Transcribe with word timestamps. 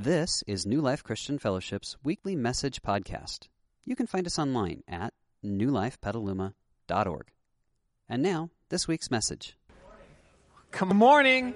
This 0.00 0.44
is 0.46 0.64
New 0.64 0.80
Life 0.80 1.02
Christian 1.02 1.40
Fellowship's 1.40 1.96
weekly 2.04 2.36
message 2.36 2.82
podcast. 2.82 3.48
You 3.84 3.96
can 3.96 4.06
find 4.06 4.28
us 4.28 4.38
online 4.38 4.84
at 4.86 5.12
newlifepetaluma.org. 5.44 7.26
And 8.08 8.22
now, 8.22 8.50
this 8.68 8.86
week's 8.86 9.10
message. 9.10 9.56
Good 10.70 10.94
morning. 10.94 11.52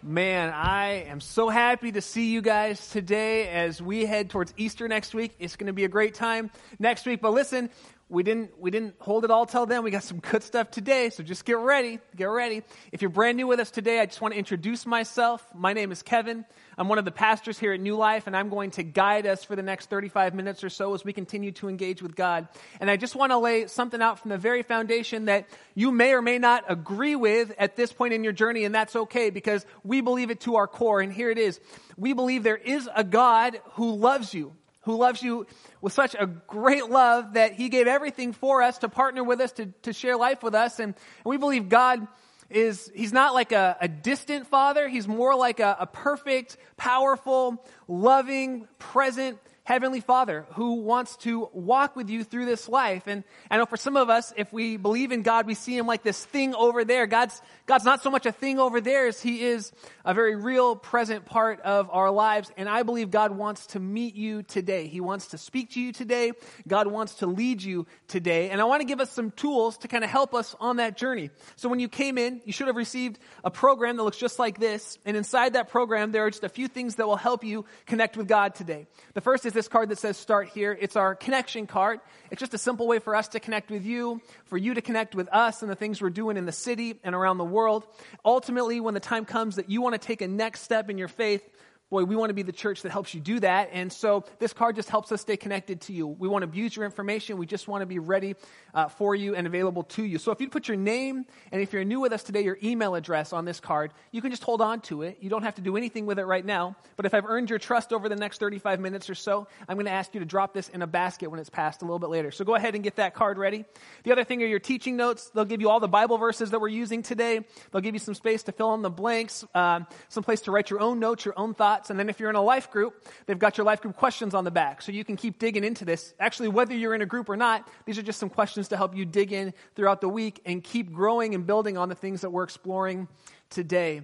Man, 0.00 0.52
I 0.54 1.04
am 1.08 1.20
so 1.20 1.48
happy 1.48 1.90
to 1.90 2.00
see 2.00 2.30
you 2.30 2.40
guys 2.40 2.90
today 2.90 3.48
as 3.48 3.82
we 3.82 4.06
head 4.06 4.30
towards 4.30 4.54
Easter 4.56 4.86
next 4.86 5.12
week. 5.12 5.34
It's 5.40 5.56
going 5.56 5.66
to 5.66 5.72
be 5.72 5.82
a 5.82 5.88
great 5.88 6.14
time 6.14 6.52
next 6.78 7.04
week. 7.04 7.20
But 7.20 7.32
listen, 7.32 7.68
we 8.12 8.22
didn't 8.22 8.50
we 8.60 8.70
didn't 8.70 8.94
hold 8.98 9.24
it 9.24 9.30
all 9.30 9.46
till 9.46 9.64
then. 9.64 9.82
We 9.82 9.90
got 9.90 10.02
some 10.02 10.20
good 10.20 10.42
stuff 10.42 10.70
today, 10.70 11.08
so 11.08 11.22
just 11.22 11.46
get 11.46 11.56
ready. 11.56 11.98
Get 12.14 12.26
ready. 12.26 12.62
If 12.92 13.00
you're 13.00 13.08
brand 13.08 13.38
new 13.38 13.46
with 13.46 13.58
us 13.58 13.70
today, 13.70 14.00
I 14.00 14.06
just 14.06 14.20
want 14.20 14.34
to 14.34 14.38
introduce 14.38 14.84
myself. 14.84 15.42
My 15.54 15.72
name 15.72 15.90
is 15.90 16.02
Kevin. 16.02 16.44
I'm 16.76 16.88
one 16.88 16.98
of 16.98 17.06
the 17.06 17.10
pastors 17.10 17.58
here 17.58 17.72
at 17.72 17.80
New 17.80 17.96
Life, 17.96 18.26
and 18.26 18.36
I'm 18.36 18.50
going 18.50 18.72
to 18.72 18.82
guide 18.82 19.26
us 19.26 19.44
for 19.44 19.56
the 19.56 19.62
next 19.62 19.88
35 19.88 20.34
minutes 20.34 20.62
or 20.62 20.68
so 20.68 20.92
as 20.92 21.06
we 21.06 21.14
continue 21.14 21.52
to 21.52 21.70
engage 21.70 22.02
with 22.02 22.14
God. 22.14 22.48
And 22.80 22.90
I 22.90 22.98
just 22.98 23.16
want 23.16 23.32
to 23.32 23.38
lay 23.38 23.66
something 23.66 24.02
out 24.02 24.18
from 24.18 24.28
the 24.28 24.38
very 24.38 24.62
foundation 24.62 25.24
that 25.24 25.48
you 25.74 25.90
may 25.90 26.12
or 26.12 26.20
may 26.20 26.38
not 26.38 26.64
agree 26.68 27.16
with 27.16 27.54
at 27.56 27.76
this 27.76 27.94
point 27.94 28.12
in 28.12 28.24
your 28.24 28.34
journey, 28.34 28.64
and 28.64 28.74
that's 28.74 28.94
okay 28.94 29.30
because 29.30 29.64
we 29.84 30.02
believe 30.02 30.30
it 30.30 30.40
to 30.40 30.56
our 30.56 30.66
core. 30.66 31.00
And 31.00 31.10
here 31.10 31.30
it 31.30 31.38
is. 31.38 31.60
We 31.96 32.12
believe 32.12 32.42
there 32.42 32.56
is 32.56 32.90
a 32.94 33.04
God 33.04 33.58
who 33.72 33.94
loves 33.94 34.34
you 34.34 34.52
who 34.82 34.96
loves 34.96 35.22
you 35.22 35.46
with 35.82 35.92
such 35.92 36.14
a 36.18 36.26
great 36.26 36.88
love 36.88 37.34
that 37.34 37.52
he 37.52 37.68
gave 37.68 37.86
everything 37.86 38.32
for 38.32 38.62
us 38.62 38.78
to 38.78 38.88
partner 38.88 39.22
with 39.22 39.40
us, 39.40 39.52
to, 39.52 39.66
to 39.82 39.92
share 39.92 40.16
life 40.16 40.42
with 40.42 40.54
us. 40.54 40.78
And, 40.78 40.94
and 40.94 41.24
we 41.24 41.36
believe 41.36 41.68
God 41.68 42.06
is, 42.48 42.90
he's 42.94 43.12
not 43.12 43.34
like 43.34 43.52
a, 43.52 43.76
a 43.80 43.88
distant 43.88 44.46
father. 44.46 44.88
He's 44.88 45.08
more 45.08 45.34
like 45.34 45.60
a, 45.60 45.76
a 45.80 45.86
perfect, 45.86 46.56
powerful, 46.76 47.62
loving, 47.88 48.68
present 48.78 49.38
Heavenly 49.64 50.00
Father 50.00 50.44
who 50.54 50.82
wants 50.82 51.16
to 51.18 51.48
walk 51.52 51.94
with 51.94 52.10
you 52.10 52.24
through 52.24 52.46
this 52.46 52.68
life. 52.68 53.06
And 53.06 53.22
I 53.48 53.58
know 53.58 53.66
for 53.66 53.76
some 53.76 53.96
of 53.96 54.10
us, 54.10 54.32
if 54.36 54.52
we 54.52 54.76
believe 54.76 55.12
in 55.12 55.22
God, 55.22 55.46
we 55.46 55.54
see 55.54 55.76
Him 55.76 55.86
like 55.86 56.02
this 56.02 56.24
thing 56.24 56.52
over 56.56 56.84
there. 56.84 57.06
God's, 57.06 57.40
God's 57.66 57.84
not 57.84 58.02
so 58.02 58.10
much 58.10 58.26
a 58.26 58.32
thing 58.32 58.58
over 58.58 58.80
there 58.80 59.06
as 59.06 59.22
He 59.22 59.42
is 59.44 59.70
a 60.04 60.14
very 60.14 60.34
real, 60.34 60.74
present 60.74 61.26
part 61.26 61.60
of 61.60 61.88
our 61.92 62.10
lives. 62.10 62.50
And 62.56 62.68
I 62.68 62.82
believe 62.82 63.12
God 63.12 63.30
wants 63.30 63.66
to 63.68 63.80
meet 63.80 64.16
you 64.16 64.42
today. 64.42 64.88
He 64.88 65.00
wants 65.00 65.28
to 65.28 65.38
speak 65.38 65.70
to 65.72 65.80
you 65.80 65.92
today. 65.92 66.32
God 66.66 66.88
wants 66.88 67.16
to 67.16 67.26
lead 67.26 67.62
you 67.62 67.86
today. 68.08 68.50
And 68.50 68.60
I 68.60 68.64
want 68.64 68.80
to 68.80 68.86
give 68.86 69.00
us 69.00 69.12
some 69.12 69.30
tools 69.30 69.78
to 69.78 69.88
kind 69.88 70.02
of 70.02 70.10
help 70.10 70.34
us 70.34 70.56
on 70.58 70.76
that 70.76 70.96
journey. 70.96 71.30
So 71.54 71.68
when 71.68 71.78
you 71.78 71.88
came 71.88 72.18
in, 72.18 72.40
you 72.44 72.52
should 72.52 72.66
have 72.66 72.76
received 72.76 73.20
a 73.44 73.50
program 73.50 73.96
that 73.96 74.02
looks 74.02 74.18
just 74.18 74.40
like 74.40 74.58
this. 74.58 74.98
And 75.04 75.16
inside 75.16 75.52
that 75.52 75.68
program, 75.68 76.10
there 76.10 76.26
are 76.26 76.30
just 76.30 76.42
a 76.42 76.48
few 76.48 76.66
things 76.66 76.96
that 76.96 77.06
will 77.06 77.14
help 77.14 77.44
you 77.44 77.64
connect 77.86 78.16
with 78.16 78.26
God 78.26 78.56
today. 78.56 78.88
The 79.14 79.20
first 79.20 79.46
is 79.46 79.51
is 79.52 79.54
this 79.54 79.68
card 79.68 79.90
that 79.90 79.98
says 79.98 80.16
start 80.16 80.48
here. 80.48 80.76
It's 80.80 80.96
our 80.96 81.14
connection 81.14 81.66
card. 81.66 82.00
It's 82.30 82.40
just 82.40 82.54
a 82.54 82.58
simple 82.58 82.86
way 82.86 83.00
for 83.00 83.14
us 83.14 83.28
to 83.28 83.40
connect 83.40 83.70
with 83.70 83.84
you, 83.84 84.22
for 84.46 84.56
you 84.56 84.72
to 84.72 84.80
connect 84.80 85.14
with 85.14 85.28
us 85.30 85.60
and 85.60 85.70
the 85.70 85.74
things 85.74 86.00
we're 86.00 86.08
doing 86.08 86.38
in 86.38 86.46
the 86.46 86.52
city 86.52 86.98
and 87.04 87.14
around 87.14 87.36
the 87.36 87.44
world. 87.44 87.86
Ultimately, 88.24 88.80
when 88.80 88.94
the 88.94 89.00
time 89.00 89.26
comes 89.26 89.56
that 89.56 89.68
you 89.68 89.82
want 89.82 89.94
to 89.94 89.98
take 89.98 90.22
a 90.22 90.28
next 90.28 90.62
step 90.62 90.88
in 90.88 90.96
your 90.96 91.08
faith, 91.08 91.46
boy, 91.92 92.04
we 92.04 92.16
want 92.16 92.30
to 92.30 92.34
be 92.34 92.42
the 92.42 92.52
church 92.52 92.80
that 92.82 92.90
helps 92.90 93.12
you 93.12 93.20
do 93.20 93.38
that. 93.38 93.68
And 93.70 93.92
so 93.92 94.24
this 94.38 94.54
card 94.54 94.76
just 94.76 94.88
helps 94.88 95.12
us 95.12 95.20
stay 95.20 95.36
connected 95.36 95.82
to 95.82 95.92
you. 95.92 96.06
We 96.06 96.26
want 96.26 96.40
to 96.40 96.48
abuse 96.48 96.74
your 96.74 96.86
information. 96.86 97.36
We 97.36 97.44
just 97.44 97.68
want 97.68 97.82
to 97.82 97.86
be 97.86 97.98
ready 97.98 98.34
uh, 98.72 98.88
for 98.88 99.14
you 99.14 99.34
and 99.34 99.46
available 99.46 99.82
to 99.82 100.02
you. 100.02 100.16
So 100.16 100.32
if 100.32 100.40
you 100.40 100.48
put 100.48 100.68
your 100.68 100.78
name 100.78 101.26
and 101.52 101.60
if 101.60 101.74
you're 101.74 101.84
new 101.84 102.00
with 102.00 102.14
us 102.14 102.22
today, 102.22 102.44
your 102.44 102.56
email 102.62 102.94
address 102.94 103.34
on 103.34 103.44
this 103.44 103.60
card, 103.60 103.92
you 104.10 104.22
can 104.22 104.30
just 104.30 104.42
hold 104.42 104.62
on 104.62 104.80
to 104.82 105.02
it. 105.02 105.18
You 105.20 105.28
don't 105.28 105.42
have 105.42 105.56
to 105.56 105.60
do 105.60 105.76
anything 105.76 106.06
with 106.06 106.18
it 106.18 106.24
right 106.24 106.46
now. 106.46 106.76
But 106.96 107.04
if 107.04 107.12
I've 107.12 107.26
earned 107.26 107.50
your 107.50 107.58
trust 107.58 107.92
over 107.92 108.08
the 108.08 108.16
next 108.16 108.38
35 108.38 108.80
minutes 108.80 109.10
or 109.10 109.14
so, 109.14 109.46
I'm 109.68 109.76
going 109.76 109.84
to 109.84 109.92
ask 109.92 110.14
you 110.14 110.20
to 110.20 110.26
drop 110.26 110.54
this 110.54 110.70
in 110.70 110.80
a 110.80 110.86
basket 110.86 111.30
when 111.30 111.40
it's 111.40 111.50
passed 111.50 111.82
a 111.82 111.84
little 111.84 111.98
bit 111.98 112.08
later. 112.08 112.30
So 112.30 112.42
go 112.42 112.54
ahead 112.54 112.74
and 112.74 112.82
get 112.82 112.96
that 112.96 113.12
card 113.12 113.36
ready. 113.36 113.66
The 114.04 114.12
other 114.12 114.24
thing 114.24 114.42
are 114.42 114.46
your 114.46 114.60
teaching 114.60 114.96
notes. 114.96 115.30
They'll 115.34 115.44
give 115.44 115.60
you 115.60 115.68
all 115.68 115.78
the 115.78 115.88
Bible 115.88 116.16
verses 116.16 116.52
that 116.52 116.60
we're 116.62 116.68
using 116.68 117.02
today. 117.02 117.44
They'll 117.70 117.82
give 117.82 117.94
you 117.94 118.00
some 118.00 118.14
space 118.14 118.44
to 118.44 118.52
fill 118.52 118.72
in 118.72 118.80
the 118.80 118.88
blanks, 118.88 119.44
um, 119.54 119.86
some 120.08 120.24
place 120.24 120.40
to 120.42 120.52
write 120.52 120.70
your 120.70 120.80
own 120.80 120.98
notes, 120.98 121.26
your 121.26 121.38
own 121.38 121.52
thoughts. 121.52 121.81
And 121.90 121.98
then 121.98 122.08
if 122.08 122.20
you're 122.20 122.30
in 122.30 122.36
a 122.36 122.42
life 122.42 122.70
group, 122.70 123.06
they've 123.26 123.38
got 123.38 123.58
your 123.58 123.64
life 123.64 123.80
group 123.80 123.96
questions 123.96 124.34
on 124.34 124.44
the 124.44 124.50
back. 124.50 124.82
So 124.82 124.92
you 124.92 125.04
can 125.04 125.16
keep 125.16 125.38
digging 125.38 125.64
into 125.64 125.84
this. 125.84 126.14
Actually, 126.18 126.48
whether 126.48 126.74
you're 126.74 126.94
in 126.94 127.02
a 127.02 127.06
group 127.06 127.28
or 127.28 127.36
not, 127.36 127.68
these 127.86 127.98
are 127.98 128.02
just 128.02 128.18
some 128.18 128.30
questions 128.30 128.68
to 128.68 128.76
help 128.76 128.96
you 128.96 129.04
dig 129.04 129.32
in 129.32 129.54
throughout 129.74 130.00
the 130.00 130.08
week 130.08 130.40
and 130.44 130.62
keep 130.62 130.92
growing 130.92 131.34
and 131.34 131.46
building 131.46 131.76
on 131.76 131.88
the 131.88 131.94
things 131.94 132.22
that 132.22 132.30
we're 132.30 132.44
exploring 132.44 133.08
today. 133.50 134.02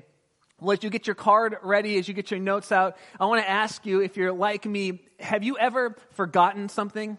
Well, 0.61 0.73
as 0.73 0.83
you 0.83 0.91
get 0.91 1.07
your 1.07 1.15
card 1.15 1.57
ready, 1.63 1.99
as 1.99 2.09
you 2.09 2.15
get 2.15 2.31
your 2.33 2.41
notes 2.41 2.73
out, 2.73 2.97
I 3.21 3.27
want 3.27 3.43
to 3.43 3.49
ask 3.49 3.87
you 3.87 4.01
if 4.01 4.17
you're 4.17 4.33
like 4.33 4.67
me, 4.67 5.01
have 5.21 5.45
you 5.45 5.57
ever 5.57 5.97
forgotten 6.13 6.69
something? 6.69 7.17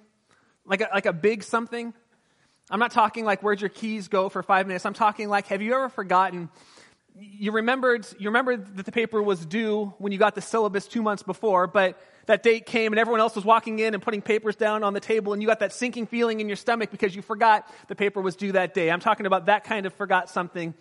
Like 0.65 0.81
a, 0.81 0.89
like 0.93 1.05
a 1.05 1.13
big 1.13 1.43
something? 1.43 1.93
I'm 2.69 2.79
not 2.79 2.91
talking 2.91 3.25
like 3.25 3.41
where'd 3.41 3.61
your 3.61 3.69
keys 3.69 4.09
go 4.09 4.29
for 4.29 4.43
five 4.43 4.67
minutes. 4.67 4.85
I'm 4.85 4.93
talking 4.93 5.29
like, 5.29 5.47
have 5.47 5.61
you 5.61 5.73
ever 5.73 5.89
forgotten 5.89 6.49
you 7.19 7.51
remembered, 7.51 8.07
you 8.17 8.29
remembered 8.29 8.77
that 8.77 8.85
the 8.85 8.91
paper 8.91 9.21
was 9.21 9.45
due 9.45 9.93
when 9.97 10.11
you 10.11 10.17
got 10.17 10.35
the 10.35 10.41
syllabus 10.41 10.87
two 10.87 11.01
months 11.01 11.23
before, 11.23 11.67
but 11.67 12.01
that 12.27 12.43
date 12.43 12.65
came 12.65 12.93
and 12.93 12.99
everyone 12.99 13.19
else 13.19 13.35
was 13.35 13.43
walking 13.43 13.79
in 13.79 13.93
and 13.93 14.03
putting 14.03 14.21
papers 14.21 14.55
down 14.55 14.83
on 14.83 14.93
the 14.93 14.99
table 14.99 15.33
and 15.33 15.41
you 15.41 15.47
got 15.47 15.59
that 15.59 15.73
sinking 15.73 16.05
feeling 16.05 16.39
in 16.39 16.47
your 16.47 16.55
stomach 16.55 16.91
because 16.91 17.15
you 17.15 17.21
forgot 17.21 17.67
the 17.87 17.95
paper 17.95 18.21
was 18.21 18.35
due 18.35 18.51
that 18.51 18.73
day. 18.73 18.91
I'm 18.91 18.99
talking 18.99 19.25
about 19.25 19.47
that 19.47 19.63
kind 19.63 19.85
of 19.85 19.93
forgot 19.93 20.29
something. 20.29 20.73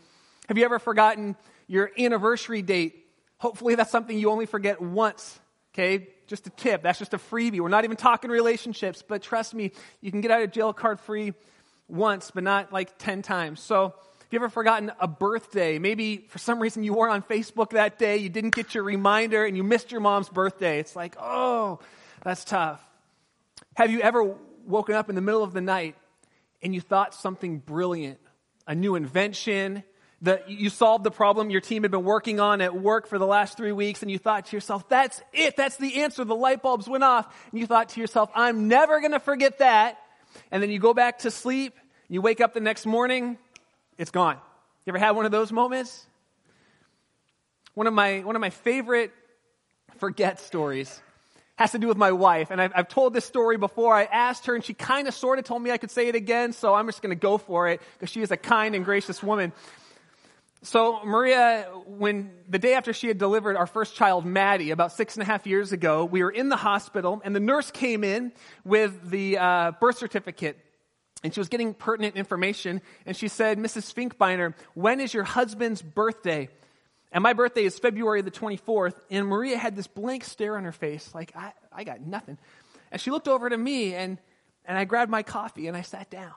Have 0.49 0.59
you 0.59 0.65
ever 0.65 0.79
forgotten 0.79 1.37
your 1.67 1.91
anniversary 1.99 2.63
date? 2.63 3.07
Hopefully 3.39 3.75
that's 3.75 3.91
something 3.91 4.19
you 4.19 4.31
only 4.31 4.47
forget 4.47 4.81
once. 4.81 5.39
Okay? 5.75 6.09
Just 6.27 6.47
a 6.47 6.51
tip. 6.51 6.83
That's 6.83 6.99
just 6.99 7.15
a 7.15 7.19
freebie. 7.19 7.61
We're 7.61 7.69
not 7.69 7.85
even 7.85 7.97
talking 7.97 8.31
relationships, 8.31 9.03
but 9.07 9.23
trust 9.23 9.55
me, 9.55 9.73
you 10.01 10.11
can 10.11 10.21
get 10.21 10.31
out 10.31 10.43
of 10.43 10.53
jail 10.53 10.73
card 10.73 11.01
free 11.01 11.33
once, 11.89 12.31
but 12.31 12.45
not 12.45 12.73
like 12.73 12.99
10 12.99 13.23
times. 13.23 13.61
So, 13.61 13.95
you 14.31 14.39
ever 14.39 14.49
forgotten 14.49 14.93
a 15.01 15.09
birthday? 15.09 15.79
Maybe 15.79 16.27
for 16.29 16.39
some 16.39 16.61
reason 16.61 16.85
you 16.85 16.95
weren't 16.95 17.13
on 17.13 17.23
Facebook 17.23 17.71
that 17.71 17.99
day, 17.99 18.19
you 18.19 18.29
didn't 18.29 18.55
get 18.55 18.75
your 18.75 18.85
reminder, 18.85 19.45
and 19.45 19.57
you 19.57 19.63
missed 19.63 19.91
your 19.91 20.01
mom's 20.01 20.29
birthday. 20.29 20.79
It's 20.79 20.95
like, 20.95 21.17
oh, 21.19 21.81
that's 22.23 22.45
tough. 22.45 22.85
Have 23.77 23.91
you 23.91 24.01
ever 24.01 24.35
woken 24.67 24.95
up 24.95 25.09
in 25.09 25.15
the 25.15 25.21
middle 25.21 25.43
of 25.43 25.53
the 25.53 25.61
night 25.61 25.97
and 26.63 26.75
you 26.75 26.81
thought 26.81 27.15
something 27.15 27.59
brilliant, 27.59 28.19
a 28.67 28.75
new 28.75 28.97
invention, 28.97 29.85
that 30.23 30.51
you 30.51 30.69
solved 30.69 31.05
the 31.05 31.13
problem 31.13 31.49
your 31.49 31.61
team 31.61 31.85
had 31.85 31.93
been 31.93 32.03
working 32.03 32.41
on 32.41 32.61
at 32.61 32.75
work 32.75 33.07
for 33.07 33.19
the 33.19 33.27
last 33.27 33.57
three 33.57 33.71
weeks, 33.71 34.03
and 34.03 34.11
you 34.11 34.19
thought 34.19 34.47
to 34.47 34.57
yourself, 34.57 34.89
that's 34.89 35.23
it, 35.33 35.57
that's 35.57 35.77
the 35.77 36.03
answer. 36.03 36.25
The 36.25 36.35
light 36.35 36.61
bulbs 36.61 36.89
went 36.89 37.05
off. 37.05 37.33
And 37.53 37.61
you 37.61 37.67
thought 37.67 37.91
to 37.91 38.01
yourself, 38.01 38.29
I'm 38.35 38.67
never 38.67 39.01
going 39.01 39.13
to 39.13 39.21
forget 39.21 39.59
that. 39.59 39.97
And 40.51 40.61
then 40.63 40.71
you 40.71 40.81
go 40.81 40.93
back 40.93 41.21
to 41.21 41.31
sleep, 41.31 41.79
you 42.09 42.21
wake 42.21 42.41
up 42.41 42.53
the 42.53 42.61
next 42.61 42.85
morning, 42.85 43.39
it's 43.99 44.11
gone. 44.11 44.37
You 44.87 44.93
ever 44.93 44.99
had 44.99 45.11
one 45.11 45.27
of 45.27 45.33
those 45.33 45.53
moments? 45.53 46.07
One 47.75 47.87
of 47.87 47.93
my, 47.93 48.21
one 48.21 48.37
of 48.37 48.41
my 48.41 48.51
favorite 48.51 49.13
forget 49.99 50.41
stories 50.41 51.03
has 51.57 51.73
to 51.73 51.79
do 51.79 51.89
with 51.89 51.97
my 51.97 52.13
wife. 52.13 52.51
And 52.51 52.61
I've, 52.63 52.73
I've 52.75 52.89
told 52.89 53.13
this 53.13 53.25
story 53.25 53.59
before. 53.59 53.93
I 53.95 54.05
asked 54.05 54.47
her, 54.47 54.55
and 54.55 54.65
she 54.65 54.75
kind 54.75 55.09
of 55.09 55.15
sort 55.15 55.41
of 55.41 55.45
told 55.45 55.61
me 55.61 55.73
I 55.73 55.77
could 55.77 55.91
say 55.91 56.07
it 56.07 56.15
again, 56.15 56.53
so 56.53 56.73
I'm 56.73 56.87
just 56.87 57.03
going 57.03 57.11
to 57.11 57.21
go 57.21 57.37
for 57.37 57.69
it 57.69 57.83
because 57.95 58.11
she 58.11 58.23
is 58.23 58.31
a 58.31 58.37
kind 58.37 58.77
and 58.77 58.85
gracious 58.85 59.23
woman. 59.23 59.53
So, 60.63 61.05
Maria, 61.05 61.65
when 61.87 62.31
the 62.49 62.59
day 62.59 62.75
after 62.75 62.93
she 62.93 63.09
had 63.09 63.19
delivered 63.19 63.57
our 63.57 63.67
first 63.67 63.95
child, 63.97 64.25
Maddie, 64.25 64.71
about 64.71 64.93
six 64.93 65.15
and 65.17 65.23
a 65.23 65.27
half 65.27 65.47
years 65.47 65.73
ago, 65.73 66.05
we 66.05 66.23
were 66.23 66.31
in 66.31 66.49
the 66.49 66.57
hospital, 66.57 67.21
and 67.25 67.35
the 67.35 67.41
nurse 67.41 67.71
came 67.71 68.03
in 68.03 68.33
with 68.65 69.11
the 69.11 69.39
uh, 69.39 69.73
birth 69.81 69.99
certificate 69.99 70.59
and 71.23 71.35
she 71.35 71.41
was 71.41 71.49
getting 71.49 71.75
pertinent 71.75 72.17
information, 72.17 72.81
and 73.05 73.17
she 73.17 73.29
said, 73.29 73.59
Mrs. 73.59 73.93
Finkbeiner, 73.93 74.55
when 74.75 75.01
is 75.01 75.13
your 75.13 75.25
husband's 75.25 75.83
birthday? 75.83 76.49
And 77.11 77.23
my 77.23 77.33
birthday 77.33 77.65
is 77.65 77.79
February 77.79 78.23
the 78.23 78.31
24th, 78.31 78.95
and 79.11 79.27
Maria 79.27 79.57
had 79.57 79.75
this 79.75 79.87
blank 79.87 80.25
stare 80.25 80.57
on 80.57 80.65
her 80.65 80.73
face, 80.73 81.15
like, 81.15 81.33
I, 81.35 81.53
I 81.73 81.85
got 81.85 82.01
nothing. 82.01 82.39
And 82.93 83.01
she 83.01 83.11
looked 83.11 83.29
over 83.29 83.49
to 83.49 83.57
me, 83.57 83.95
and, 83.95 84.19
and 84.65 84.79
I 84.79 84.85
grabbed 84.85 85.11
my 85.11 85.23
coffee, 85.23 85.67
and 85.67 85.77
I 85.77 85.83
sat 85.83 86.11
down. 86.11 86.33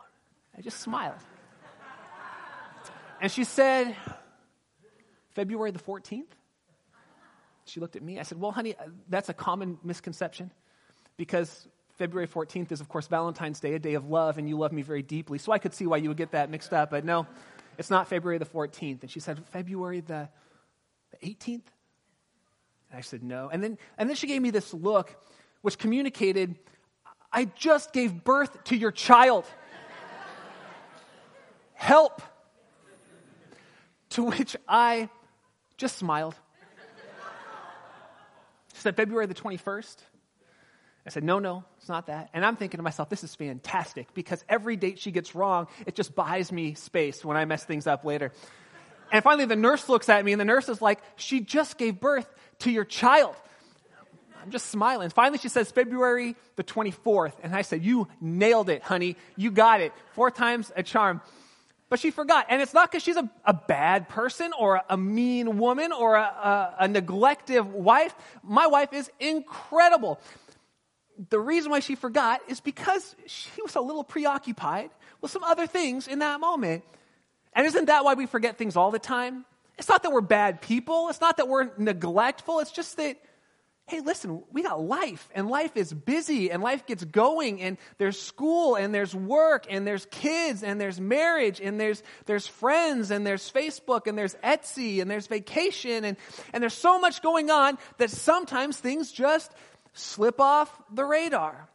I 0.58 0.62
just 0.62 0.80
smiled. 0.80 1.20
and 3.22 3.32
she 3.32 3.44
said, 3.44 3.96
February 5.32 5.72
the 5.72 5.80
14th? 5.80 6.26
She 7.66 7.80
looked 7.80 7.96
at 7.96 8.02
me. 8.02 8.20
I 8.20 8.24
said, 8.24 8.40
Well, 8.40 8.52
honey, 8.52 8.76
uh, 8.76 8.84
that's 9.08 9.30
a 9.30 9.34
common 9.34 9.78
misconception 9.84 10.52
because 11.16 11.68
February 12.02 12.28
14th 12.28 12.72
is, 12.72 12.82
of 12.82 12.90
course, 12.90 13.06
Valentine's 13.06 13.60
Day, 13.60 13.76
a 13.76 13.80
day 13.80 13.94
of 13.94 14.10
love, 14.10 14.40
and 14.40 14.50
you 14.50 14.58
love 14.58 14.72
me 14.72 14.82
very 14.82 15.04
deeply. 15.04 15.38
So 15.38 15.52
I 15.52 15.60
could 15.60 15.72
see 15.72 15.86
why 15.86 15.98
you 15.98 16.08
would 16.10 16.18
get 16.18 16.32
that 16.32 16.50
mixed 16.50 16.74
up. 16.74 16.90
But 16.90 17.06
no, 17.06 17.28
it's 17.78 17.92
not 17.92 18.08
February 18.08 18.40
the 18.40 18.46
14th. 18.46 19.02
And 19.04 19.12
she 19.12 19.20
said, 19.20 19.40
February 19.50 20.00
the, 20.00 20.28
the 21.12 21.28
18th? 21.28 21.62
And 22.90 22.98
I 22.98 23.02
said, 23.02 23.22
no. 23.22 23.50
And 23.54 23.64
then, 23.64 23.78
and 24.00 24.10
then 24.10 24.16
she 24.16 24.26
gave 24.26 24.42
me 24.42 24.50
this 24.50 24.74
look, 24.74 25.16
which 25.62 25.78
communicated, 25.78 26.58
I 27.32 27.46
just 27.46 27.94
gave 27.94 28.24
birth 28.24 28.64
to 28.64 28.76
your 28.76 28.92
child. 28.92 29.46
Help. 31.76 32.24
To 34.10 34.24
which 34.24 34.56
I 34.68 35.08
just 35.78 35.98
smiled. 35.98 36.34
She 38.74 38.82
said, 38.82 38.96
February 38.96 39.28
the 39.28 39.36
21st. 39.36 39.98
I 41.06 41.10
said, 41.10 41.24
no, 41.24 41.40
no, 41.40 41.64
it's 41.80 41.90
not 41.90 42.08
that. 42.08 42.30
And 42.34 42.46
I'm 42.46 42.56
thinking 42.56 42.78
to 42.78 42.84
myself, 42.84 43.10
this 43.10 43.24
is 43.24 43.34
fantastic 43.34 44.14
because 44.14 44.44
every 44.48 44.76
date 44.76 45.00
she 45.00 45.12
gets 45.12 45.34
wrong, 45.34 45.68
it 45.88 45.96
just 45.96 46.14
buys 46.14 46.52
me 46.52 46.76
space 46.76 47.26
when 47.26 47.38
I 47.38 47.46
mess 47.46 47.64
things 47.64 47.88
up 47.88 48.06
later. 48.06 48.32
And 49.12 49.24
finally, 49.24 49.46
the 49.46 49.56
nurse 49.56 49.90
looks 49.90 50.10
at 50.10 50.24
me 50.24 50.32
and 50.32 50.40
the 50.40 50.46
nurse 50.46 50.70
is 50.70 50.82
like, 50.82 51.00
she 51.16 51.42
just 51.42 51.78
gave 51.78 52.00
birth 52.00 52.28
to 52.60 52.72
your 52.72 52.86
child. 52.86 53.36
I'm 54.42 54.52
just 54.52 54.68
smiling. 54.68 55.10
Finally, 55.10 55.40
she 55.40 55.50
says, 55.50 55.72
February 55.72 56.36
the 56.56 56.64
24th. 56.64 57.34
And 57.44 57.56
I 57.56 57.62
said, 57.62 57.84
You 57.84 58.08
nailed 58.20 58.70
it, 58.70 58.82
honey. 58.82 59.16
You 59.36 59.52
got 59.52 59.82
it. 59.82 59.94
Four 60.14 60.32
times 60.32 60.72
a 60.76 60.82
charm. 60.84 61.22
But 61.90 62.00
she 62.00 62.10
forgot. 62.10 62.46
And 62.48 62.62
it's 62.62 62.74
not 62.74 62.90
because 62.90 63.04
she's 63.04 63.18
a, 63.18 63.30
a, 63.44 63.54
bad 63.54 64.08
person 64.08 64.54
or 64.58 64.76
a, 64.76 64.84
a 64.92 64.98
mean 64.98 65.58
woman 65.58 65.92
or 65.92 66.16
a, 66.16 66.22
a, 66.22 66.76
a 66.86 66.88
neglective 66.88 67.66
wife. 67.66 68.16
My 68.44 68.68
wife 68.68 68.94
is 68.94 69.12
incredible. 69.20 70.18
The 71.30 71.40
reason 71.40 71.72
why 71.72 71.80
she 71.80 71.96
forgot 71.96 72.42
is 72.48 72.60
because 72.60 73.16
she 73.28 73.62
was 73.62 73.76
a 73.76 73.82
little 73.82 74.04
preoccupied 74.04 74.90
with 75.22 75.32
some 75.32 75.44
other 75.44 75.68
things 75.68 76.08
in 76.08 76.20
that 76.20 76.40
moment. 76.40 76.84
And 77.54 77.68
isn't 77.68 77.86
that 77.86 78.04
why 78.04 78.16
we 78.16 78.26
forget 78.26 78.58
things 78.58 78.76
all 78.76 78.92
the 78.92 79.00
time? 79.00 79.46
It's 79.78 79.90
not 79.90 80.04
that 80.04 80.12
we're 80.12 80.22
bad 80.22 80.62
people. 80.62 81.10
It's 81.10 81.22
not 81.22 81.38
that 81.38 81.48
we're 81.48 81.70
neglectful. 81.78 82.60
It's 82.60 82.72
just 82.72 82.98
that 82.98 83.18
hey, 83.92 84.00
listen, 84.00 84.42
we 84.54 84.64
got 84.64 84.82
life, 84.82 85.30
and 85.36 85.50
life 85.50 85.76
is 85.76 85.94
busy, 85.94 86.50
and 86.50 86.64
life 86.64 86.86
gets 86.86 87.04
going, 87.04 87.62
and 87.62 87.78
there's 87.98 88.18
school, 88.18 88.76
and 88.76 88.96
there's 88.96 89.14
work, 89.14 89.66
and 89.70 89.86
there's 89.86 90.06
kids, 90.06 90.64
and 90.64 90.80
there's 90.80 91.02
marriage, 91.02 91.60
and 91.60 91.78
there's, 91.78 92.02
there's 92.26 92.48
friends, 92.48 93.12
and 93.12 93.28
there's 93.28 93.52
Facebook, 93.52 94.08
and 94.08 94.18
there's 94.18 94.34
Etsy, 94.36 95.02
and 95.02 95.12
there's 95.12 95.28
vacation, 95.28 96.06
and, 96.06 96.16
and 96.54 96.64
there's 96.64 96.74
so 96.74 97.00
much 97.00 97.22
going 97.22 97.52
on 97.52 97.78
that 97.98 98.10
sometimes 98.10 98.78
things 98.78 99.12
just 99.12 99.52
slip 99.94 100.40
off 100.40 100.70
the 100.94 101.06
radar. 101.06 101.70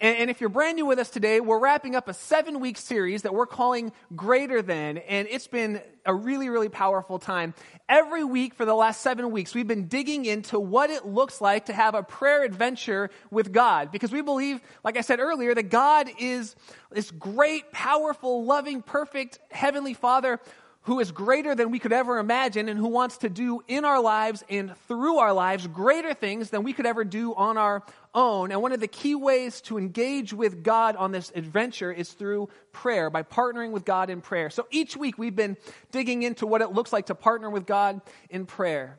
And, 0.00 0.28
if 0.28 0.40
you're 0.40 0.50
brand 0.50 0.76
new 0.76 0.86
with 0.86 0.98
us 0.98 1.08
today, 1.08 1.40
we're 1.40 1.58
wrapping 1.58 1.94
up 1.94 2.08
a 2.08 2.14
seven 2.14 2.58
week 2.58 2.76
series 2.76 3.22
that 3.22 3.32
we're 3.32 3.46
calling 3.46 3.92
Greater 4.14 4.60
Than. 4.60 4.98
And 4.98 5.28
it's 5.30 5.46
been 5.46 5.80
a 6.04 6.12
really, 6.12 6.48
really 6.48 6.68
powerful 6.68 7.20
time. 7.20 7.54
Every 7.88 8.24
week 8.24 8.54
for 8.54 8.64
the 8.64 8.74
last 8.74 9.02
seven 9.02 9.30
weeks, 9.30 9.54
we've 9.54 9.68
been 9.68 9.86
digging 9.86 10.24
into 10.24 10.58
what 10.58 10.90
it 10.90 11.06
looks 11.06 11.40
like 11.40 11.66
to 11.66 11.72
have 11.72 11.94
a 11.94 12.02
prayer 12.02 12.42
adventure 12.42 13.08
with 13.30 13.52
God. 13.52 13.92
Because 13.92 14.10
we 14.10 14.20
believe, 14.20 14.60
like 14.82 14.98
I 14.98 15.00
said 15.00 15.20
earlier, 15.20 15.54
that 15.54 15.70
God 15.70 16.10
is 16.18 16.56
this 16.90 17.12
great, 17.12 17.70
powerful, 17.70 18.44
loving, 18.44 18.82
perfect 18.82 19.38
Heavenly 19.50 19.94
Father 19.94 20.40
who 20.84 21.00
is 21.00 21.12
greater 21.12 21.54
than 21.54 21.70
we 21.70 21.78
could 21.78 21.92
ever 21.92 22.18
imagine 22.18 22.68
and 22.68 22.78
who 22.78 22.88
wants 22.88 23.18
to 23.18 23.28
do 23.28 23.62
in 23.68 23.84
our 23.84 24.00
lives 24.00 24.44
and 24.48 24.76
through 24.86 25.18
our 25.18 25.32
lives 25.32 25.66
greater 25.66 26.14
things 26.14 26.50
than 26.50 26.62
we 26.62 26.72
could 26.72 26.86
ever 26.86 27.04
do 27.04 27.34
on 27.34 27.56
our 27.56 27.82
own. 28.14 28.52
And 28.52 28.60
one 28.62 28.72
of 28.72 28.80
the 28.80 28.88
key 28.88 29.14
ways 29.14 29.60
to 29.62 29.78
engage 29.78 30.32
with 30.32 30.62
God 30.62 30.96
on 30.96 31.10
this 31.10 31.32
adventure 31.34 31.90
is 31.90 32.12
through 32.12 32.48
prayer, 32.72 33.10
by 33.10 33.22
partnering 33.22 33.72
with 33.72 33.84
God 33.84 34.10
in 34.10 34.20
prayer. 34.20 34.50
So 34.50 34.66
each 34.70 34.96
week 34.96 35.16
we've 35.16 35.34
been 35.34 35.56
digging 35.90 36.22
into 36.22 36.46
what 36.46 36.60
it 36.60 36.72
looks 36.72 36.92
like 36.92 37.06
to 37.06 37.14
partner 37.14 37.48
with 37.48 37.66
God 37.66 38.00
in 38.28 38.44
prayer. 38.44 38.98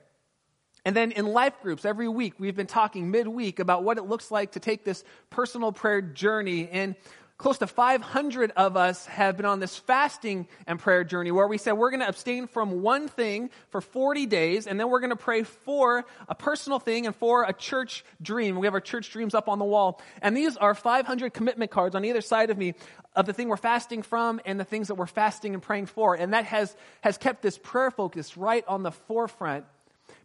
And 0.86 0.96
then 0.96 1.12
in 1.12 1.26
life 1.26 1.54
groups, 1.64 1.84
every 1.84 2.08
week, 2.08 2.36
we've 2.38 2.56
been 2.56 2.68
talking 2.68 3.10
midweek 3.10 3.60
about 3.60 3.84
what 3.84 3.98
it 3.98 4.04
looks 4.04 4.30
like 4.30 4.52
to 4.52 4.60
take 4.60 4.86
this 4.86 5.04
personal 5.32 5.72
prayer 5.72 6.00
journey. 6.00 6.70
And 6.70 6.96
close 7.38 7.58
to 7.58 7.68
500 7.68 8.52
of 8.52 8.78
us 8.78 9.06
have 9.08 9.36
been 9.36 9.46
on 9.46 9.60
this 9.60 9.78
fasting 9.78 10.48
and 10.66 10.80
prayer 10.80 11.04
journey 11.04 11.32
where 11.32 11.48
we 11.48 11.58
said 11.58 11.74
we're 11.74 11.90
going 11.90 12.00
to 12.00 12.08
abstain 12.08 12.48
from 12.48 12.82
one 12.82 13.10
thing 13.10 13.50
for 13.70 13.82
40 13.82 14.26
days 14.26 14.68
and 14.68 14.80
then 14.80 14.90
we're 14.90 15.02
going 15.02 15.10
to 15.10 15.18
pray 15.18 15.44
for 15.44 16.06
a 16.30 16.36
personal 16.36 16.80
thing 16.80 17.06
and 17.06 17.16
for 17.16 17.44
a 17.44 17.52
church 17.52 18.06
dream. 18.22 18.58
We 18.58 18.68
have 18.68 18.74
our 18.74 18.80
church 18.80 19.12
dreams 19.12 19.36
up 19.36 19.50
on 19.50 19.60
the 19.60 19.66
wall. 19.66 20.02
And 20.22 20.36
these 20.36 20.56
are 20.56 20.74
500 20.74 21.34
commitment 21.34 21.72
cards 21.72 21.94
on 21.94 22.06
either 22.06 22.22
side 22.22 22.52
of 22.52 22.58
me 22.58 22.74
of 23.16 23.26
the 23.26 23.34
thing 23.34 23.50
we're 23.50 23.58
fasting 23.58 24.02
from 24.02 24.40
and 24.46 24.58
the 24.58 24.66
things 24.66 24.88
that 24.88 24.96
we're 24.96 25.06
fasting 25.06 25.54
and 25.54 25.62
praying 25.62 25.88
for. 25.88 26.16
And 26.16 26.34
that 26.34 26.46
has, 26.46 26.76
has 27.02 27.18
kept 27.18 27.42
this 27.42 27.58
prayer 27.58 27.92
focus 27.92 28.38
right 28.38 28.64
on 28.66 28.84
the 28.84 28.92
forefront. 28.92 29.66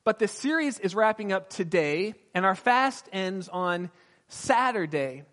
But 0.04 0.20
this 0.20 0.32
series 0.32 0.78
is 0.78 0.94
wrapping 0.94 1.32
up 1.32 1.50
today 1.50 2.14
and 2.34 2.46
our 2.46 2.54
fast 2.54 3.08
ends 3.12 3.48
on 3.48 3.90
Saturday. 4.28 5.24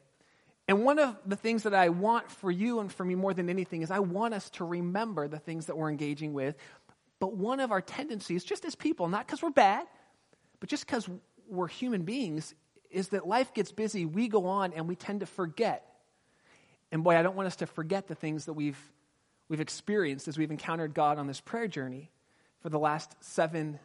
And 0.67 0.83
one 0.83 0.99
of 0.99 1.15
the 1.25 1.35
things 1.35 1.63
that 1.63 1.73
I 1.73 1.89
want 1.89 2.29
for 2.29 2.51
you 2.51 2.79
and 2.79 2.91
for 2.91 3.05
me 3.05 3.15
more 3.15 3.33
than 3.33 3.49
anything 3.49 3.81
is 3.83 3.91
I 3.91 3.99
want 3.99 4.33
us 4.33 4.49
to 4.51 4.65
remember 4.65 5.27
the 5.27 5.39
things 5.39 5.67
that 5.67 5.77
we're 5.77 5.89
engaging 5.89 6.33
with. 6.33 6.55
But 7.19 7.35
one 7.35 7.59
of 7.59 7.71
our 7.71 7.81
tendencies, 7.81 8.43
just 8.43 8.65
as 8.65 8.75
people, 8.75 9.07
not 9.07 9.25
because 9.25 9.41
we're 9.41 9.49
bad, 9.49 9.87
but 10.59 10.69
just 10.69 10.85
because 10.85 11.09
we're 11.47 11.67
human 11.67 12.03
beings, 12.03 12.53
is 12.91 13.09
that 13.09 13.27
life 13.27 13.53
gets 13.53 13.71
busy, 13.71 14.05
we 14.05 14.27
go 14.27 14.45
on, 14.45 14.73
and 14.73 14.87
we 14.87 14.95
tend 14.95 15.21
to 15.21 15.25
forget. 15.25 15.85
And 16.91 17.03
boy, 17.03 17.17
I 17.17 17.21
don't 17.21 17.35
want 17.35 17.47
us 17.47 17.55
to 17.57 17.65
forget 17.65 18.07
the 18.07 18.15
things 18.15 18.45
that 18.45 18.53
we've, 18.53 18.79
we've 19.49 19.61
experienced 19.61 20.27
as 20.27 20.37
we've 20.37 20.51
encountered 20.51 20.93
God 20.93 21.17
on 21.17 21.27
this 21.27 21.39
prayer 21.39 21.67
journey 21.67 22.11
for 22.61 22.69
the 22.69 22.79
last 22.79 23.15
seven 23.21 23.79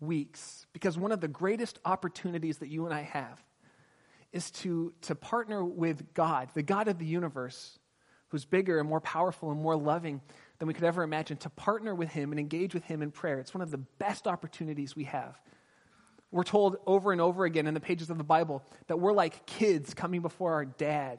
weeks. 0.00 0.66
Because 0.72 0.98
one 0.98 1.12
of 1.12 1.20
the 1.20 1.28
greatest 1.28 1.78
opportunities 1.84 2.58
that 2.58 2.68
you 2.68 2.84
and 2.84 2.94
I 2.94 3.02
have 3.02 3.42
is 4.32 4.50
to, 4.50 4.92
to 5.02 5.14
partner 5.14 5.64
with 5.64 6.14
God, 6.14 6.50
the 6.54 6.62
God 6.62 6.88
of 6.88 6.98
the 6.98 7.06
universe, 7.06 7.78
who's 8.28 8.44
bigger 8.44 8.78
and 8.78 8.88
more 8.88 9.00
powerful 9.00 9.50
and 9.50 9.60
more 9.60 9.76
loving 9.76 10.20
than 10.58 10.68
we 10.68 10.74
could 10.74 10.84
ever 10.84 11.02
imagine, 11.02 11.36
to 11.38 11.50
partner 11.50 11.94
with 11.94 12.10
Him 12.10 12.30
and 12.30 12.38
engage 12.38 12.74
with 12.74 12.84
Him 12.84 13.02
in 13.02 13.10
prayer. 13.10 13.40
It's 13.40 13.54
one 13.54 13.62
of 13.62 13.70
the 13.70 13.78
best 13.78 14.26
opportunities 14.26 14.94
we 14.94 15.04
have. 15.04 15.40
We're 16.30 16.44
told 16.44 16.76
over 16.86 17.10
and 17.10 17.20
over 17.20 17.44
again 17.44 17.66
in 17.66 17.74
the 17.74 17.80
pages 17.80 18.08
of 18.08 18.18
the 18.18 18.24
Bible 18.24 18.62
that 18.86 18.98
we're 18.98 19.12
like 19.12 19.46
kids 19.46 19.94
coming 19.94 20.22
before 20.22 20.52
our 20.52 20.64
dad. 20.64 21.18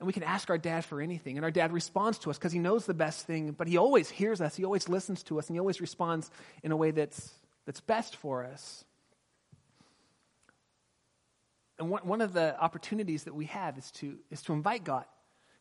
And 0.00 0.06
we 0.06 0.12
can 0.12 0.24
ask 0.24 0.50
our 0.50 0.58
dad 0.58 0.84
for 0.84 1.00
anything. 1.00 1.36
And 1.36 1.44
our 1.44 1.50
dad 1.50 1.72
responds 1.72 2.18
to 2.20 2.30
us 2.30 2.38
because 2.38 2.52
he 2.52 2.58
knows 2.58 2.84
the 2.84 2.94
best 2.94 3.26
thing, 3.26 3.52
but 3.52 3.68
he 3.68 3.76
always 3.76 4.10
hears 4.10 4.40
us, 4.40 4.56
he 4.56 4.64
always 4.64 4.88
listens 4.88 5.22
to 5.24 5.38
us, 5.38 5.48
and 5.48 5.54
he 5.54 5.60
always 5.60 5.80
responds 5.80 6.30
in 6.64 6.72
a 6.72 6.76
way 6.76 6.90
that's, 6.90 7.30
that's 7.64 7.80
best 7.80 8.16
for 8.16 8.44
us. 8.44 8.84
And 11.78 11.90
one, 11.90 12.06
one 12.06 12.20
of 12.20 12.32
the 12.32 12.58
opportunities 12.60 13.24
that 13.24 13.34
we 13.34 13.46
have 13.46 13.78
is 13.78 13.90
to, 13.92 14.18
is 14.30 14.42
to 14.42 14.52
invite 14.52 14.84
God. 14.84 15.04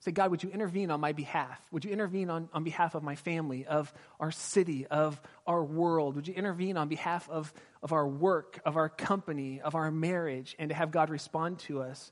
Say, 0.02 0.12
God, 0.12 0.30
would 0.30 0.44
you 0.44 0.50
intervene 0.50 0.92
on 0.92 1.00
my 1.00 1.12
behalf? 1.12 1.60
Would 1.72 1.84
you 1.84 1.92
intervene 1.92 2.30
on, 2.30 2.50
on 2.54 2.64
behalf 2.64 2.94
of 2.94 3.02
my 3.02 3.16
family, 3.16 3.66
of 3.66 3.92
our 4.20 4.30
city, 4.32 4.86
of 4.86 5.20
our 5.48 5.64
world? 5.64 6.16
Would 6.16 6.28
you 6.28 6.36
intervene 6.36 6.78
on 6.78 6.88
behalf 6.88 7.28
of, 7.30 7.52
of 7.82 7.94
our 7.94 8.08
work, 8.08 8.60
of 8.64 8.78
our 8.78 8.90
company, 8.90 9.60
of 9.60 9.74
our 9.74 9.90
marriage, 9.90 10.56
and 10.60 10.70
to 10.70 10.76
have 10.76 10.92
God 10.92 11.10
respond 11.10 11.60
to 11.60 11.82
us? 11.82 12.12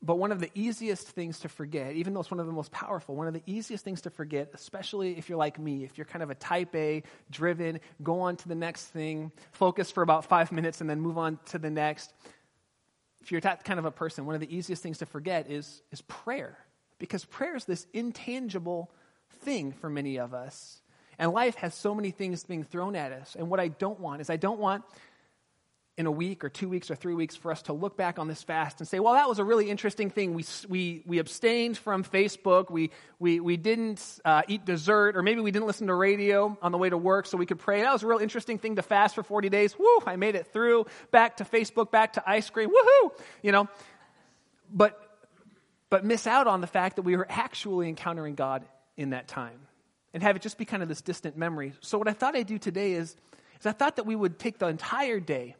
But 0.00 0.16
one 0.16 0.30
of 0.30 0.40
the 0.40 0.50
easiest 0.54 1.08
things 1.08 1.40
to 1.40 1.48
forget, 1.48 1.94
even 1.94 2.14
though 2.14 2.20
it's 2.20 2.30
one 2.30 2.38
of 2.38 2.46
the 2.46 2.52
most 2.52 2.70
powerful, 2.70 3.16
one 3.16 3.26
of 3.26 3.34
the 3.34 3.42
easiest 3.46 3.84
things 3.84 4.02
to 4.02 4.10
forget, 4.10 4.50
especially 4.54 5.18
if 5.18 5.28
you're 5.28 5.38
like 5.38 5.58
me, 5.58 5.84
if 5.84 5.98
you're 5.98 6.04
kind 6.04 6.22
of 6.22 6.30
a 6.30 6.36
type 6.36 6.74
A, 6.76 7.02
driven, 7.30 7.80
go 8.02 8.20
on 8.20 8.36
to 8.36 8.48
the 8.48 8.54
next 8.54 8.86
thing, 8.86 9.32
focus 9.50 9.90
for 9.90 10.02
about 10.02 10.24
five 10.24 10.52
minutes, 10.52 10.80
and 10.80 10.88
then 10.88 11.00
move 11.00 11.18
on 11.18 11.38
to 11.46 11.58
the 11.58 11.70
next 11.70 12.12
if 13.28 13.32
you're 13.32 13.42
that 13.42 13.62
kind 13.62 13.78
of 13.78 13.84
a 13.84 13.90
person, 13.90 14.24
one 14.24 14.34
of 14.34 14.40
the 14.40 14.56
easiest 14.56 14.82
things 14.82 14.96
to 14.96 15.06
forget 15.06 15.50
is, 15.50 15.82
is 15.92 16.00
prayer. 16.00 16.56
Because 16.98 17.26
prayer 17.26 17.56
is 17.56 17.66
this 17.66 17.86
intangible 17.92 18.90
thing 19.42 19.70
for 19.70 19.90
many 19.90 20.18
of 20.18 20.32
us. 20.32 20.80
And 21.18 21.30
life 21.32 21.54
has 21.56 21.74
so 21.74 21.94
many 21.94 22.10
things 22.10 22.44
being 22.44 22.64
thrown 22.64 22.96
at 22.96 23.12
us. 23.12 23.36
And 23.38 23.50
what 23.50 23.60
I 23.60 23.68
don't 23.68 24.00
want 24.00 24.22
is 24.22 24.30
I 24.30 24.38
don't 24.38 24.58
want 24.58 24.82
in 25.98 26.06
a 26.06 26.10
week 26.12 26.44
or 26.44 26.48
two 26.48 26.68
weeks 26.68 26.92
or 26.92 26.94
three 26.94 27.12
weeks 27.12 27.34
for 27.34 27.50
us 27.50 27.62
to 27.62 27.72
look 27.72 27.96
back 27.96 28.20
on 28.20 28.28
this 28.28 28.40
fast 28.44 28.78
and 28.78 28.88
say, 28.88 29.00
well, 29.00 29.14
that 29.14 29.28
was 29.28 29.40
a 29.40 29.44
really 29.44 29.68
interesting 29.68 30.10
thing. 30.10 30.32
We, 30.32 30.44
we, 30.68 31.02
we 31.04 31.18
abstained 31.18 31.76
from 31.76 32.04
Facebook. 32.04 32.70
We, 32.70 32.92
we, 33.18 33.40
we 33.40 33.56
didn't 33.56 34.20
uh, 34.24 34.42
eat 34.46 34.64
dessert, 34.64 35.16
or 35.16 35.22
maybe 35.24 35.40
we 35.40 35.50
didn't 35.50 35.66
listen 35.66 35.88
to 35.88 35.94
radio 35.94 36.56
on 36.62 36.70
the 36.70 36.78
way 36.78 36.88
to 36.88 36.96
work 36.96 37.26
so 37.26 37.36
we 37.36 37.46
could 37.46 37.58
pray. 37.58 37.82
That 37.82 37.92
was 37.92 38.04
a 38.04 38.06
real 38.06 38.20
interesting 38.20 38.58
thing 38.58 38.76
to 38.76 38.82
fast 38.82 39.16
for 39.16 39.24
40 39.24 39.48
days. 39.48 39.76
Woo, 39.76 39.98
I 40.06 40.14
made 40.14 40.36
it 40.36 40.46
through. 40.52 40.86
Back 41.10 41.38
to 41.38 41.44
Facebook, 41.44 41.90
back 41.90 42.12
to 42.12 42.22
ice 42.24 42.48
cream. 42.48 42.70
Woohoo! 42.70 43.10
You 43.42 43.50
know, 43.50 43.68
but, 44.72 45.18
but 45.90 46.04
miss 46.04 46.28
out 46.28 46.46
on 46.46 46.60
the 46.60 46.68
fact 46.68 46.94
that 46.94 47.02
we 47.02 47.16
were 47.16 47.26
actually 47.28 47.88
encountering 47.88 48.36
God 48.36 48.64
in 48.96 49.10
that 49.10 49.26
time 49.26 49.58
and 50.14 50.22
have 50.22 50.36
it 50.36 50.42
just 50.42 50.58
be 50.58 50.64
kind 50.64 50.84
of 50.84 50.88
this 50.88 51.02
distant 51.02 51.36
memory. 51.36 51.72
So, 51.80 51.98
what 51.98 52.06
I 52.06 52.12
thought 52.12 52.36
I'd 52.36 52.46
do 52.46 52.58
today 52.58 52.92
is, 52.92 53.16
is 53.58 53.66
I 53.66 53.72
thought 53.72 53.96
that 53.96 54.06
we 54.06 54.14
would 54.14 54.38
take 54.38 54.60
the 54.60 54.68
entire 54.68 55.18
day 55.18 55.56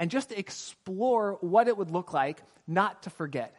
and 0.00 0.10
just 0.10 0.32
explore 0.32 1.36
what 1.42 1.68
it 1.68 1.76
would 1.76 1.90
look 1.90 2.14
like 2.14 2.42
not 2.66 3.02
to 3.04 3.10
forget. 3.10 3.54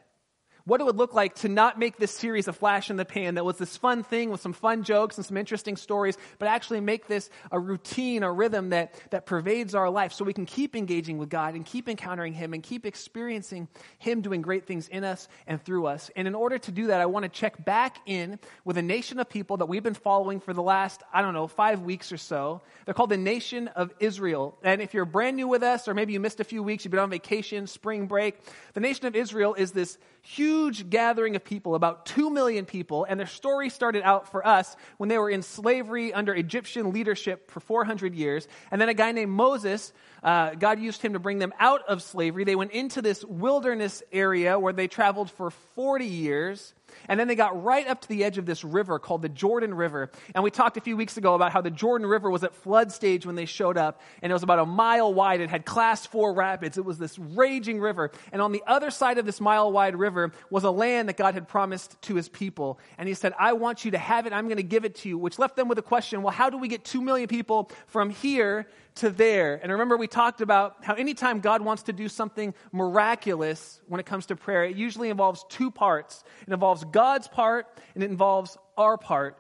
What 0.66 0.82
it 0.82 0.84
would 0.84 0.98
look 0.98 1.14
like 1.14 1.36
to 1.36 1.50
not 1.50 1.80
make 1.80 1.98
this 1.98 2.12
series 2.12 2.48
a 2.48 2.54
flash 2.54 2.90
in 2.90 2.98
the 2.98 3.06
pan 3.06 3.36
that 3.36 3.46
was 3.46 3.58
this 3.58 3.78
fun 3.78 4.04
thing 4.04 4.30
with 4.30 4.42
some 4.42 4.54
fun 4.54 4.84
jokes 4.84 5.18
and 5.18 5.26
some 5.26 5.38
interesting 5.38 5.76
stories, 5.76 6.18
but 6.40 6.48
actually 6.48 6.82
make 6.82 7.08
this 7.08 7.30
a 7.52 7.60
routine, 7.60 8.24
a 8.24 8.32
rhythm 8.32 8.70
that, 8.70 8.94
that 9.12 9.26
pervades 9.26 9.74
our 9.76 9.90
life 9.90 10.14
so 10.14 10.24
we 10.24 10.34
can 10.34 10.46
keep 10.46 10.76
engaging 10.76 11.18
with 11.18 11.30
God 11.30 11.56
and 11.56 11.66
keep 11.66 11.90
encountering 11.90 12.34
Him 12.34 12.54
and 12.54 12.62
keep 12.62 12.86
experiencing 12.86 13.68
Him 13.98 14.22
doing 14.22 14.42
great 14.42 14.66
things 14.66 14.88
in 14.88 15.04
us 15.04 15.28
and 15.48 15.64
through 15.64 15.88
us. 15.88 16.12
And 16.16 16.28
in 16.28 16.36
order 16.36 16.58
to 16.58 16.72
do 16.72 16.88
that, 16.88 17.02
I 17.02 17.06
want 17.06 17.24
to 17.24 17.30
check 17.30 17.64
back 17.66 17.98
in 18.06 18.40
with 18.64 18.78
a 18.78 18.82
nation 18.82 19.20
of 19.20 19.30
people 19.30 19.58
that 19.58 19.66
we've 19.68 19.84
been 19.84 19.94
following 19.94 20.40
for 20.40 20.54
the 20.54 20.62
last, 20.62 21.02
I 21.14 21.22
don't 21.22 21.34
know, 21.34 21.48
five 21.48 21.82
weeks 21.82 22.12
or 22.12 22.18
so. 22.18 22.62
They're 22.86 22.94
called 22.94 23.12
the 23.12 23.18
Nation 23.18 23.68
of 23.70 23.94
Israel. 24.00 24.58
And 24.64 24.82
if 24.82 24.94
you're 24.94 25.06
brand 25.06 25.38
new 25.38 25.48
with 25.48 25.64
us, 25.64 25.88
or 25.88 25.94
maybe 25.94 26.14
you 26.14 26.20
missed 26.20 26.40
a 26.40 26.44
few 26.44 26.62
weeks, 26.62 26.86
you've 26.86 26.92
been 26.92 27.00
on 27.00 27.10
vacation, 27.10 27.68
spring 27.68 28.08
break, 28.08 28.38
the 28.74 28.80
Nation 28.80 29.06
of 29.06 29.16
Israel 29.16 29.54
is 29.54 29.72
this 29.72 29.98
huge 30.22 30.51
gathering 30.90 31.36
of 31.36 31.44
people, 31.44 31.76
about 31.76 32.06
2 32.06 32.30
million 32.30 32.66
people, 32.66 33.06
and 33.08 33.20
their 33.20 33.28
story 33.28 33.70
started 33.70 34.04
out 34.04 34.32
for 34.32 34.46
us 34.46 34.76
when 34.98 35.10
they 35.10 35.18
were 35.18 35.30
in 35.30 35.42
slavery 35.42 36.14
under 36.14 36.34
Egyptian 36.34 36.92
leadership 36.92 37.50
for 37.52 37.60
400 37.60 38.14
years. 38.14 38.48
And 38.72 38.80
then 38.80 38.90
a 38.90 38.94
guy 38.94 39.12
named 39.12 39.32
Moses, 39.32 39.94
uh, 40.24 40.56
God 40.56 40.80
used 40.80 41.02
him 41.02 41.14
to 41.14 41.20
bring 41.20 41.40
them 41.40 41.54
out 41.60 41.82
of 41.88 42.02
slavery. 42.02 42.44
They 42.44 42.56
went 42.56 42.72
into 42.72 43.02
this 43.02 43.24
wilderness 43.26 44.04
area 44.12 44.60
where 44.60 44.74
they 44.74 44.88
traveled 44.88 45.32
for 45.32 45.52
40 45.76 46.06
years. 46.06 46.74
And 47.08 47.20
then 47.20 47.28
they 47.28 47.36
got 47.36 47.64
right 47.64 47.88
up 47.88 48.02
to 48.02 48.08
the 48.08 48.24
edge 48.24 48.38
of 48.38 48.46
this 48.46 48.64
river 48.64 49.00
called 49.00 49.22
the 49.22 49.30
Jordan 49.30 49.74
River. 49.74 50.12
And 50.34 50.44
we 50.44 50.52
talked 50.52 50.78
a 50.78 50.82
few 50.82 50.98
weeks 50.98 51.18
ago 51.18 51.36
about 51.36 51.52
how 51.52 51.62
the 51.62 51.72
Jordan 51.72 52.08
River 52.08 52.30
was 52.30 52.44
at 52.44 52.56
flood 52.56 52.92
stage 52.92 53.26
when 53.26 53.36
they 53.36 53.46
showed 53.46 53.78
up. 53.78 54.02
And 54.22 54.32
it 54.32 54.34
was 54.34 54.44
about 54.44 54.60
a 54.60 54.66
mile 54.66 55.14
wide. 55.14 55.42
It 55.42 55.50
had 55.50 55.66
class 55.66 56.06
four 56.06 56.34
rapids. 56.34 56.78
It 56.78 56.86
was 56.86 56.98
this 56.98 57.18
raging 57.20 57.80
river. 57.80 58.12
And 58.32 58.42
on 58.42 58.52
the 58.52 58.64
other 58.68 58.92
side 58.92 59.18
of 59.18 59.26
this 59.26 59.42
mile 59.42 59.72
wide 59.72 59.96
river 59.96 60.32
was 60.50 60.64
a 60.64 60.72
land 60.72 61.10
that 61.10 61.18
God 61.18 61.34
had 61.34 61.48
promised 61.48 62.02
to 62.04 62.16
his 62.16 62.30
people. 62.30 62.80
And 62.98 63.08
he 63.08 63.14
said, 63.14 63.34
I 63.40 63.54
want 63.54 63.86
you 63.86 63.92
to 63.92 63.98
have 63.98 64.26
it. 64.26 64.34
I'm 64.34 64.46
going 64.46 64.58
to 64.58 64.64
give 64.64 64.86
it 64.86 64.96
to 64.96 65.10
you, 65.10 65.18
which 65.18 65.40
left 65.40 65.56
them 65.56 65.68
with 65.68 65.78
a 65.78 65.84
question. 65.84 66.22
Well, 66.22 66.34
how 66.34 66.50
do 66.50 66.58
we 66.58 66.68
get 66.68 66.84
two 66.84 67.02
million 67.02 67.28
people 67.28 67.72
from 67.88 68.10
here 68.10 68.68
to 68.96 69.10
there. 69.10 69.60
And 69.62 69.72
remember, 69.72 69.98
we 69.98 70.08
talked 70.08 70.42
about 70.42 70.84
how 70.84 70.94
anytime 70.96 71.40
God 71.40 71.62
wants 71.62 71.84
to 71.84 71.94
do 71.94 72.10
something 72.10 72.54
miraculous 72.72 73.82
when 73.88 74.00
it 74.00 74.06
comes 74.06 74.26
to 74.28 74.36
prayer, 74.36 74.66
it 74.66 74.76
usually 74.76 75.10
involves 75.10 75.46
two 75.50 75.72
parts 75.72 76.24
it 76.46 76.54
involves 76.54 76.84
God's 76.86 77.28
part 77.28 77.68
and 77.96 78.04
it 78.04 78.10
involves 78.10 78.58
our 78.78 78.98
part. 78.98 79.38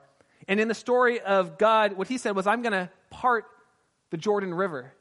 And 0.47 0.59
in 0.59 0.67
the 0.67 0.73
story 0.73 1.19
of 1.19 1.57
God, 1.57 1.93
what 1.93 2.07
he 2.07 2.17
said 2.17 2.35
was, 2.35 2.47
I'm 2.47 2.61
going 2.61 2.73
to 2.73 2.89
part 3.09 3.45
the 4.09 4.17
Jordan 4.17 4.53
River 4.53 4.93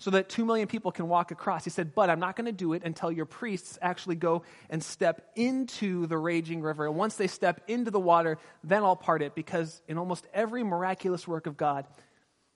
so 0.00 0.10
that 0.10 0.30
two 0.30 0.46
million 0.46 0.66
people 0.66 0.90
can 0.90 1.08
walk 1.08 1.30
across. 1.30 1.62
He 1.62 1.70
said, 1.70 1.94
But 1.94 2.10
I'm 2.10 2.20
not 2.20 2.34
going 2.34 2.46
to 2.46 2.52
do 2.52 2.72
it 2.72 2.82
until 2.84 3.12
your 3.12 3.26
priests 3.26 3.78
actually 3.82 4.16
go 4.16 4.42
and 4.70 4.82
step 4.82 5.30
into 5.36 6.06
the 6.06 6.16
raging 6.16 6.62
river. 6.62 6.86
And 6.86 6.96
once 6.96 7.16
they 7.16 7.26
step 7.26 7.60
into 7.68 7.90
the 7.90 8.00
water, 8.00 8.38
then 8.64 8.82
I'll 8.82 8.96
part 8.96 9.22
it, 9.22 9.34
because 9.34 9.82
in 9.86 9.98
almost 9.98 10.26
every 10.32 10.64
miraculous 10.64 11.28
work 11.28 11.46
of 11.46 11.58
God, 11.58 11.86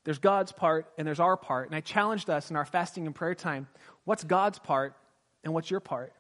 there's 0.04 0.18
God's 0.18 0.52
part 0.52 0.86
and 0.96 1.06
there's 1.06 1.20
our 1.20 1.36
part. 1.36 1.66
And 1.66 1.74
I 1.74 1.80
challenged 1.80 2.30
us 2.30 2.50
in 2.50 2.56
our 2.56 2.64
fasting 2.64 3.06
and 3.06 3.14
prayer 3.14 3.34
time 3.34 3.66
what's 4.04 4.22
God's 4.22 4.58
part 4.58 4.94
and 5.42 5.52
what's 5.54 5.70
your 5.70 5.80
part? 5.80 6.12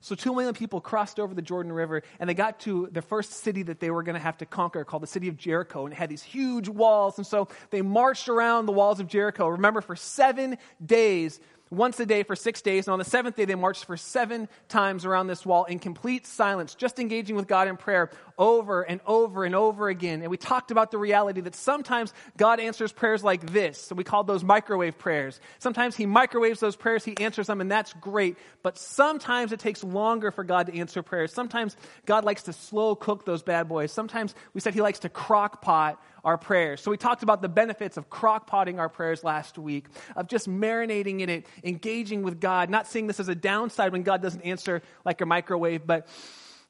So, 0.00 0.14
two 0.14 0.32
million 0.32 0.54
people 0.54 0.80
crossed 0.80 1.20
over 1.20 1.34
the 1.34 1.42
Jordan 1.42 1.72
River 1.72 2.02
and 2.18 2.28
they 2.28 2.34
got 2.34 2.60
to 2.60 2.88
the 2.92 3.02
first 3.02 3.32
city 3.32 3.62
that 3.64 3.80
they 3.80 3.90
were 3.90 4.02
going 4.02 4.14
to 4.14 4.20
have 4.20 4.38
to 4.38 4.46
conquer 4.46 4.84
called 4.84 5.02
the 5.02 5.08
city 5.08 5.28
of 5.28 5.36
Jericho. 5.36 5.84
And 5.84 5.92
it 5.92 5.96
had 5.96 6.08
these 6.08 6.22
huge 6.22 6.68
walls. 6.68 7.18
And 7.18 7.26
so 7.26 7.48
they 7.70 7.82
marched 7.82 8.28
around 8.28 8.66
the 8.66 8.72
walls 8.72 9.00
of 9.00 9.08
Jericho. 9.08 9.48
Remember, 9.48 9.80
for 9.80 9.96
seven 9.96 10.56
days, 10.84 11.40
once 11.76 11.98
a 12.00 12.06
day 12.06 12.22
for 12.22 12.36
six 12.36 12.62
days. 12.62 12.86
And 12.86 12.92
on 12.92 12.98
the 12.98 13.04
seventh 13.04 13.36
day, 13.36 13.44
they 13.44 13.54
marched 13.54 13.84
for 13.84 13.96
seven 13.96 14.48
times 14.68 15.04
around 15.04 15.26
this 15.26 15.44
wall 15.44 15.64
in 15.64 15.78
complete 15.78 16.26
silence, 16.26 16.74
just 16.74 16.98
engaging 16.98 17.36
with 17.36 17.46
God 17.46 17.68
in 17.68 17.76
prayer 17.76 18.10
over 18.38 18.82
and 18.82 19.00
over 19.06 19.44
and 19.44 19.54
over 19.54 19.88
again. 19.88 20.22
And 20.22 20.30
we 20.30 20.36
talked 20.36 20.70
about 20.70 20.90
the 20.90 20.98
reality 20.98 21.40
that 21.42 21.54
sometimes 21.54 22.12
God 22.36 22.60
answers 22.60 22.92
prayers 22.92 23.22
like 23.22 23.52
this. 23.52 23.78
So 23.80 23.94
we 23.94 24.04
called 24.04 24.26
those 24.26 24.44
microwave 24.44 24.98
prayers. 24.98 25.40
Sometimes 25.58 25.96
He 25.96 26.06
microwaves 26.06 26.60
those 26.60 26.76
prayers, 26.76 27.04
He 27.04 27.16
answers 27.18 27.46
them, 27.46 27.60
and 27.60 27.70
that's 27.70 27.92
great. 27.94 28.36
But 28.62 28.78
sometimes 28.78 29.52
it 29.52 29.60
takes 29.60 29.84
longer 29.84 30.30
for 30.30 30.44
God 30.44 30.66
to 30.66 30.78
answer 30.78 31.02
prayers. 31.02 31.32
Sometimes 31.32 31.76
God 32.06 32.24
likes 32.24 32.44
to 32.44 32.52
slow 32.52 32.94
cook 32.94 33.24
those 33.24 33.42
bad 33.42 33.68
boys. 33.68 33.92
Sometimes 33.92 34.34
we 34.52 34.60
said 34.60 34.74
He 34.74 34.80
likes 34.80 35.00
to 35.00 35.08
crock 35.08 35.62
pot 35.62 36.00
our 36.24 36.38
prayers. 36.38 36.80
So 36.80 36.90
we 36.90 36.96
talked 36.96 37.22
about 37.22 37.42
the 37.42 37.48
benefits 37.48 37.96
of 37.96 38.08
crock 38.08 38.46
potting 38.46 38.78
our 38.78 38.88
prayers 38.88 39.22
last 39.22 39.58
week, 39.58 39.86
of 40.16 40.26
just 40.26 40.48
marinating 40.48 41.20
in 41.20 41.28
it, 41.28 41.46
engaging 41.62 42.22
with 42.22 42.40
God, 42.40 42.70
not 42.70 42.86
seeing 42.86 43.06
this 43.06 43.20
as 43.20 43.28
a 43.28 43.34
downside 43.34 43.92
when 43.92 44.02
God 44.02 44.22
doesn't 44.22 44.42
answer 44.42 44.82
like 45.04 45.20
a 45.20 45.26
microwave, 45.26 45.86
but 45.86 46.08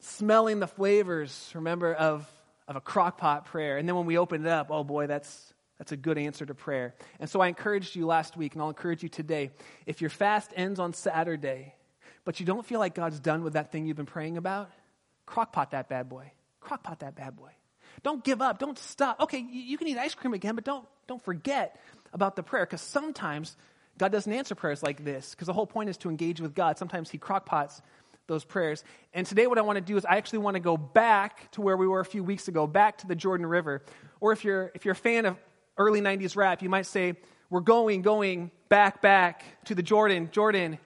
smelling 0.00 0.60
the 0.60 0.66
flavors, 0.66 1.50
remember, 1.54 1.94
of, 1.94 2.28
of 2.66 2.76
a 2.76 2.80
crock 2.80 3.18
pot 3.18 3.46
prayer. 3.46 3.78
And 3.78 3.88
then 3.88 3.96
when 3.96 4.06
we 4.06 4.18
open 4.18 4.44
it 4.44 4.50
up, 4.50 4.68
oh 4.70 4.84
boy, 4.84 5.06
that's, 5.06 5.54
that's 5.78 5.92
a 5.92 5.96
good 5.96 6.18
answer 6.18 6.44
to 6.44 6.54
prayer. 6.54 6.94
And 7.20 7.30
so 7.30 7.40
I 7.40 7.48
encouraged 7.48 7.94
you 7.94 8.06
last 8.06 8.36
week, 8.36 8.54
and 8.54 8.62
I'll 8.62 8.68
encourage 8.68 9.02
you 9.02 9.08
today. 9.08 9.50
If 9.86 10.00
your 10.00 10.10
fast 10.10 10.50
ends 10.56 10.80
on 10.80 10.92
Saturday, 10.92 11.74
but 12.24 12.40
you 12.40 12.46
don't 12.46 12.66
feel 12.66 12.80
like 12.80 12.94
God's 12.94 13.20
done 13.20 13.44
with 13.44 13.52
that 13.52 13.70
thing 13.70 13.86
you've 13.86 13.96
been 13.96 14.06
praying 14.06 14.36
about, 14.36 14.70
crock 15.26 15.52
pot 15.52 15.70
that 15.70 15.88
bad 15.88 16.08
boy. 16.08 16.32
Crock 16.60 16.82
pot 16.82 17.00
that 17.00 17.14
bad 17.14 17.36
boy. 17.36 17.50
Don't 18.02 18.24
give 18.24 18.42
up. 18.42 18.58
Don't 18.58 18.78
stop. 18.78 19.20
Okay, 19.20 19.38
you 19.38 19.78
can 19.78 19.88
eat 19.88 19.98
ice 19.98 20.14
cream 20.14 20.34
again, 20.34 20.54
but 20.54 20.64
don't, 20.64 20.86
don't 21.06 21.22
forget 21.22 21.80
about 22.12 22.36
the 22.36 22.42
prayer 22.42 22.64
because 22.64 22.80
sometimes 22.80 23.56
God 23.98 24.12
doesn't 24.12 24.32
answer 24.32 24.54
prayers 24.54 24.82
like 24.82 25.04
this 25.04 25.30
because 25.30 25.46
the 25.46 25.52
whole 25.52 25.66
point 25.66 25.88
is 25.88 25.96
to 25.98 26.10
engage 26.10 26.40
with 26.40 26.54
God. 26.54 26.78
Sometimes 26.78 27.10
He 27.10 27.18
crockpots 27.18 27.80
those 28.26 28.44
prayers. 28.44 28.84
And 29.12 29.26
today, 29.26 29.46
what 29.46 29.58
I 29.58 29.62
want 29.62 29.76
to 29.76 29.82
do 29.82 29.96
is 29.96 30.04
I 30.04 30.16
actually 30.16 30.40
want 30.40 30.54
to 30.54 30.60
go 30.60 30.76
back 30.76 31.50
to 31.52 31.60
where 31.60 31.76
we 31.76 31.86
were 31.86 32.00
a 32.00 32.04
few 32.04 32.24
weeks 32.24 32.48
ago, 32.48 32.66
back 32.66 32.98
to 32.98 33.06
the 33.06 33.14
Jordan 33.14 33.46
River. 33.46 33.82
Or 34.20 34.32
if 34.32 34.44
you're, 34.44 34.72
if 34.74 34.84
you're 34.84 34.92
a 34.92 34.96
fan 34.96 35.26
of 35.26 35.36
early 35.76 36.00
90s 36.00 36.36
rap, 36.36 36.62
you 36.62 36.68
might 36.68 36.86
say, 36.86 37.14
We're 37.50 37.60
going, 37.60 38.02
going 38.02 38.50
back, 38.68 39.02
back 39.02 39.44
to 39.66 39.74
the 39.74 39.82
Jordan, 39.82 40.30
Jordan. 40.32 40.78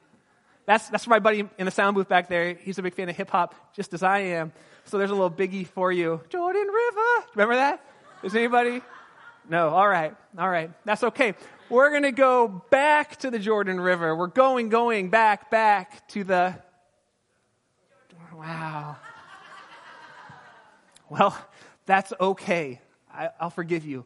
That's, 0.68 0.86
that's 0.90 1.06
my 1.06 1.18
buddy 1.18 1.48
in 1.56 1.64
the 1.64 1.70
sound 1.70 1.94
booth 1.94 2.10
back 2.10 2.28
there. 2.28 2.52
He's 2.52 2.78
a 2.78 2.82
big 2.82 2.92
fan 2.92 3.08
of 3.08 3.16
hip 3.16 3.30
hop, 3.30 3.54
just 3.74 3.94
as 3.94 4.02
I 4.02 4.18
am. 4.18 4.52
So 4.84 4.98
there's 4.98 5.08
a 5.08 5.14
little 5.14 5.30
biggie 5.30 5.66
for 5.66 5.90
you. 5.90 6.20
Jordan 6.28 6.66
River. 6.66 7.26
Remember 7.34 7.54
that? 7.54 7.82
Is 8.22 8.36
anybody? 8.36 8.82
No. 9.48 9.70
All 9.70 9.88
right. 9.88 10.14
All 10.36 10.50
right. 10.50 10.70
That's 10.84 11.02
okay. 11.04 11.32
We're 11.70 11.88
going 11.88 12.02
to 12.02 12.12
go 12.12 12.62
back 12.68 13.16
to 13.20 13.30
the 13.30 13.38
Jordan 13.38 13.80
River. 13.80 14.14
We're 14.14 14.26
going, 14.26 14.68
going 14.68 15.08
back, 15.08 15.50
back 15.50 16.06
to 16.08 16.22
the 16.22 16.54
Wow. 18.36 18.96
Well, 21.08 21.34
that's 21.86 22.12
okay. 22.20 22.82
I, 23.10 23.30
will 23.40 23.48
forgive 23.48 23.86
you. 23.86 24.04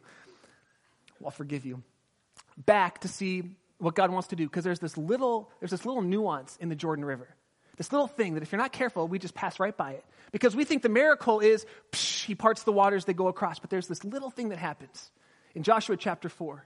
I'll 1.21 1.31
forgive 1.31 1.65
you. 1.65 1.83
Back 2.57 3.01
to 3.01 3.09
see 3.09 3.57
what 3.83 3.95
God 3.95 4.11
wants 4.11 4.29
to 4.29 4.35
do 4.35 4.45
because 4.45 4.63
there's 4.63 4.79
this 4.79 4.97
little 4.97 5.51
there's 5.59 5.71
this 5.71 5.85
little 5.85 6.01
nuance 6.01 6.57
in 6.59 6.69
the 6.69 6.75
Jordan 6.75 7.05
River. 7.05 7.27
This 7.75 7.91
little 7.91 8.07
thing 8.07 8.35
that 8.35 8.43
if 8.43 8.51
you're 8.51 8.61
not 8.61 8.71
careful, 8.71 9.07
we 9.07 9.17
just 9.19 9.33
pass 9.33 9.59
right 9.59 9.75
by 9.75 9.93
it. 9.93 10.05
Because 10.31 10.55
we 10.55 10.63
think 10.63 10.83
the 10.83 10.89
miracle 10.89 11.39
is 11.39 11.65
psh, 11.91 12.25
he 12.25 12.35
parts 12.35 12.63
the 12.63 12.71
waters, 12.71 13.05
they 13.05 13.13
go 13.13 13.27
across. 13.27 13.59
But 13.59 13.69
there's 13.69 13.87
this 13.87 14.03
little 14.03 14.29
thing 14.29 14.49
that 14.49 14.59
happens 14.59 15.11
in 15.55 15.63
Joshua 15.63 15.97
chapter 15.97 16.29
4. 16.29 16.65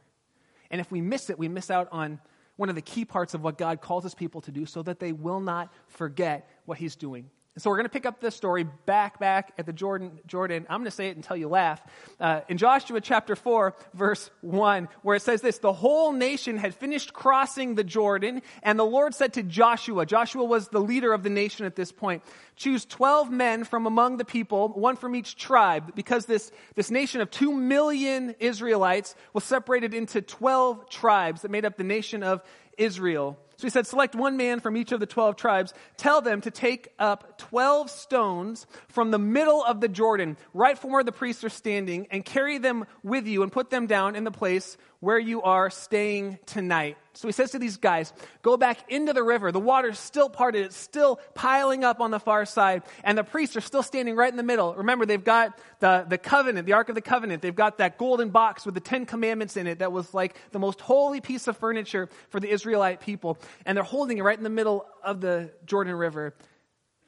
And 0.70 0.82
if 0.82 0.92
we 0.92 1.02
miss 1.02 1.30
it, 1.30 1.40
we 1.40 1.48
miss 1.48 1.72
out 1.72 1.88
on 1.92 2.20
one 2.58 2.70
of 2.70 2.76
the 2.76 2.82
key 2.82 3.06
parts 3.06 3.34
of 3.34 3.42
what 3.42 3.58
God 3.58 3.82
calls 3.82 4.04
his 4.04 4.16
people 4.16 4.42
to 4.42 4.52
do 4.52 4.66
so 4.66 4.84
that 4.84 5.00
they 5.00 5.14
will 5.14 5.40
not 5.40 5.72
forget 5.88 6.50
what 6.66 6.78
he's 6.78 6.96
doing. 6.96 7.30
And 7.58 7.62
so 7.64 7.72
we're 7.72 7.78
going 7.78 7.86
to 7.86 7.90
pick 7.90 8.06
up 8.06 8.22
this 8.22 8.36
story 8.36 8.66
back, 8.86 9.18
back 9.18 9.52
at 9.58 9.66
the 9.66 9.74
Jordan. 9.74 10.20
Jordan. 10.28 10.68
I'm 10.70 10.82
going 10.82 10.86
to 10.86 10.92
say 10.92 11.10
it 11.10 11.16
until 11.16 11.36
you 11.36 11.48
laugh. 11.48 11.82
Uh, 12.20 12.42
in 12.48 12.60
Joshua 12.60 13.02
chapter 13.02 13.36
4, 13.36 13.74
verse 13.96 14.30
1, 14.42 14.88
where 15.02 15.16
it 15.16 15.24
says 15.24 15.42
this 15.42 15.58
The 15.58 15.74
whole 15.74 16.12
nation 16.12 16.60
had 16.60 16.76
finished 16.76 17.14
crossing 17.14 17.74
the 17.74 17.84
Jordan, 17.84 18.44
and 18.62 18.78
the 18.78 18.86
Lord 18.86 19.16
said 19.16 19.34
to 19.34 19.42
Joshua, 19.42 20.06
Joshua 20.06 20.44
was 20.44 20.68
the 20.68 20.80
leader 20.80 21.12
of 21.14 21.24
the 21.24 21.32
nation 21.32 21.66
at 21.66 21.76
this 21.76 21.92
point, 21.92 22.22
choose 22.56 22.86
12 22.86 23.32
men 23.32 23.64
from 23.64 23.88
among 23.88 24.18
the 24.18 24.26
people, 24.26 24.70
one 24.70 24.96
from 24.96 25.16
each 25.16 25.36
tribe, 25.36 25.96
because 25.96 26.28
this, 26.28 26.52
this 26.76 26.92
nation 26.92 27.22
of 27.22 27.32
2 27.32 27.52
million 27.52 28.36
Israelites 28.40 29.16
was 29.34 29.44
separated 29.44 29.96
into 29.96 30.22
12 30.22 30.92
tribes 30.92 31.42
that 31.42 31.50
made 31.50 31.66
up 31.66 31.76
the 31.76 31.84
nation 31.84 32.22
of 32.22 32.44
Israel. 32.78 33.36
So 33.58 33.66
he 33.66 33.72
said, 33.72 33.88
Select 33.88 34.14
one 34.14 34.38
man 34.38 34.60
from 34.60 34.78
each 34.78 34.92
of 34.92 35.00
the 35.00 35.08
12 35.08 35.36
tribes. 35.36 35.74
Tell 35.98 36.22
them 36.22 36.42
to 36.42 36.52
take 36.52 36.90
up 37.00 37.40
12 37.40 37.90
stones 37.90 38.68
from 38.88 39.10
the 39.10 39.18
middle 39.18 39.64
of 39.64 39.82
the 39.82 39.88
Jordan, 39.88 40.38
right 40.54 40.78
from 40.78 40.92
where 40.92 41.04
the 41.04 41.12
priests 41.12 41.44
are 41.44 41.50
standing, 41.50 42.08
and 42.12 42.24
carry 42.24 42.60
them 42.60 42.86
with 43.02 43.26
you 43.26 43.42
and 43.42 43.52
put 43.52 43.72
them 43.72 43.88
down 43.88 44.16
in 44.16 44.24
the 44.24 44.32
place 44.32 44.78
where 45.00 45.20
you 45.20 45.42
are 45.44 45.70
staying 45.70 46.40
tonight. 46.46 46.98
So 47.14 47.28
he 47.28 47.32
says 47.32 47.52
to 47.52 47.60
these 47.60 47.78
guys, 47.78 48.14
go 48.42 48.58
back 48.58 48.92
into 48.92 49.14
the 49.14 49.24
river. 49.24 49.52
The 49.52 49.60
water's 49.60 49.98
still 49.98 50.30
parted. 50.30 50.66
It's 50.66 50.76
still 50.76 51.20
piling 51.34 51.84
up 51.84 52.00
on 52.00 52.12
the 52.12 52.20
far 52.20 52.46
side. 52.46 52.84
And 53.04 53.18
the 53.18 53.24
priests 53.24 53.56
are 53.56 53.62
still 53.62 53.82
standing 53.82 54.16
right 54.16 54.30
in 54.30 54.38
the 54.38 54.44
middle. 54.44 54.76
Remember, 54.76 55.06
they've 55.06 55.24
got 55.24 55.58
the, 55.80 56.06
the 56.08 56.18
covenant, 56.20 56.68
the 56.68 56.74
Ark 56.74 56.90
of 56.90 56.96
the 56.96 57.02
Covenant. 57.02 57.42
They've 57.42 57.56
got 57.56 57.80
that 57.80 57.98
golden 57.98 58.30
box 58.30 58.66
with 58.66 58.76
the 58.76 58.82
Ten 58.82 59.06
Commandments 59.06 59.58
in 59.58 59.66
it 59.66 59.80
that 59.80 59.92
was 59.92 60.14
like 60.14 60.36
the 60.52 60.60
most 60.60 60.80
holy 60.80 61.22
piece 61.22 61.48
of 61.48 61.58
furniture 61.58 62.10
for 62.30 62.40
the 62.40 62.50
Israelite 62.50 63.00
people. 63.00 63.40
And 63.66 63.76
they're 63.76 63.84
holding 63.84 64.18
it 64.18 64.22
right 64.22 64.38
in 64.38 64.44
the 64.44 64.50
middle 64.50 64.86
of 65.04 65.22
the 65.22 65.52
Jordan 65.66 65.96
River. 65.96 66.34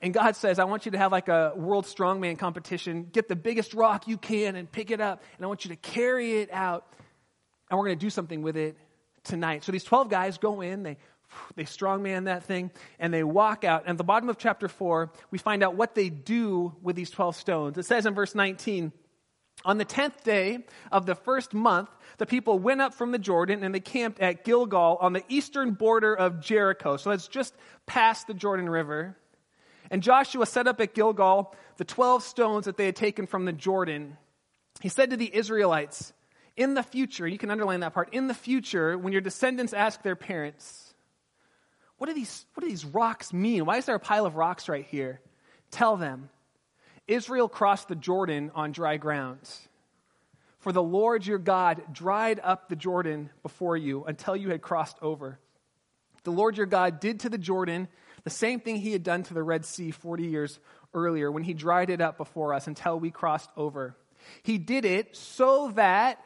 And 0.01 0.13
God 0.13 0.36
says, 0.36 0.60
I 0.60 0.63
want 0.63 0.86
you 0.86 0.91
to 0.91 0.98
have 0.98 1.12
like 1.12 1.27
a 1.27 1.53
world 1.55 1.86
strongman 1.86 2.39
competition. 2.39 3.10
Get 3.12 3.27
the 3.27 3.36
biggest 3.36 3.74
rock 3.74 4.08
you 4.08 4.17
can 4.17 4.55
and 4.55 4.72
pick 4.72 4.91
it 4.91 5.01
up. 5.01 5.22
And 5.38 5.46
I 5.46 5.48
want 5.48 5.65
you 5.65 5.69
to 5.69 5.75
carry 5.75 6.39
it 6.39 6.50
out. 6.51 6.86
And 7.69 7.77
we're 7.77 7.86
going 7.86 8.00
to 8.00 8.05
do 8.05 8.10
something 8.10 8.41
with 8.41 8.55
it 8.55 8.77
tonight. 9.24 9.63
So 9.63 9.72
these 9.72 9.84
12 9.84 10.10
guys 10.10 10.38
go 10.38 10.62
in, 10.62 10.84
they, 10.84 10.98
they 11.55 11.65
strongman 11.65 12.25
that 12.25 12.43
thing, 12.43 12.72
and 12.98 13.13
they 13.13 13.24
walk 13.24 13.63
out. 13.63 13.81
And 13.81 13.91
at 13.91 13.98
the 13.98 14.03
bottom 14.03 14.29
of 14.29 14.38
chapter 14.38 14.67
4, 14.67 15.12
we 15.31 15.38
find 15.38 15.63
out 15.63 15.75
what 15.75 15.96
they 15.96 16.10
do 16.10 16.75
with 16.81 16.96
these 16.96 17.10
12 17.10 17.36
stones. 17.36 17.77
It 17.77 17.86
says 17.86 18.05
in 18.05 18.13
verse 18.13 18.34
19, 18.34 18.91
on 19.66 19.78
the 19.78 19.86
tenth 19.86 20.24
day 20.24 20.60
of 20.92 21.06
the 21.06 21.16
first 21.16 21.54
month, 21.54 21.89
the 22.18 22.25
people 22.25 22.60
went 22.60 22.82
up 22.82 22.94
from 22.94 23.12
the 23.12 23.20
Jordan 23.20 23.63
and 23.63 23.74
they 23.74 23.80
camped 23.80 24.20
at 24.20 24.44
Gilgal 24.44 24.98
on 25.01 25.13
the 25.13 25.24
eastern 25.28 25.72
border 25.72 26.13
of 26.13 26.39
Jericho. 26.39 26.98
So 26.98 27.10
that's 27.10 27.28
just 27.28 27.54
past 27.86 28.28
the 28.28 28.34
Jordan 28.34 28.70
River. 28.70 29.18
And 29.92 30.04
Joshua 30.04 30.46
set 30.46 30.68
up 30.68 30.80
at 30.80 30.94
Gilgal 30.94 31.54
the 31.78 31.86
12 31.86 32.24
stones 32.24 32.66
that 32.66 32.78
they 32.78 32.86
had 32.86 32.96
taken 32.96 33.25
from 33.25 33.46
the 33.46 33.54
Jordan. 33.54 34.18
He 34.82 34.89
said 34.89 35.10
to 35.10 35.18
the 35.18 35.34
Israelites, 35.34 36.13
In 36.56 36.74
the 36.74 36.84
future, 36.84 37.28
you 37.28 37.38
can 37.38 37.51
underline 37.51 37.80
that 37.82 37.94
part, 37.94 38.13
in 38.13 38.28
the 38.28 38.34
future, 38.34 38.98
when 38.98 39.13
your 39.13 39.22
descendants 39.22 39.74
ask 39.74 40.04
their 40.04 40.16
parents, 40.16 40.94
what 41.98 42.08
do 42.08 42.13
these, 42.13 42.46
what 42.54 42.63
do 42.63 42.70
these 42.70 42.86
rocks 42.86 43.34
mean? 43.34 43.66
Why 43.66 43.78
is 43.78 43.86
there 43.86 43.96
a 43.96 44.00
pile 44.00 44.25
of 44.25 44.36
rocks 44.36 44.70
right 44.70 44.86
here? 44.86 45.20
Tell 45.70 45.98
them, 45.98 46.30
Israel 47.10 47.50
crossed 47.50 47.88
the 47.88 47.96
Jordan 47.96 48.51
on 48.54 48.72
dry 48.72 48.98
grounds. 48.98 49.68
For 50.60 50.72
the 50.72 50.84
Lord 50.84 51.25
your 51.25 51.39
God 51.39 51.82
dried 51.92 52.39
up 52.44 52.70
the 52.70 52.75
Jordan 52.75 53.32
before 53.42 53.75
you 53.75 54.04
until 54.06 54.36
you 54.36 54.50
had 54.50 54.62
crossed 54.62 54.98
over. 55.01 55.39
The 56.24 56.32
Lord 56.32 56.58
your 56.58 56.68
God 56.68 57.00
did 57.00 57.22
to 57.22 57.30
the 57.30 57.38
Jordan 57.38 57.88
the 58.24 58.30
same 58.30 58.60
thing 58.60 58.75
he 58.75 58.92
had 58.92 59.04
done 59.04 59.24
to 59.24 59.34
the 59.34 59.42
Red 59.42 59.66
Sea 59.66 59.89
40 59.89 60.28
years 60.28 60.60
earlier 60.94 61.32
when 61.32 61.44
he 61.44 61.54
dried 61.54 61.89
it 61.89 62.01
up 62.01 62.18
before 62.18 62.54
us 62.54 62.68
until 62.68 63.00
we 63.00 63.10
crossed 63.10 63.50
over. 63.58 63.96
He 64.44 64.58
did 64.58 64.86
it 64.86 65.16
so 65.16 65.72
that 65.72 66.24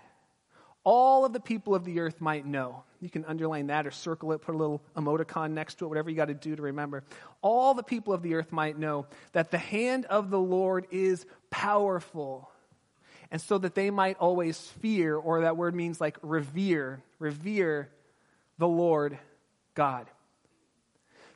all 0.83 1.23
of 1.25 1.33
the 1.33 1.39
people 1.39 1.75
of 1.75 1.85
the 1.85 1.99
earth 1.99 2.19
might 2.19 2.45
know. 2.45 2.83
You 2.99 3.09
can 3.09 3.25
underline 3.25 3.67
that 3.67 3.87
or 3.87 3.91
circle 3.91 4.31
it, 4.33 4.41
put 4.41 4.55
a 4.55 4.57
little 4.57 4.81
emoticon 4.95 5.51
next 5.51 5.75
to 5.75 5.85
it, 5.85 5.87
whatever 5.87 6.09
you 6.09 6.15
got 6.15 6.25
to 6.25 6.33
do 6.33 6.55
to 6.55 6.61
remember. 6.61 7.03
All 7.41 7.73
the 7.73 7.83
people 7.83 8.13
of 8.13 8.21
the 8.21 8.35
earth 8.35 8.51
might 8.51 8.77
know 8.77 9.07
that 9.31 9.51
the 9.51 9.57
hand 9.57 10.05
of 10.05 10.29
the 10.29 10.39
Lord 10.39 10.87
is 10.91 11.25
powerful. 11.49 12.49
And 13.31 13.41
so 13.41 13.57
that 13.57 13.75
they 13.75 13.89
might 13.89 14.17
always 14.17 14.59
fear, 14.81 15.15
or 15.15 15.41
that 15.41 15.57
word 15.57 15.73
means 15.73 15.99
like 15.99 16.17
revere, 16.21 17.01
revere 17.17 17.89
the 18.57 18.67
Lord 18.67 19.17
God. 19.73 20.07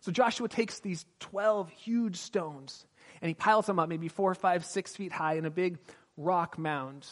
So 0.02 0.12
Joshua 0.12 0.48
takes 0.48 0.80
these 0.80 1.06
12 1.20 1.70
huge 1.70 2.18
stones 2.18 2.86
and 3.22 3.30
he 3.30 3.34
piles 3.34 3.66
them 3.66 3.80
up, 3.80 3.90
maybe 3.90 4.10
four, 4.10 4.36
five, 4.36 4.64
six 4.64 4.96
feet 4.96 5.12
high, 5.12 5.36
in 5.36 5.46
a 5.46 5.50
big 5.50 5.80
rock 6.18 6.58
mound 6.58 7.08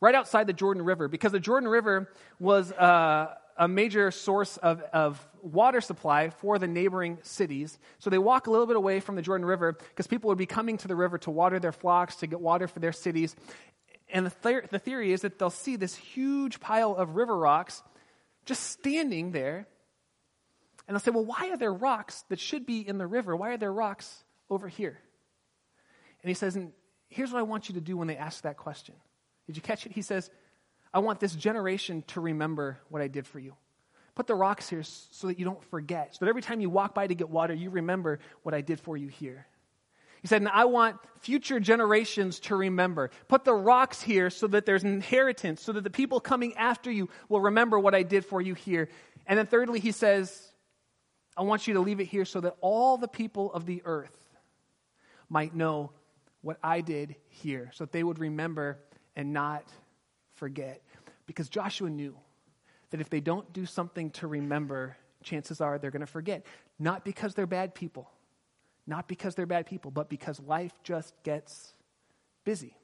right 0.00 0.14
outside 0.14 0.46
the 0.46 0.52
Jordan 0.52 0.84
River, 0.84 1.08
because 1.08 1.32
the 1.32 1.40
Jordan 1.40 1.68
River 1.68 2.10
was 2.38 2.72
uh, 2.72 3.34
a 3.56 3.66
major 3.66 4.10
source 4.10 4.56
of, 4.58 4.80
of 4.92 5.26
water 5.42 5.80
supply 5.80 6.30
for 6.30 6.58
the 6.58 6.68
neighboring 6.68 7.18
cities. 7.22 7.78
So 7.98 8.08
they 8.08 8.18
walk 8.18 8.46
a 8.46 8.50
little 8.50 8.66
bit 8.66 8.76
away 8.76 9.00
from 9.00 9.16
the 9.16 9.22
Jordan 9.22 9.44
River 9.44 9.72
because 9.72 10.06
people 10.06 10.28
would 10.28 10.38
be 10.38 10.46
coming 10.46 10.76
to 10.78 10.88
the 10.88 10.94
river 10.94 11.18
to 11.18 11.30
water 11.30 11.58
their 11.58 11.72
flocks, 11.72 12.16
to 12.16 12.26
get 12.26 12.40
water 12.40 12.68
for 12.68 12.78
their 12.78 12.92
cities. 12.92 13.34
And 14.10 14.26
the, 14.26 14.30
th- 14.30 14.70
the 14.70 14.78
theory 14.78 15.12
is 15.12 15.22
that 15.22 15.38
they'll 15.38 15.50
see 15.50 15.76
this 15.76 15.94
huge 15.94 16.60
pile 16.60 16.94
of 16.94 17.16
river 17.16 17.36
rocks 17.36 17.82
just 18.46 18.62
standing 18.70 19.32
there 19.32 19.66
and 20.86 20.94
they'll 20.94 21.00
say, 21.00 21.10
well, 21.10 21.26
why 21.26 21.50
are 21.50 21.58
there 21.58 21.72
rocks 21.72 22.24
that 22.30 22.40
should 22.40 22.64
be 22.64 22.80
in 22.86 22.96
the 22.96 23.06
river? 23.06 23.36
Why 23.36 23.50
are 23.50 23.58
there 23.58 23.72
rocks 23.72 24.24
over 24.48 24.68
here? 24.68 24.98
And 26.22 26.30
he 26.30 26.34
says, 26.34 26.56
and 26.56 26.72
here's 27.10 27.30
what 27.30 27.40
I 27.40 27.42
want 27.42 27.68
you 27.68 27.74
to 27.74 27.80
do 27.80 27.96
when 27.98 28.08
they 28.08 28.16
ask 28.16 28.42
that 28.44 28.56
question. 28.56 28.94
Did 29.48 29.56
you 29.56 29.62
catch 29.62 29.86
it? 29.86 29.92
He 29.92 30.02
says, 30.02 30.30
I 30.92 31.00
want 31.00 31.20
this 31.20 31.34
generation 31.34 32.04
to 32.08 32.20
remember 32.20 32.78
what 32.90 33.02
I 33.02 33.08
did 33.08 33.26
for 33.26 33.38
you. 33.38 33.54
Put 34.14 34.26
the 34.26 34.34
rocks 34.34 34.68
here 34.68 34.82
so 34.82 35.28
that 35.28 35.38
you 35.38 35.44
don't 35.46 35.64
forget, 35.64 36.14
so 36.14 36.24
that 36.24 36.28
every 36.28 36.42
time 36.42 36.60
you 36.60 36.68
walk 36.68 36.94
by 36.94 37.06
to 37.06 37.14
get 37.14 37.30
water, 37.30 37.54
you 37.54 37.70
remember 37.70 38.18
what 38.42 38.54
I 38.54 38.60
did 38.60 38.78
for 38.78 38.96
you 38.96 39.08
here. 39.08 39.46
He 40.20 40.28
said, 40.28 40.42
and 40.42 40.50
I 40.50 40.66
want 40.66 40.96
future 41.20 41.60
generations 41.60 42.40
to 42.40 42.56
remember. 42.56 43.10
Put 43.28 43.44
the 43.44 43.54
rocks 43.54 44.02
here 44.02 44.28
so 44.28 44.48
that 44.48 44.66
there's 44.66 44.84
an 44.84 44.92
inheritance, 44.92 45.62
so 45.62 45.72
that 45.72 45.82
the 45.82 45.90
people 45.90 46.20
coming 46.20 46.54
after 46.56 46.90
you 46.90 47.08
will 47.30 47.40
remember 47.40 47.78
what 47.78 47.94
I 47.94 48.02
did 48.02 48.24
for 48.24 48.42
you 48.42 48.54
here. 48.54 48.90
And 49.26 49.38
then 49.38 49.46
thirdly, 49.46 49.80
he 49.80 49.92
says, 49.92 50.52
I 51.36 51.42
want 51.42 51.66
you 51.66 51.74
to 51.74 51.80
leave 51.80 52.00
it 52.00 52.06
here 52.06 52.26
so 52.26 52.40
that 52.40 52.56
all 52.60 52.98
the 52.98 53.08
people 53.08 53.52
of 53.52 53.64
the 53.64 53.80
earth 53.84 54.18
might 55.30 55.54
know 55.54 55.92
what 56.40 56.58
I 56.62 56.80
did 56.80 57.14
here, 57.28 57.70
so 57.74 57.84
that 57.84 57.92
they 57.92 58.02
would 58.02 58.18
remember 58.18 58.78
and 59.18 59.32
not 59.32 59.64
forget. 60.36 60.80
Because 61.26 61.50
Joshua 61.50 61.90
knew 61.90 62.16
that 62.90 63.02
if 63.02 63.10
they 63.10 63.20
don't 63.20 63.52
do 63.52 63.66
something 63.66 64.10
to 64.12 64.26
remember, 64.26 64.96
chances 65.22 65.60
are 65.60 65.78
they're 65.78 65.90
going 65.90 66.00
to 66.00 66.06
forget. 66.06 66.46
Not 66.78 67.04
because 67.04 67.34
they're 67.34 67.46
bad 67.46 67.74
people, 67.74 68.08
not 68.86 69.08
because 69.08 69.34
they're 69.34 69.44
bad 69.44 69.66
people, 69.66 69.90
but 69.90 70.08
because 70.08 70.40
life 70.40 70.72
just 70.84 71.12
gets 71.24 71.74
busy. 72.44 72.74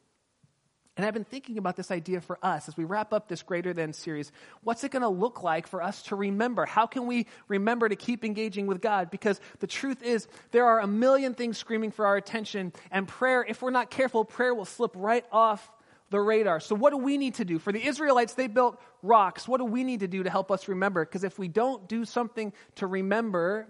And 0.96 1.04
I've 1.04 1.14
been 1.14 1.24
thinking 1.24 1.58
about 1.58 1.74
this 1.74 1.90
idea 1.90 2.20
for 2.20 2.38
us 2.42 2.68
as 2.68 2.76
we 2.76 2.84
wrap 2.84 3.12
up 3.12 3.28
this 3.28 3.42
Greater 3.42 3.72
Than 3.72 3.92
series. 3.92 4.30
What's 4.62 4.84
it 4.84 4.90
going 4.90 5.02
to 5.02 5.08
look 5.08 5.42
like 5.42 5.66
for 5.66 5.82
us 5.82 6.02
to 6.02 6.16
remember? 6.16 6.66
How 6.66 6.86
can 6.86 7.06
we 7.06 7.26
remember 7.48 7.88
to 7.88 7.96
keep 7.96 8.24
engaging 8.24 8.66
with 8.66 8.80
God? 8.80 9.10
Because 9.10 9.40
the 9.58 9.66
truth 9.66 10.02
is, 10.02 10.28
there 10.52 10.66
are 10.66 10.80
a 10.80 10.86
million 10.86 11.34
things 11.34 11.58
screaming 11.58 11.90
for 11.90 12.06
our 12.06 12.16
attention, 12.16 12.72
and 12.90 13.08
prayer, 13.08 13.44
if 13.48 13.62
we're 13.62 13.70
not 13.70 13.90
careful, 13.90 14.24
prayer 14.24 14.54
will 14.54 14.64
slip 14.64 14.92
right 14.94 15.24
off 15.32 15.72
the 16.14 16.20
radar. 16.20 16.60
So, 16.60 16.76
what 16.76 16.90
do 16.90 16.96
we 16.96 17.18
need 17.18 17.34
to 17.34 17.44
do? 17.44 17.58
For 17.58 17.72
the 17.72 17.84
Israelites, 17.84 18.34
they 18.34 18.46
built 18.46 18.80
rocks. 19.02 19.48
What 19.48 19.58
do 19.58 19.64
we 19.64 19.82
need 19.82 20.00
to 20.00 20.08
do 20.08 20.22
to 20.22 20.30
help 20.30 20.52
us 20.52 20.68
remember? 20.68 21.04
Because 21.04 21.24
if 21.24 21.40
we 21.40 21.48
don't 21.48 21.88
do 21.88 22.04
something 22.04 22.52
to 22.76 22.86
remember, 22.86 23.66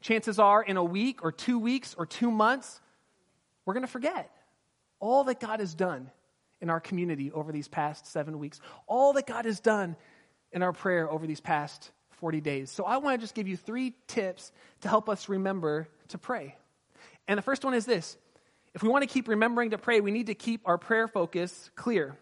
chances 0.00 0.40
are 0.40 0.60
in 0.60 0.76
a 0.76 0.82
week 0.82 1.22
or 1.22 1.30
two 1.30 1.56
weeks 1.56 1.94
or 1.96 2.04
two 2.04 2.32
months, 2.32 2.80
we're 3.64 3.74
going 3.74 3.86
to 3.86 3.92
forget 3.92 4.28
all 4.98 5.22
that 5.24 5.38
God 5.38 5.60
has 5.60 5.72
done 5.72 6.10
in 6.60 6.68
our 6.68 6.80
community 6.80 7.30
over 7.30 7.52
these 7.52 7.68
past 7.68 8.08
seven 8.08 8.40
weeks, 8.40 8.60
all 8.88 9.12
that 9.12 9.26
God 9.26 9.44
has 9.44 9.60
done 9.60 9.94
in 10.50 10.62
our 10.62 10.72
prayer 10.72 11.08
over 11.08 11.28
these 11.28 11.40
past 11.40 11.92
40 12.10 12.40
days. 12.40 12.70
So 12.72 12.84
I 12.84 12.96
want 12.96 13.20
to 13.20 13.24
just 13.24 13.36
give 13.36 13.46
you 13.46 13.56
three 13.56 13.94
tips 14.08 14.50
to 14.80 14.88
help 14.88 15.08
us 15.08 15.28
remember 15.28 15.86
to 16.08 16.18
pray. 16.18 16.56
And 17.28 17.38
the 17.38 17.42
first 17.42 17.64
one 17.64 17.74
is 17.74 17.86
this 17.86 18.16
if 18.74 18.82
we 18.82 18.88
want 18.88 19.02
to 19.02 19.08
keep 19.08 19.28
remembering 19.28 19.70
to 19.70 19.78
pray, 19.78 20.00
we 20.00 20.10
need 20.10 20.26
to 20.26 20.34
keep 20.34 20.62
our 20.64 20.78
prayer 20.78 21.08
focus 21.08 21.70
clear. 21.76 22.16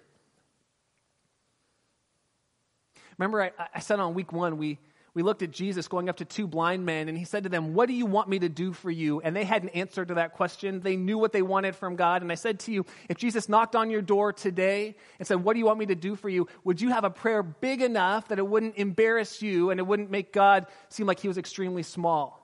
Remember, 3.18 3.42
I, 3.42 3.50
I 3.74 3.80
said 3.80 4.00
on 4.00 4.14
week 4.14 4.32
one, 4.32 4.58
we 4.58 4.78
we 5.14 5.22
looked 5.22 5.42
at 5.42 5.50
Jesus 5.50 5.88
going 5.88 6.08
up 6.08 6.16
to 6.18 6.24
two 6.24 6.46
blind 6.46 6.86
men, 6.86 7.10
and 7.10 7.18
he 7.18 7.24
said 7.24 7.42
to 7.42 7.50
them, 7.50 7.74
What 7.74 7.86
do 7.86 7.92
you 7.92 8.06
want 8.06 8.30
me 8.30 8.38
to 8.38 8.48
do 8.48 8.72
for 8.72 8.90
you? 8.90 9.20
And 9.20 9.36
they 9.36 9.44
had 9.44 9.62
an 9.62 9.68
answer 9.70 10.06
to 10.06 10.14
that 10.14 10.32
question. 10.32 10.80
They 10.80 10.96
knew 10.96 11.18
what 11.18 11.32
they 11.32 11.42
wanted 11.42 11.76
from 11.76 11.96
God. 11.96 12.22
And 12.22 12.32
I 12.32 12.34
said 12.34 12.58
to 12.60 12.72
you, 12.72 12.86
if 13.10 13.18
Jesus 13.18 13.46
knocked 13.46 13.76
on 13.76 13.90
your 13.90 14.00
door 14.00 14.32
today 14.32 14.96
and 15.18 15.28
said, 15.28 15.44
What 15.44 15.52
do 15.52 15.58
you 15.58 15.66
want 15.66 15.78
me 15.78 15.86
to 15.86 15.94
do 15.94 16.16
for 16.16 16.30
you? 16.30 16.48
Would 16.64 16.80
you 16.80 16.88
have 16.88 17.04
a 17.04 17.10
prayer 17.10 17.42
big 17.42 17.82
enough 17.82 18.28
that 18.28 18.38
it 18.38 18.46
wouldn't 18.46 18.76
embarrass 18.76 19.42
you 19.42 19.70
and 19.70 19.78
it 19.78 19.86
wouldn't 19.86 20.10
make 20.10 20.32
God 20.32 20.66
seem 20.88 21.06
like 21.06 21.20
he 21.20 21.28
was 21.28 21.36
extremely 21.36 21.82
small? 21.82 22.38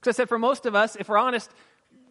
Because 0.00 0.16
I 0.16 0.22
said, 0.22 0.28
for 0.28 0.38
most 0.38 0.66
of 0.66 0.74
us, 0.74 0.96
if 0.96 1.08
we're 1.08 1.16
honest, 1.16 1.50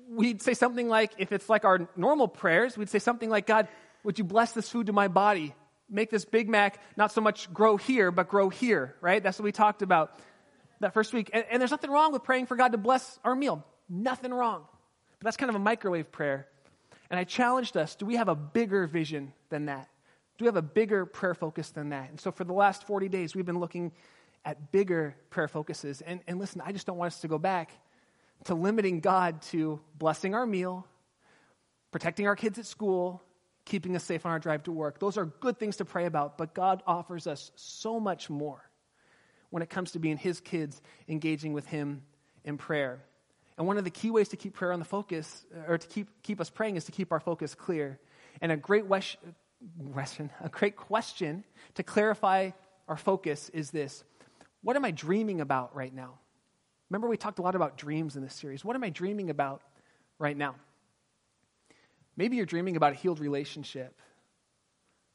we'd 0.09 0.41
say 0.41 0.53
something 0.53 0.87
like, 0.87 1.11
if 1.17 1.31
it's 1.31 1.49
like 1.49 1.65
our 1.65 1.87
normal 1.95 2.27
prayers, 2.27 2.77
we'd 2.77 2.89
say 2.89 2.99
something 2.99 3.29
like, 3.29 3.47
God, 3.47 3.67
would 4.03 4.17
you 4.17 4.23
bless 4.23 4.51
this 4.51 4.69
food 4.69 4.87
to 4.87 4.93
my 4.93 5.07
body? 5.07 5.55
make 5.93 6.09
this 6.09 6.25
Big 6.25 6.49
Mac 6.49 6.81
not 6.97 7.11
so 7.11 7.21
much 7.21 7.53
grow 7.53 7.77
here, 7.77 8.11
but 8.11 8.27
grow 8.27 8.49
here, 8.49 8.95
right? 8.99 9.21
That's 9.21 9.37
what 9.37 9.43
we 9.43 9.51
talked 9.51 9.81
about 9.81 10.15
that 10.79 10.93
first 10.93 11.13
week. 11.13 11.29
And, 11.31 11.45
and 11.49 11.61
there's 11.61 11.71
nothing 11.71 11.91
wrong 11.91 12.11
with 12.11 12.23
praying 12.23 12.47
for 12.47 12.55
God 12.57 12.71
to 12.71 12.77
bless 12.77 13.19
our 13.23 13.35
meal. 13.35 13.63
Nothing 13.87 14.33
wrong. 14.33 14.65
But 15.19 15.25
that's 15.25 15.37
kind 15.37 15.49
of 15.49 15.55
a 15.55 15.59
microwave 15.59 16.11
prayer. 16.11 16.47
And 17.09 17.19
I 17.19 17.23
challenged 17.23 17.77
us 17.77 17.95
do 17.95 18.05
we 18.05 18.15
have 18.15 18.27
a 18.27 18.35
bigger 18.35 18.87
vision 18.87 19.33
than 19.49 19.65
that? 19.65 19.87
Do 20.37 20.45
we 20.45 20.47
have 20.47 20.57
a 20.57 20.63
bigger 20.63 21.05
prayer 21.05 21.35
focus 21.35 21.69
than 21.69 21.89
that? 21.89 22.09
And 22.09 22.19
so 22.19 22.31
for 22.31 22.43
the 22.43 22.53
last 22.53 22.87
40 22.87 23.07
days, 23.07 23.35
we've 23.35 23.45
been 23.45 23.59
looking 23.59 23.91
at 24.43 24.71
bigger 24.71 25.15
prayer 25.29 25.47
focuses. 25.47 26.01
And, 26.01 26.21
and 26.27 26.39
listen, 26.39 26.61
I 26.65 26.71
just 26.71 26.87
don't 26.87 26.97
want 26.97 27.13
us 27.13 27.21
to 27.21 27.27
go 27.27 27.37
back 27.37 27.71
to 28.45 28.55
limiting 28.55 28.99
God 28.99 29.41
to 29.43 29.79
blessing 29.97 30.35
our 30.35 30.45
meal, 30.45 30.85
protecting 31.91 32.27
our 32.27 32.35
kids 32.35 32.59
at 32.59 32.65
school, 32.65 33.21
keeping 33.65 33.95
us 33.95 34.03
safe 34.03 34.25
on 34.25 34.31
our 34.31 34.39
drive 34.39 34.63
to 34.63 34.71
work. 34.71 34.99
Those 34.99 35.17
are 35.17 35.25
good 35.25 35.57
things 35.57 35.77
to 35.77 35.85
pray 35.85 36.05
about, 36.05 36.37
but 36.37 36.53
God 36.53 36.83
offers 36.85 37.27
us 37.27 37.51
so 37.55 37.99
much 37.99 38.29
more 38.29 38.69
when 39.49 39.63
it 39.63 39.69
comes 39.69 39.91
to 39.91 39.99
being 39.99 40.17
His 40.17 40.39
kids 40.39 40.81
engaging 41.07 41.53
with 41.53 41.65
Him 41.67 42.01
in 42.43 42.57
prayer. 42.57 43.03
And 43.57 43.67
one 43.67 43.77
of 43.77 43.83
the 43.83 43.89
key 43.89 44.09
ways 44.09 44.29
to 44.29 44.37
keep 44.37 44.53
prayer 44.53 44.73
on 44.73 44.79
the 44.79 44.85
focus, 44.85 45.45
or 45.67 45.77
to 45.77 45.87
keep, 45.87 46.09
keep 46.23 46.41
us 46.41 46.49
praying, 46.49 46.75
is 46.75 46.85
to 46.85 46.91
keep 46.91 47.11
our 47.11 47.19
focus 47.19 47.53
clear. 47.53 47.99
And 48.41 48.51
a 48.51 48.57
great 48.57 48.85
question, 48.87 50.31
a 50.41 50.49
great 50.49 50.75
question 50.75 51.43
to 51.75 51.83
clarify 51.83 52.49
our 52.87 52.97
focus 52.97 53.49
is 53.49 53.71
this 53.71 54.03
What 54.63 54.75
am 54.75 54.83
I 54.83 54.91
dreaming 54.91 55.39
about 55.39 55.75
right 55.75 55.93
now? 55.93 56.19
Remember, 56.93 57.09
we 57.09 57.17
talked 57.17 57.39
a 57.39 57.41
lot 57.41 57.55
about 57.55 57.75
dreams 57.75 58.15
in 58.15 58.21
this 58.21 58.35
series. 58.35 58.63
What 58.63 58.75
am 58.75 58.83
I 58.83 58.91
dreaming 58.91 59.31
about 59.31 59.63
right 60.19 60.37
now. 60.37 60.55
Maybe 62.15 62.37
you're 62.37 62.45
dreaming 62.45 62.75
about 62.75 62.93
a 62.93 62.95
healed 62.95 63.19
relationship. 63.19 63.99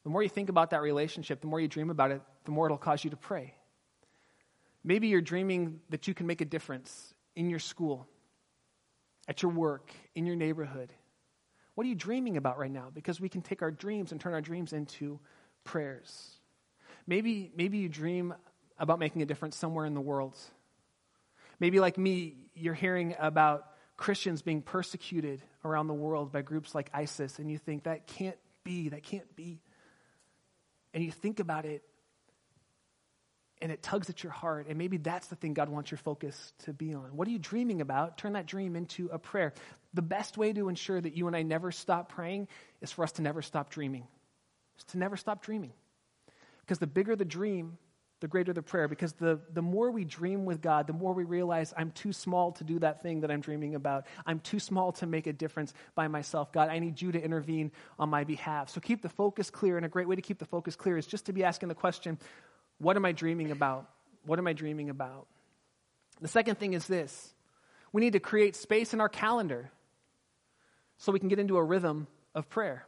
The 0.05 0.11
more 0.11 0.23
you 0.23 0.29
think 0.29 0.49
about 0.49 0.71
that 0.71 0.83
relationship, 0.83 1.41
the 1.41 1.47
more 1.47 1.61
you 1.61 1.69
dream 1.69 1.91
about 1.91 2.11
it, 2.11 2.21
the 2.45 2.51
more 2.51 2.67
it'll 2.67 2.79
cause 2.79 3.05
you 3.05 3.11
to 3.11 3.17
pray. 3.17 3.55
Maybe 4.85 5.09
you're 5.09 5.21
dreaming 5.21 5.81
that 5.91 6.09
you 6.09 6.15
can 6.15 6.27
make 6.27 6.41
a 6.41 6.45
difference 6.45 7.15
in 7.37 7.49
your 7.49 7.59
school, 7.59 8.07
at 9.29 9.43
your 9.43 9.53
work, 9.53 9.93
in 10.15 10.27
your 10.27 10.37
neighborhood. 10.37 10.93
What 11.75 11.87
are 11.87 11.89
you 11.89 11.95
dreaming 11.95 12.37
about 12.37 12.59
right 12.59 12.71
now? 12.71 12.91
Because 12.93 13.21
we 13.21 13.29
can 13.29 13.41
take 13.41 13.63
our 13.63 13.71
dreams 13.71 14.11
and 14.11 14.21
turn 14.21 14.35
our 14.35 14.41
dreams 14.41 14.73
into 14.73 15.21
prayers. 15.63 16.33
Maybe, 17.07 17.53
maybe 17.57 17.79
you 17.79 17.89
dream 17.89 18.35
about 18.79 18.99
making 18.99 19.23
a 19.23 19.27
difference 19.27 19.57
somewhere 19.57 19.87
in 19.87 19.95
the 19.95 20.01
world. 20.01 20.37
Maybe, 21.61 21.81
like 21.81 21.99
me, 21.99 22.37
you're 22.55 22.75
hearing 22.75 23.15
about 23.19 23.65
Christians 23.97 24.43
being 24.43 24.63
persecuted 24.63 25.43
around 25.65 25.89
the 25.89 25.95
world 25.95 26.33
by 26.33 26.43
groups 26.43 26.75
like 26.75 26.91
ISIS, 26.95 27.39
and 27.39 27.51
you 27.51 27.59
think 27.59 27.85
that 27.85 28.07
can't 28.07 28.39
be, 28.65 28.91
that 28.91 29.03
can't 29.03 29.35
be. 29.35 29.61
And 30.95 31.05
you 31.05 31.11
think 31.11 31.41
about 31.41 31.65
it, 31.65 31.83
and 33.61 33.73
it 33.73 33.83
tugs 33.83 34.09
at 34.09 34.23
your 34.23 34.33
heart, 34.33 34.67
and 34.69 34.79
maybe 34.79 34.99
that's 34.99 35.27
the 35.27 35.37
thing 35.37 35.53
God 35.53 35.69
wants 35.69 35.91
your 35.91 35.99
focus 35.99 36.53
to 36.61 36.73
be 36.73 36.95
on. 36.95 37.17
What 37.17 37.27
are 37.27 37.31
you 37.33 37.41
dreaming 37.41 37.81
about? 37.81 38.17
Turn 38.19 38.35
that 38.35 38.47
dream 38.47 38.77
into 38.77 39.09
a 39.13 39.19
prayer. 39.19 39.53
The 39.95 40.03
best 40.03 40.39
way 40.39 40.53
to 40.53 40.69
ensure 40.69 41.01
that 41.01 41.17
you 41.17 41.27
and 41.27 41.35
I 41.35 41.43
never 41.43 41.73
stop 41.73 42.09
praying 42.11 42.49
is 42.81 42.93
for 42.93 43.03
us 43.03 43.13
to 43.13 43.23
never 43.23 43.43
stop 43.43 43.71
dreaming. 43.71 44.07
To 44.89 44.99
never 44.99 45.17
stop 45.17 45.43
dreaming. 45.43 45.73
Because 46.61 46.79
the 46.79 46.87
bigger 46.87 47.17
the 47.17 47.25
dream, 47.25 47.79
the 48.21 48.29
greater 48.29 48.53
the 48.53 48.63
prayer. 48.63 48.89
Because 48.89 49.13
the, 49.13 49.41
the 49.53 49.63
more 49.63 49.91
we 49.91 50.05
dream 50.05 50.45
with 50.45 50.61
God, 50.61 50.87
the 50.87 50.93
more 50.93 51.13
we 51.13 51.25
realize 51.25 51.73
I'm 51.77 51.91
too 51.91 52.13
small 52.13 52.53
to 52.53 52.65
do 52.65 52.79
that 52.81 53.03
thing 53.03 53.21
that 53.21 53.31
I'm 53.31 53.41
dreaming 53.41 53.75
about. 53.75 54.07
I'm 54.27 54.41
too 54.41 54.59
small 54.59 54.93
to 54.93 55.07
make 55.07 55.27
a 55.27 55.33
difference 55.33 55.73
by 55.95 56.09
myself. 56.09 56.53
God, 56.53 56.69
I 56.69 56.79
need 56.79 57.01
you 57.01 57.13
to 57.13 57.23
intervene 57.23 57.71
on 57.99 58.09
my 58.09 58.25
behalf. 58.25 58.71
So 58.71 58.81
keep 58.81 59.03
the 59.03 59.09
focus 59.09 59.51
clear. 59.51 59.77
And 59.77 59.87
a 59.87 59.89
great 59.89 60.09
way 60.09 60.17
to 60.17 60.23
keep 60.23 60.39
the 60.39 60.47
focus 60.47 60.77
clear 60.77 60.97
is 60.97 61.07
just 61.07 61.27
to 61.27 61.33
be 61.33 61.45
asking 61.45 61.69
the 61.69 61.75
question 61.75 62.19
what 62.79 62.97
am 62.97 63.05
I 63.05 63.13
dreaming 63.13 63.51
about? 63.51 63.89
What 64.25 64.39
am 64.39 64.47
I 64.47 64.53
dreaming 64.53 64.89
about? 64.89 65.27
The 66.21 66.29
second 66.29 66.59
thing 66.59 66.75
is 66.75 66.87
this 66.87 67.35
we 67.93 68.01
need 68.01 68.13
to 68.13 68.21
create 68.21 68.57
space 68.57 68.93
in 68.93 69.01
our 69.01 69.09
calendar 69.09 69.71
so 70.99 71.13
we 71.13 71.19
can 71.19 71.29
get 71.29 71.39
into 71.39 71.57
a 71.57 71.63
rhythm 71.63 72.07
of 72.35 72.49
prayer. 72.49 72.87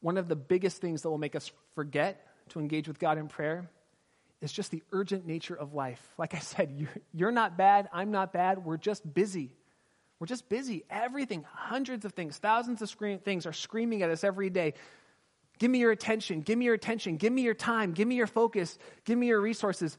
One 0.00 0.18
of 0.18 0.28
the 0.28 0.36
biggest 0.36 0.80
things 0.80 1.02
that 1.02 1.10
will 1.10 1.18
make 1.18 1.36
us 1.36 1.50
forget 1.74 2.26
to 2.50 2.60
engage 2.60 2.88
with 2.88 2.98
God 2.98 3.18
in 3.18 3.28
prayer 3.28 3.68
is 4.40 4.52
just 4.52 4.70
the 4.70 4.82
urgent 4.92 5.26
nature 5.26 5.54
of 5.54 5.72
life. 5.74 6.00
Like 6.18 6.34
I 6.34 6.38
said, 6.38 6.86
you're, 7.12 7.32
not 7.32 7.56
bad, 7.56 7.88
I'm 7.92 8.10
not 8.10 8.32
bad, 8.32 8.64
we're 8.64 8.76
just 8.76 9.14
busy. 9.14 9.50
We're 10.20 10.26
just 10.26 10.48
busy. 10.48 10.84
Everything, 10.90 11.44
hundreds 11.52 12.04
of 12.04 12.12
things, 12.12 12.36
thousands 12.38 12.82
of 12.82 12.90
things 13.24 13.46
are 13.46 13.52
screaming 13.52 14.02
at 14.02 14.10
us 14.10 14.22
every 14.22 14.50
day. 14.50 14.74
Give 15.58 15.70
me 15.70 15.78
your 15.78 15.92
attention, 15.92 16.40
give 16.40 16.58
me 16.58 16.64
your 16.66 16.74
attention, 16.74 17.16
give 17.16 17.32
me 17.32 17.42
your 17.42 17.54
time, 17.54 17.92
give 17.92 18.08
me 18.08 18.16
your 18.16 18.26
focus, 18.26 18.78
give 19.04 19.16
me 19.16 19.28
your 19.28 19.40
resources. 19.40 19.96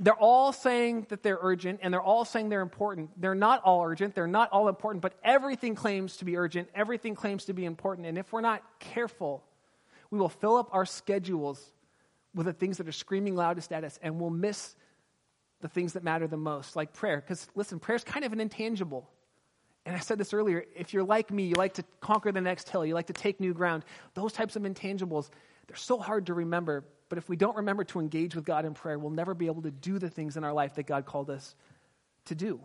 They're 0.00 0.14
all 0.14 0.52
saying 0.52 1.06
that 1.08 1.22
they're 1.22 1.38
urgent 1.40 1.80
and 1.82 1.92
they're 1.92 2.00
all 2.00 2.24
saying 2.24 2.50
they're 2.50 2.60
important. 2.60 3.10
They're 3.20 3.34
not 3.34 3.62
all 3.62 3.82
urgent, 3.82 4.14
they're 4.14 4.26
not 4.26 4.50
all 4.52 4.68
important, 4.68 5.02
but 5.02 5.14
everything 5.24 5.74
claims 5.74 6.18
to 6.18 6.24
be 6.24 6.36
urgent, 6.36 6.68
everything 6.74 7.14
claims 7.14 7.46
to 7.46 7.52
be 7.52 7.64
important. 7.64 8.06
And 8.06 8.18
if 8.18 8.32
we're 8.32 8.40
not 8.40 8.62
careful, 8.78 9.42
we 10.10 10.18
will 10.18 10.28
fill 10.28 10.56
up 10.56 10.68
our 10.72 10.86
schedules 10.86 11.72
with 12.34 12.46
the 12.46 12.52
things 12.52 12.78
that 12.78 12.88
are 12.88 12.92
screaming 12.92 13.34
loudest 13.34 13.72
at 13.72 13.84
us, 13.84 13.98
and 14.02 14.20
we'll 14.20 14.30
miss 14.30 14.76
the 15.60 15.68
things 15.68 15.94
that 15.94 16.04
matter 16.04 16.26
the 16.26 16.36
most, 16.36 16.76
like 16.76 16.92
prayer. 16.92 17.20
Because 17.20 17.48
listen, 17.54 17.78
prayer 17.78 17.96
is 17.96 18.04
kind 18.04 18.24
of 18.24 18.32
an 18.32 18.40
intangible. 18.40 19.10
And 19.84 19.96
I 19.96 20.00
said 20.00 20.18
this 20.18 20.34
earlier 20.34 20.64
if 20.76 20.92
you're 20.92 21.04
like 21.04 21.30
me, 21.30 21.44
you 21.44 21.54
like 21.54 21.74
to 21.74 21.84
conquer 22.00 22.30
the 22.30 22.40
next 22.40 22.68
hill, 22.68 22.84
you 22.84 22.94
like 22.94 23.06
to 23.06 23.12
take 23.12 23.40
new 23.40 23.54
ground, 23.54 23.84
those 24.14 24.32
types 24.32 24.54
of 24.56 24.62
intangibles, 24.62 25.30
they're 25.66 25.76
so 25.76 25.98
hard 25.98 26.26
to 26.26 26.34
remember. 26.34 26.84
But 27.08 27.18
if 27.18 27.28
we 27.28 27.36
don't 27.36 27.56
remember 27.56 27.84
to 27.84 28.00
engage 28.00 28.34
with 28.34 28.44
God 28.44 28.64
in 28.64 28.74
prayer, 28.74 28.98
we'll 28.98 29.10
never 29.10 29.34
be 29.34 29.46
able 29.46 29.62
to 29.62 29.70
do 29.70 29.98
the 29.98 30.10
things 30.10 30.36
in 30.36 30.44
our 30.44 30.52
life 30.52 30.74
that 30.74 30.86
God 30.86 31.06
called 31.06 31.30
us 31.30 31.54
to 32.26 32.34
do. 32.34 32.60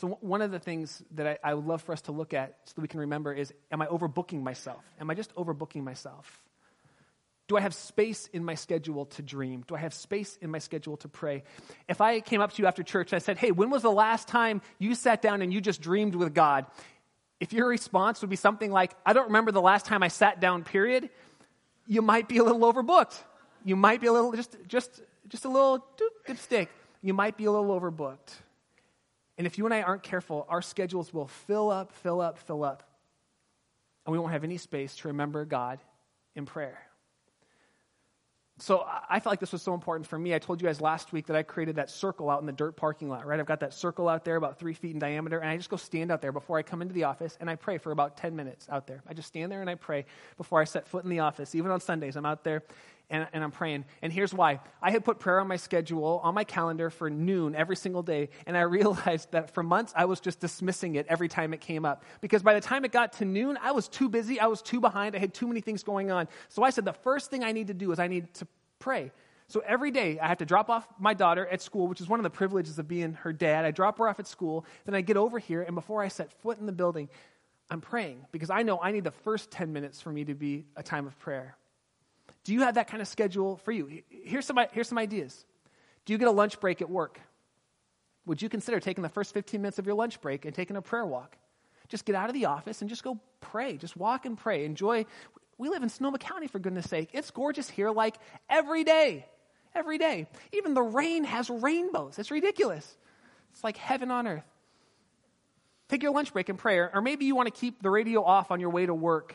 So, 0.00 0.16
one 0.22 0.40
of 0.40 0.50
the 0.50 0.58
things 0.58 1.02
that 1.10 1.26
I, 1.26 1.50
I, 1.50 1.52
would 1.52 1.66
love 1.66 1.82
for 1.82 1.92
us 1.92 2.00
to 2.02 2.12
look 2.12 2.32
at 2.32 2.56
so 2.64 2.72
that 2.74 2.80
we 2.80 2.88
can 2.88 3.00
remember 3.00 3.34
is 3.34 3.52
Am 3.70 3.82
I 3.82 3.86
overbooking 3.86 4.42
myself? 4.42 4.82
Am 4.98 5.10
I 5.10 5.14
just 5.14 5.34
overbooking 5.34 5.84
myself? 5.84 6.40
Do 7.48 7.58
I 7.58 7.60
have 7.60 7.74
space 7.74 8.26
in 8.32 8.42
my 8.42 8.54
schedule 8.54 9.04
to 9.06 9.22
dream? 9.22 9.62
Do 9.68 9.74
I 9.74 9.78
have 9.78 9.92
space 9.92 10.38
in 10.40 10.50
my 10.50 10.58
schedule 10.58 10.96
to 10.98 11.08
pray? 11.08 11.42
If 11.86 12.00
I 12.00 12.20
came 12.20 12.40
up 12.40 12.54
to 12.54 12.62
you 12.62 12.66
after 12.66 12.82
church 12.82 13.12
and 13.12 13.16
I 13.16 13.18
said, 13.22 13.36
Hey, 13.36 13.50
when 13.50 13.68
was 13.68 13.82
the 13.82 13.90
last 13.90 14.26
time 14.26 14.62
you 14.78 14.94
sat 14.94 15.20
down 15.20 15.42
and 15.42 15.52
you 15.52 15.60
just 15.60 15.82
dreamed 15.82 16.14
with 16.14 16.32
God? 16.32 16.64
If 17.38 17.52
your 17.52 17.68
response 17.68 18.22
would 18.22 18.30
be 18.30 18.36
something 18.36 18.72
like, 18.72 18.92
I 19.04 19.12
don't 19.12 19.26
remember 19.26 19.52
the 19.52 19.60
last 19.60 19.84
time 19.84 20.02
I 20.02 20.08
sat 20.08 20.40
down, 20.40 20.64
period, 20.64 21.10
you 21.86 22.00
might 22.00 22.26
be 22.26 22.38
a 22.38 22.42
little 22.42 22.72
overbooked. 22.72 23.18
You 23.66 23.76
might 23.76 24.00
be 24.00 24.06
a 24.06 24.12
little, 24.14 24.32
just, 24.32 24.56
just, 24.66 25.02
just 25.28 25.44
a 25.44 25.48
little 25.50 25.84
dipstick. 26.26 26.68
You 27.02 27.12
might 27.12 27.36
be 27.36 27.44
a 27.44 27.50
little 27.50 27.78
overbooked. 27.78 28.30
And 29.40 29.46
if 29.46 29.56
you 29.56 29.64
and 29.64 29.72
I 29.72 29.80
aren't 29.80 30.02
careful, 30.02 30.44
our 30.50 30.60
schedules 30.60 31.14
will 31.14 31.28
fill 31.28 31.70
up, 31.70 31.92
fill 31.92 32.20
up, 32.20 32.36
fill 32.36 32.62
up. 32.62 32.82
And 34.04 34.12
we 34.12 34.18
won't 34.18 34.32
have 34.32 34.44
any 34.44 34.58
space 34.58 34.94
to 34.96 35.08
remember 35.08 35.46
God 35.46 35.78
in 36.34 36.44
prayer. 36.44 36.78
So 38.58 38.84
I 39.08 39.18
felt 39.20 39.32
like 39.32 39.40
this 39.40 39.52
was 39.52 39.62
so 39.62 39.72
important 39.72 40.06
for 40.06 40.18
me. 40.18 40.34
I 40.34 40.40
told 40.40 40.60
you 40.60 40.68
guys 40.68 40.82
last 40.82 41.10
week 41.14 41.28
that 41.28 41.36
I 41.36 41.42
created 41.42 41.76
that 41.76 41.88
circle 41.88 42.28
out 42.28 42.40
in 42.42 42.46
the 42.46 42.52
dirt 42.52 42.76
parking 42.76 43.08
lot, 43.08 43.26
right? 43.26 43.40
I've 43.40 43.46
got 43.46 43.60
that 43.60 43.72
circle 43.72 44.10
out 44.10 44.26
there 44.26 44.36
about 44.36 44.58
three 44.58 44.74
feet 44.74 44.92
in 44.92 44.98
diameter, 44.98 45.38
and 45.38 45.48
I 45.48 45.56
just 45.56 45.70
go 45.70 45.78
stand 45.78 46.10
out 46.10 46.20
there 46.20 46.32
before 46.32 46.58
I 46.58 46.62
come 46.62 46.82
into 46.82 46.92
the 46.92 47.04
office 47.04 47.38
and 47.40 47.48
I 47.48 47.56
pray 47.56 47.78
for 47.78 47.92
about 47.92 48.18
10 48.18 48.36
minutes 48.36 48.68
out 48.70 48.86
there. 48.86 49.02
I 49.08 49.14
just 49.14 49.28
stand 49.28 49.50
there 49.50 49.62
and 49.62 49.70
I 49.70 49.76
pray 49.76 50.04
before 50.36 50.60
I 50.60 50.64
set 50.64 50.86
foot 50.86 51.04
in 51.04 51.08
the 51.08 51.20
office. 51.20 51.54
Even 51.54 51.70
on 51.70 51.80
Sundays, 51.80 52.14
I'm 52.14 52.26
out 52.26 52.44
there 52.44 52.62
and, 53.10 53.26
and, 53.32 53.42
I'm 53.42 53.50
praying. 53.50 53.84
And 54.02 54.12
here's 54.12 54.32
why 54.32 54.60
I 54.80 54.90
had 54.90 55.04
put 55.04 55.18
prayer 55.18 55.40
on 55.40 55.48
my 55.48 55.56
schedule, 55.56 56.20
on 56.22 56.34
my 56.34 56.44
calendar 56.44 56.90
for 56.90 57.10
noon 57.10 57.54
every 57.54 57.76
single 57.76 58.02
day. 58.02 58.28
And 58.46 58.56
I 58.56 58.60
realized 58.78 59.32
that 59.32 59.52
for 59.52 59.62
months 59.62 59.92
I 59.96 60.04
was 60.04 60.20
just 60.20 60.40
dismissing 60.40 60.94
it 60.94 61.06
every 61.08 61.28
time 61.28 61.52
it 61.52 61.60
came 61.60 61.84
up. 61.84 62.04
Because 62.20 62.42
by 62.42 62.54
the 62.54 62.60
time 62.60 62.84
it 62.84 62.92
got 62.92 63.14
to 63.14 63.24
noon, 63.24 63.58
I 63.60 63.72
was 63.72 63.88
too 63.88 64.08
busy, 64.08 64.40
I 64.40 64.46
was 64.46 64.62
too 64.62 64.80
behind, 64.80 65.16
I 65.16 65.18
had 65.18 65.34
too 65.34 65.48
many 65.48 65.60
things 65.60 65.82
going 65.82 66.10
on. 66.10 66.28
So 66.48 66.62
I 66.62 66.70
said, 66.70 66.84
the 66.84 66.92
first 66.92 67.30
thing 67.30 67.44
I 67.44 67.52
need 67.52 67.66
to 67.66 67.74
do 67.74 67.92
is 67.92 67.98
I 67.98 68.06
need 68.06 68.32
to 68.34 68.46
pray. 68.78 69.12
So 69.48 69.60
every 69.66 69.90
day 69.90 70.18
I 70.20 70.28
have 70.28 70.38
to 70.38 70.46
drop 70.46 70.70
off 70.70 70.86
my 70.98 71.12
daughter 71.12 71.44
at 71.44 71.60
school, 71.60 71.88
which 71.88 72.00
is 72.00 72.08
one 72.08 72.20
of 72.20 72.24
the 72.24 72.30
privileges 72.30 72.78
of 72.78 72.86
being 72.86 73.14
her 73.14 73.32
dad. 73.32 73.64
I 73.64 73.72
drop 73.72 73.98
her 73.98 74.08
off 74.08 74.20
at 74.20 74.28
school, 74.28 74.64
then 74.84 74.94
I 74.94 75.00
get 75.00 75.16
over 75.16 75.40
here, 75.40 75.62
and 75.62 75.74
before 75.74 76.02
I 76.02 76.08
set 76.08 76.32
foot 76.40 76.58
in 76.60 76.66
the 76.66 76.72
building, 76.72 77.08
I'm 77.68 77.80
praying 77.80 78.26
because 78.30 78.50
I 78.50 78.62
know 78.62 78.80
I 78.80 78.92
need 78.92 79.04
the 79.04 79.10
first 79.10 79.50
10 79.50 79.72
minutes 79.72 80.00
for 80.00 80.10
me 80.12 80.24
to 80.24 80.34
be 80.34 80.66
a 80.76 80.82
time 80.82 81.06
of 81.06 81.18
prayer. 81.18 81.56
Do 82.44 82.54
you 82.54 82.62
have 82.62 82.74
that 82.74 82.88
kind 82.88 83.02
of 83.02 83.08
schedule 83.08 83.56
for 83.56 83.72
you? 83.72 84.02
Here's 84.08 84.46
some, 84.46 84.58
here's 84.72 84.88
some 84.88 84.98
ideas. 84.98 85.44
Do 86.04 86.12
you 86.12 86.18
get 86.18 86.28
a 86.28 86.32
lunch 86.32 86.60
break 86.60 86.80
at 86.80 86.88
work? 86.88 87.20
Would 88.26 88.40
you 88.40 88.48
consider 88.48 88.80
taking 88.80 89.02
the 89.02 89.08
first 89.08 89.34
15 89.34 89.60
minutes 89.60 89.78
of 89.78 89.86
your 89.86 89.94
lunch 89.94 90.20
break 90.20 90.44
and 90.44 90.54
taking 90.54 90.76
a 90.76 90.82
prayer 90.82 91.06
walk? 91.06 91.36
Just 91.88 92.04
get 92.04 92.14
out 92.14 92.28
of 92.28 92.34
the 92.34 92.46
office 92.46 92.80
and 92.80 92.88
just 92.88 93.02
go 93.02 93.18
pray. 93.40 93.76
Just 93.76 93.96
walk 93.96 94.24
and 94.24 94.38
pray. 94.38 94.64
Enjoy. 94.64 95.04
We 95.58 95.68
live 95.68 95.82
in 95.82 95.88
Sonoma 95.88 96.18
County, 96.18 96.46
for 96.46 96.58
goodness 96.58 96.88
sake. 96.88 97.10
It's 97.12 97.30
gorgeous 97.30 97.68
here 97.68 97.90
like 97.90 98.16
every 98.48 98.84
day. 98.84 99.26
Every 99.74 99.98
day. 99.98 100.26
Even 100.52 100.74
the 100.74 100.82
rain 100.82 101.24
has 101.24 101.50
rainbows. 101.50 102.18
It's 102.18 102.30
ridiculous. 102.30 102.96
It's 103.52 103.64
like 103.64 103.76
heaven 103.76 104.10
on 104.10 104.26
earth. 104.26 104.44
Take 105.88 106.02
your 106.02 106.12
lunch 106.12 106.32
break 106.32 106.48
and 106.48 106.58
pray. 106.58 106.78
Or 106.78 107.00
maybe 107.02 107.24
you 107.24 107.34
want 107.34 107.52
to 107.52 107.60
keep 107.60 107.82
the 107.82 107.90
radio 107.90 108.22
off 108.22 108.50
on 108.50 108.60
your 108.60 108.70
way 108.70 108.86
to 108.86 108.94
work 108.94 109.34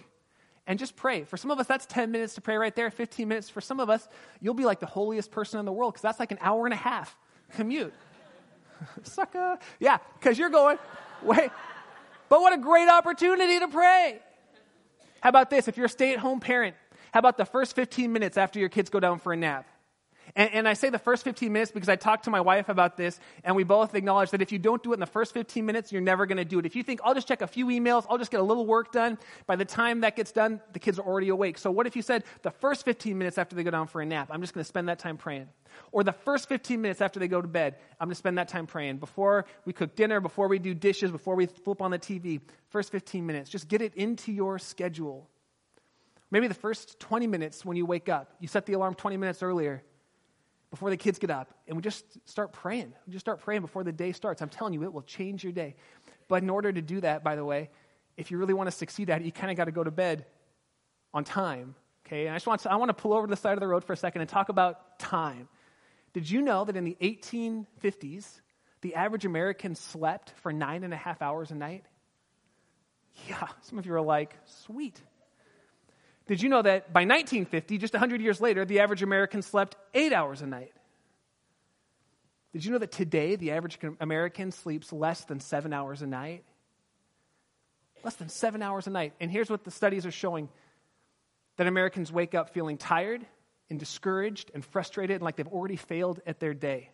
and 0.68 0.80
just 0.80 0.96
pray. 0.96 1.24
For 1.24 1.38
some 1.38 1.52
of 1.52 1.60
us, 1.60 1.68
that's 1.68 1.86
10 1.86 2.12
minutes 2.12 2.36
to 2.36 2.42
pray 2.42 2.56
right 2.56 2.76
there, 2.76 2.90
15 2.90 3.28
minutes. 3.28 3.50
For 3.50 3.62
some 3.62 3.80
of 3.80 3.90
us, 3.90 4.08
you'll 4.42 4.54
be 4.54 4.66
like 4.66 4.80
the 4.80 4.86
holiest 4.86 5.32
person 5.32 5.60
in 5.60 5.66
the 5.66 5.72
world 5.72 5.94
because 5.94 6.02
that's 6.02 6.20
like 6.20 6.32
an 6.32 6.40
hour 6.42 6.66
and 6.66 6.74
a 6.74 6.78
half 6.78 7.16
commute. 7.56 7.94
Sucker. 9.04 9.60
Yeah, 9.80 9.98
because 10.20 10.38
you're 10.38 10.50
going, 10.50 10.78
wait. 11.22 11.52
But 12.30 12.42
what 12.42 12.54
a 12.54 12.58
great 12.58 12.90
opportunity 12.90 13.60
to 13.60 13.68
pray. 13.68 14.20
How 15.22 15.30
about 15.30 15.50
this? 15.50 15.68
If 15.68 15.78
you're 15.78 15.86
a 15.86 15.90
stay 15.90 16.14
at 16.14 16.20
home 16.20 16.40
parent, 16.40 16.76
how 17.14 17.20
about 17.20 17.38
the 17.38 17.46
first 17.46 17.76
15 17.76 18.12
minutes 18.12 18.38
after 18.38 18.60
your 18.60 18.70
kids 18.70 18.90
go 18.90 19.00
down 19.00 19.20
for 19.20 19.34
a 19.34 19.38
nap? 19.38 19.68
And, 20.38 20.52
and, 20.52 20.68
I 20.68 20.74
say 20.74 20.90
the 20.90 21.00
first 21.00 21.24
15 21.24 21.52
minutes 21.54 21.72
because 21.72 21.88
I 21.88 21.96
talked 21.96 22.26
to 22.26 22.30
my 22.30 22.42
wife 22.42 22.68
about 22.68 22.98
this, 22.98 23.22
and 23.46 23.56
we 23.56 23.64
both 23.64 23.96
acknowledge 23.96 24.32
that 24.32 24.42
if 24.42 24.52
you 24.52 24.60
don't 24.60 24.84
do 24.84 24.92
it 24.92 24.96
in 24.96 25.00
the 25.00 25.06
first 25.06 25.34
15 25.34 25.66
minutes, 25.66 25.94
you're 25.94 26.02
never 26.02 26.26
going 26.26 26.38
to 26.38 26.44
do 26.44 26.60
it. 26.60 26.66
If 26.66 26.76
you 26.76 26.84
think, 26.84 27.00
I'll 27.06 27.14
just 27.14 27.28
check 27.28 27.42
a 27.42 27.48
few 27.48 27.68
emails, 27.68 28.06
I'll 28.10 28.18
just 28.18 28.32
get 28.32 28.42
a 28.42 28.44
little 28.44 28.66
work 28.66 28.92
done, 28.92 29.18
by 29.48 29.56
the 29.56 29.64
time 29.64 30.02
that 30.02 30.18
gets 30.18 30.34
done, 30.34 30.60
the 30.74 30.80
kids 30.80 31.00
are 31.00 31.06
already 31.06 31.30
awake. 31.30 31.58
So 31.58 31.72
what 31.72 31.88
if 31.88 31.96
you 31.96 32.02
said 32.02 32.26
the 32.42 32.52
first 32.52 32.84
15 32.84 33.18
minutes 33.18 33.38
after 33.38 33.56
they 33.56 33.64
go 33.64 33.72
down 33.72 33.88
for 33.88 34.02
a 34.02 34.06
nap, 34.06 34.28
I'm 34.30 34.42
just 34.42 34.54
going 34.54 34.64
to 34.64 34.68
spend 34.68 34.90
that 34.90 35.00
time 35.00 35.16
praying? 35.16 35.48
Or 35.94 36.04
the 36.04 36.12
first 36.12 36.50
15 36.50 36.82
minutes 36.82 37.00
after 37.00 37.18
they 37.18 37.30
go 37.30 37.42
to 37.42 37.48
bed, 37.48 37.76
I'm 37.98 38.08
going 38.08 38.14
to 38.14 38.18
spend 38.18 38.38
that 38.38 38.50
time 38.50 38.68
praying. 38.68 38.98
Before 38.98 39.46
we 39.64 39.72
cook 39.72 39.96
dinner, 39.96 40.20
before 40.20 40.50
we 40.50 40.60
do 40.60 40.74
dishes, 40.74 41.12
before 41.12 41.36
we 41.36 41.46
flip 41.46 41.82
on 41.82 41.92
the 41.92 42.00
TV, 42.00 42.42
first 42.72 42.92
15 42.92 43.26
minutes. 43.26 43.50
Just 43.50 43.70
get 43.70 43.82
it 43.82 43.96
into 43.96 44.34
your 44.34 44.60
schedule. 44.60 45.30
Maybe 46.30 46.50
the 46.50 46.54
first 46.54 47.00
20 47.00 47.26
minutes 47.28 47.64
when 47.64 47.78
you 47.78 47.86
wake 47.86 48.10
up, 48.10 48.34
you 48.42 48.50
set 48.50 48.66
the 48.66 48.74
alarm 48.74 48.96
20 48.96 49.16
minutes 49.16 49.42
earlier 49.42 49.82
before 50.76 50.90
the 50.90 50.98
kids 50.98 51.20
get 51.20 51.30
up, 51.30 51.54
and 51.68 51.78
we 51.78 51.82
just 51.82 52.06
start 52.28 52.52
praying. 52.52 52.94
We 53.08 53.14
just 53.14 53.24
start 53.24 53.40
praying 53.40 53.62
before 53.62 53.86
the 53.86 53.94
day 53.94 54.12
starts. 54.12 54.42
I'm 54.42 54.50
telling 54.50 54.74
you, 54.74 54.84
it 54.84 54.92
will 54.92 55.04
change 55.04 55.42
your 55.42 55.54
day. 55.54 55.76
But 56.28 56.44
in 56.44 56.50
order 56.50 56.70
to 56.70 56.82
do 56.82 57.00
that, 57.00 57.24
by 57.24 57.38
the 57.38 57.46
way, 57.46 57.70
if 58.18 58.30
you 58.30 58.38
really 58.38 58.54
want 58.54 58.68
to 58.68 58.76
succeed 58.76 59.10
at 59.10 59.22
it, 59.22 59.26
you 59.26 59.32
kind 59.32 59.52
of 59.52 59.56
got 59.56 59.66
to 59.66 59.72
go 59.72 59.86
to 59.86 59.92
bed 59.92 60.26
on 61.14 61.24
time. 61.24 61.76
Okay, 62.06 62.26
and 62.26 62.34
I 62.34 62.36
just 62.36 62.46
want 62.46 62.60
to, 62.62 62.72
I 62.72 62.76
want 62.76 62.90
to 62.90 62.94
pull 62.94 63.14
over 63.14 63.26
to 63.26 63.32
the 63.32 63.38
side 63.38 63.54
of 63.54 63.62
the 63.62 63.68
road 63.68 63.86
for 63.86 63.94
a 63.94 63.98
second 63.98 64.20
and 64.20 64.30
talk 64.30 64.50
about 64.50 65.00
time. 65.00 65.48
Did 66.14 66.30
you 66.30 66.42
know 66.42 66.66
that 66.66 66.76
in 66.76 66.84
the 66.84 66.98
1850s, 67.02 68.42
the 68.82 68.96
average 68.96 69.26
American 69.26 69.76
slept 69.76 70.34
for 70.42 70.52
nine 70.52 70.84
and 70.84 70.94
a 70.94 70.98
half 70.98 71.22
hours 71.22 71.52
a 71.52 71.56
night? 71.56 71.86
Yeah, 73.30 73.48
some 73.62 73.80
of 73.80 73.86
you 73.86 73.94
are 73.94 74.02
like, 74.02 74.36
sweet. 74.66 75.02
Did 76.28 76.42
you 76.42 76.50
know 76.50 76.62
that 76.62 76.92
by 76.92 77.02
1950, 77.02 77.78
just 77.78 77.94
100 77.94 78.22
years 78.22 78.42
later, 78.42 78.66
the 78.66 78.80
average 78.80 79.04
American 79.04 79.42
slept 79.42 79.76
eight 79.94 80.12
hours 80.12 80.42
a 80.42 80.48
night? 80.48 80.74
Did 82.52 82.66
you 82.66 82.72
know 82.72 82.78
that 82.78 82.92
today 82.92 83.36
the 83.36 83.52
average 83.52 83.78
American 84.00 84.52
sleeps 84.52 84.92
less 84.92 85.26
than 85.26 85.40
seven 85.40 85.74
hours 85.74 86.02
a 86.02 86.08
night? 86.08 86.44
Less 88.04 88.16
than 88.16 88.30
seven 88.30 88.62
hours 88.62 88.88
a 88.88 88.92
night. 88.92 89.14
And 89.20 89.30
here's 89.30 89.50
what 89.50 89.64
the 89.64 89.72
studies 89.72 90.06
are 90.06 90.12
showing 90.12 90.50
that 91.58 91.68
Americans 91.68 92.12
wake 92.12 92.34
up 92.34 92.52
feeling 92.52 92.78
tired 92.78 93.26
and 93.70 93.80
discouraged 93.80 94.52
and 94.54 94.64
frustrated 94.64 95.16
and 95.16 95.24
like 95.24 95.36
they've 95.36 95.48
already 95.48 95.76
failed 95.76 96.22
at 96.26 96.40
their 96.40 96.54
day 96.54 96.92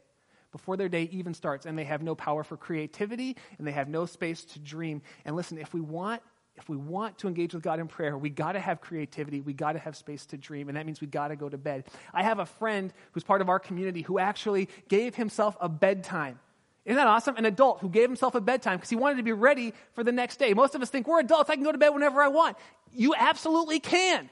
before 0.52 0.76
their 0.76 0.90
day 0.90 1.08
even 1.12 1.34
starts, 1.34 1.66
and 1.66 1.78
they 1.78 1.86
have 1.86 2.02
no 2.02 2.14
power 2.14 2.44
for 2.44 2.58
creativity 2.58 3.38
and 3.58 3.66
they 3.66 3.72
have 3.72 3.88
no 3.88 4.06
space 4.06 4.44
to 4.44 4.60
dream. 4.60 5.02
And 5.24 5.36
listen, 5.36 5.58
if 5.58 5.74
we 5.74 5.80
want 5.80 6.22
if 6.56 6.68
we 6.70 6.78
want 6.78 7.18
to 7.20 7.28
engage 7.28 7.54
with 7.54 7.64
God 7.64 7.80
in 7.80 7.88
prayer, 7.88 8.18
we 8.18 8.30
got 8.30 8.54
to 8.54 8.60
have 8.60 8.82
creativity. 8.82 9.42
We 9.42 9.54
got 9.54 9.74
to 9.74 9.80
have 9.80 9.96
space 9.96 10.26
to 10.28 10.38
dream, 10.38 10.68
and 10.68 10.78
that 10.78 10.86
means 10.86 11.02
we 11.02 11.08
got 11.08 11.30
to 11.30 11.36
go 11.36 11.50
to 11.50 11.58
bed. 11.58 11.86
I 12.14 12.24
have 12.24 12.40
a 12.40 12.46
friend 12.46 12.94
who's 13.14 13.24
part 13.24 13.42
of 13.42 13.50
our 13.50 13.60
community 13.60 14.02
who 14.02 14.20
actually 14.20 14.70
gave 14.88 15.16
himself 15.16 15.56
a 15.60 15.70
bedtime. 15.70 16.40
Isn't 16.86 16.98
that 16.98 17.08
awesome? 17.08 17.38
An 17.38 17.46
adult 17.46 17.80
who 17.80 17.90
gave 17.90 18.10
himself 18.10 18.36
a 18.36 18.42
bedtime 18.42 18.78
because 18.78 18.90
he 18.90 18.96
wanted 18.96 19.18
to 19.18 19.24
be 19.24 19.32
ready 19.32 19.74
for 19.94 20.04
the 20.04 20.12
next 20.12 20.38
day. 20.38 20.54
Most 20.54 20.76
of 20.76 20.82
us 20.82 20.90
think 20.90 21.08
we're 21.08 21.20
adults, 21.20 21.50
I 21.50 21.56
can 21.56 21.64
go 21.64 21.72
to 21.72 21.78
bed 21.78 21.90
whenever 21.90 22.22
I 22.22 22.28
want. 22.28 22.58
You 22.92 23.14
absolutely 23.18 23.80
can. 23.80 24.30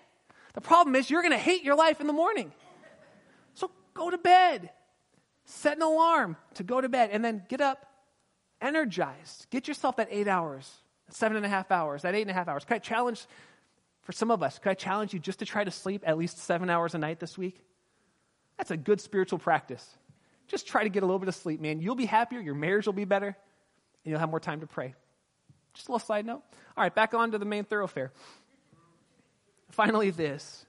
The 0.55 0.61
problem 0.61 0.95
is 0.95 1.09
you're 1.09 1.21
going 1.21 1.31
to 1.31 1.37
hate 1.37 1.63
your 1.63 1.75
life 1.75 2.01
in 2.01 2.07
the 2.07 2.13
morning. 2.13 2.51
So 3.53 3.71
go 3.93 4.09
to 4.09 4.17
bed. 4.17 4.71
Set 5.45 5.77
an 5.77 5.83
alarm 5.83 6.37
to 6.55 6.63
go 6.63 6.81
to 6.81 6.89
bed 6.89 7.09
and 7.11 7.23
then 7.23 7.43
get 7.47 7.61
up 7.61 7.85
energized. 8.61 9.47
Get 9.49 9.67
yourself 9.67 9.97
that 9.97 10.09
eight 10.11 10.27
hours 10.27 10.71
seven 11.13 11.37
and 11.37 11.45
a 11.45 11.49
half 11.49 11.71
hours, 11.71 12.03
that 12.03 12.15
eight 12.15 12.21
and 12.21 12.31
a 12.31 12.33
half 12.33 12.47
hours. 12.47 12.65
Could 12.65 12.75
I 12.75 12.79
challenge, 12.79 13.25
for 14.01 14.11
some 14.11 14.31
of 14.31 14.43
us, 14.43 14.59
could 14.59 14.69
I 14.69 14.73
challenge 14.73 15.13
you 15.13 15.19
just 15.19 15.39
to 15.39 15.45
try 15.45 15.63
to 15.63 15.71
sleep 15.71 16.03
at 16.05 16.17
least 16.17 16.39
seven 16.39 16.69
hours 16.69 16.95
a 16.95 16.97
night 16.97 17.19
this 17.19 17.37
week? 17.37 17.61
That's 18.57 18.71
a 18.71 18.77
good 18.77 19.01
spiritual 19.01 19.39
practice. 19.39 19.87
Just 20.47 20.67
try 20.67 20.83
to 20.83 20.89
get 20.89 21.03
a 21.03 21.05
little 21.05 21.19
bit 21.19 21.29
of 21.29 21.35
sleep, 21.35 21.61
man. 21.61 21.79
You'll 21.79 21.95
be 21.95 22.05
happier, 22.05 22.39
your 22.39 22.55
marriage 22.55 22.85
will 22.85 22.93
be 22.93 23.05
better, 23.05 23.27
and 23.27 23.35
you'll 24.11 24.19
have 24.19 24.29
more 24.29 24.39
time 24.39 24.61
to 24.61 24.67
pray. 24.67 24.95
Just 25.73 25.87
a 25.87 25.91
little 25.91 26.05
side 26.05 26.25
note. 26.25 26.41
All 26.75 26.83
right, 26.83 26.93
back 26.93 27.13
on 27.13 27.31
to 27.31 27.37
the 27.37 27.45
main 27.45 27.63
thoroughfare. 27.63 28.11
Finally, 29.71 30.09
this. 30.09 30.65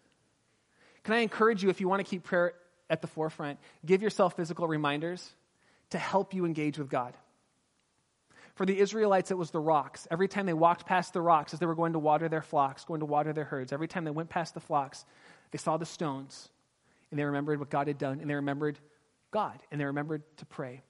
Can 1.05 1.15
I 1.15 1.21
encourage 1.21 1.63
you, 1.63 1.71
if 1.71 1.81
you 1.81 1.89
want 1.89 2.05
to 2.05 2.09
keep 2.09 2.25
prayer 2.25 2.53
at 2.91 3.01
the 3.01 3.07
forefront, 3.07 3.59
give 3.87 4.03
yourself 4.03 4.37
physical 4.37 4.69
reminders 4.69 5.33
to 5.91 5.99
help 5.99 6.35
you 6.35 6.45
engage 6.45 6.79
with 6.79 6.91
God. 6.91 7.15
For 8.61 8.67
the 8.67 8.79
Israelites, 8.79 9.31
it 9.31 9.39
was 9.39 9.51
the 9.51 9.59
rocks. 9.59 10.07
Every 10.11 10.29
time 10.29 10.45
they 10.45 10.53
walked 10.53 10.85
past 10.85 11.15
the 11.15 11.23
rocks 11.23 11.55
as 11.55 11.61
they 11.61 11.65
were 11.65 11.75
going 11.75 11.95
to 11.95 11.99
water 11.99 12.29
their 12.29 12.43
flocks, 12.43 12.85
going 12.85 13.01
to 13.01 13.07
water 13.07 13.33
their 13.33 13.45
herds, 13.45 13.73
every 13.73 13.89
time 13.89 14.05
they 14.05 14.11
went 14.11 14.29
past 14.29 14.53
the 14.53 14.61
flocks, 14.61 15.07
they 15.51 15.57
saw 15.57 15.79
the 15.79 15.87
stones 15.87 16.51
and 17.11 17.19
they 17.19 17.25
remembered 17.25 17.59
what 17.59 17.71
God 17.71 17.87
had 17.87 17.97
done 17.97 18.21
and 18.21 18.29
they 18.29 18.35
remembered 18.35 18.79
God 19.31 19.59
and 19.73 19.81
they 19.81 19.87
remembered 19.87 20.25
to 20.37 20.45
pray. 20.45 20.83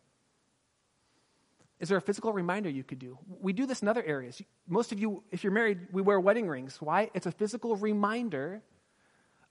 Is 1.79 1.89
there 1.89 1.97
a 1.97 2.01
physical 2.01 2.33
reminder 2.33 2.69
you 2.69 2.83
could 2.83 2.99
do? 2.99 3.17
We 3.41 3.53
do 3.53 3.67
this 3.67 3.83
in 3.83 3.87
other 3.87 4.03
areas. 4.03 4.43
Most 4.67 4.91
of 4.91 4.99
you, 4.99 5.23
if 5.31 5.45
you're 5.45 5.53
married, 5.53 5.79
we 5.93 6.03
wear 6.03 6.19
wedding 6.19 6.49
rings. 6.49 6.83
Why? 6.83 7.09
It's 7.15 7.27
a 7.27 7.33
physical 7.33 7.77
reminder 7.77 8.63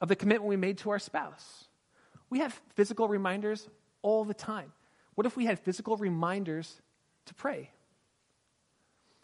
of 0.02 0.10
the 0.10 0.18
commitment 0.18 0.50
we 0.50 0.58
made 0.58 0.80
to 0.80 0.90
our 0.90 1.00
spouse. 1.00 1.70
We 2.30 2.40
have 2.40 2.60
physical 2.76 3.08
reminders 3.08 3.70
all 4.02 4.26
the 4.26 4.34
time. 4.34 4.74
What 5.16 5.26
if 5.26 5.38
we 5.38 5.46
had 5.46 5.58
physical 5.58 5.96
reminders 5.96 6.82
to 7.28 7.34
pray? 7.34 7.72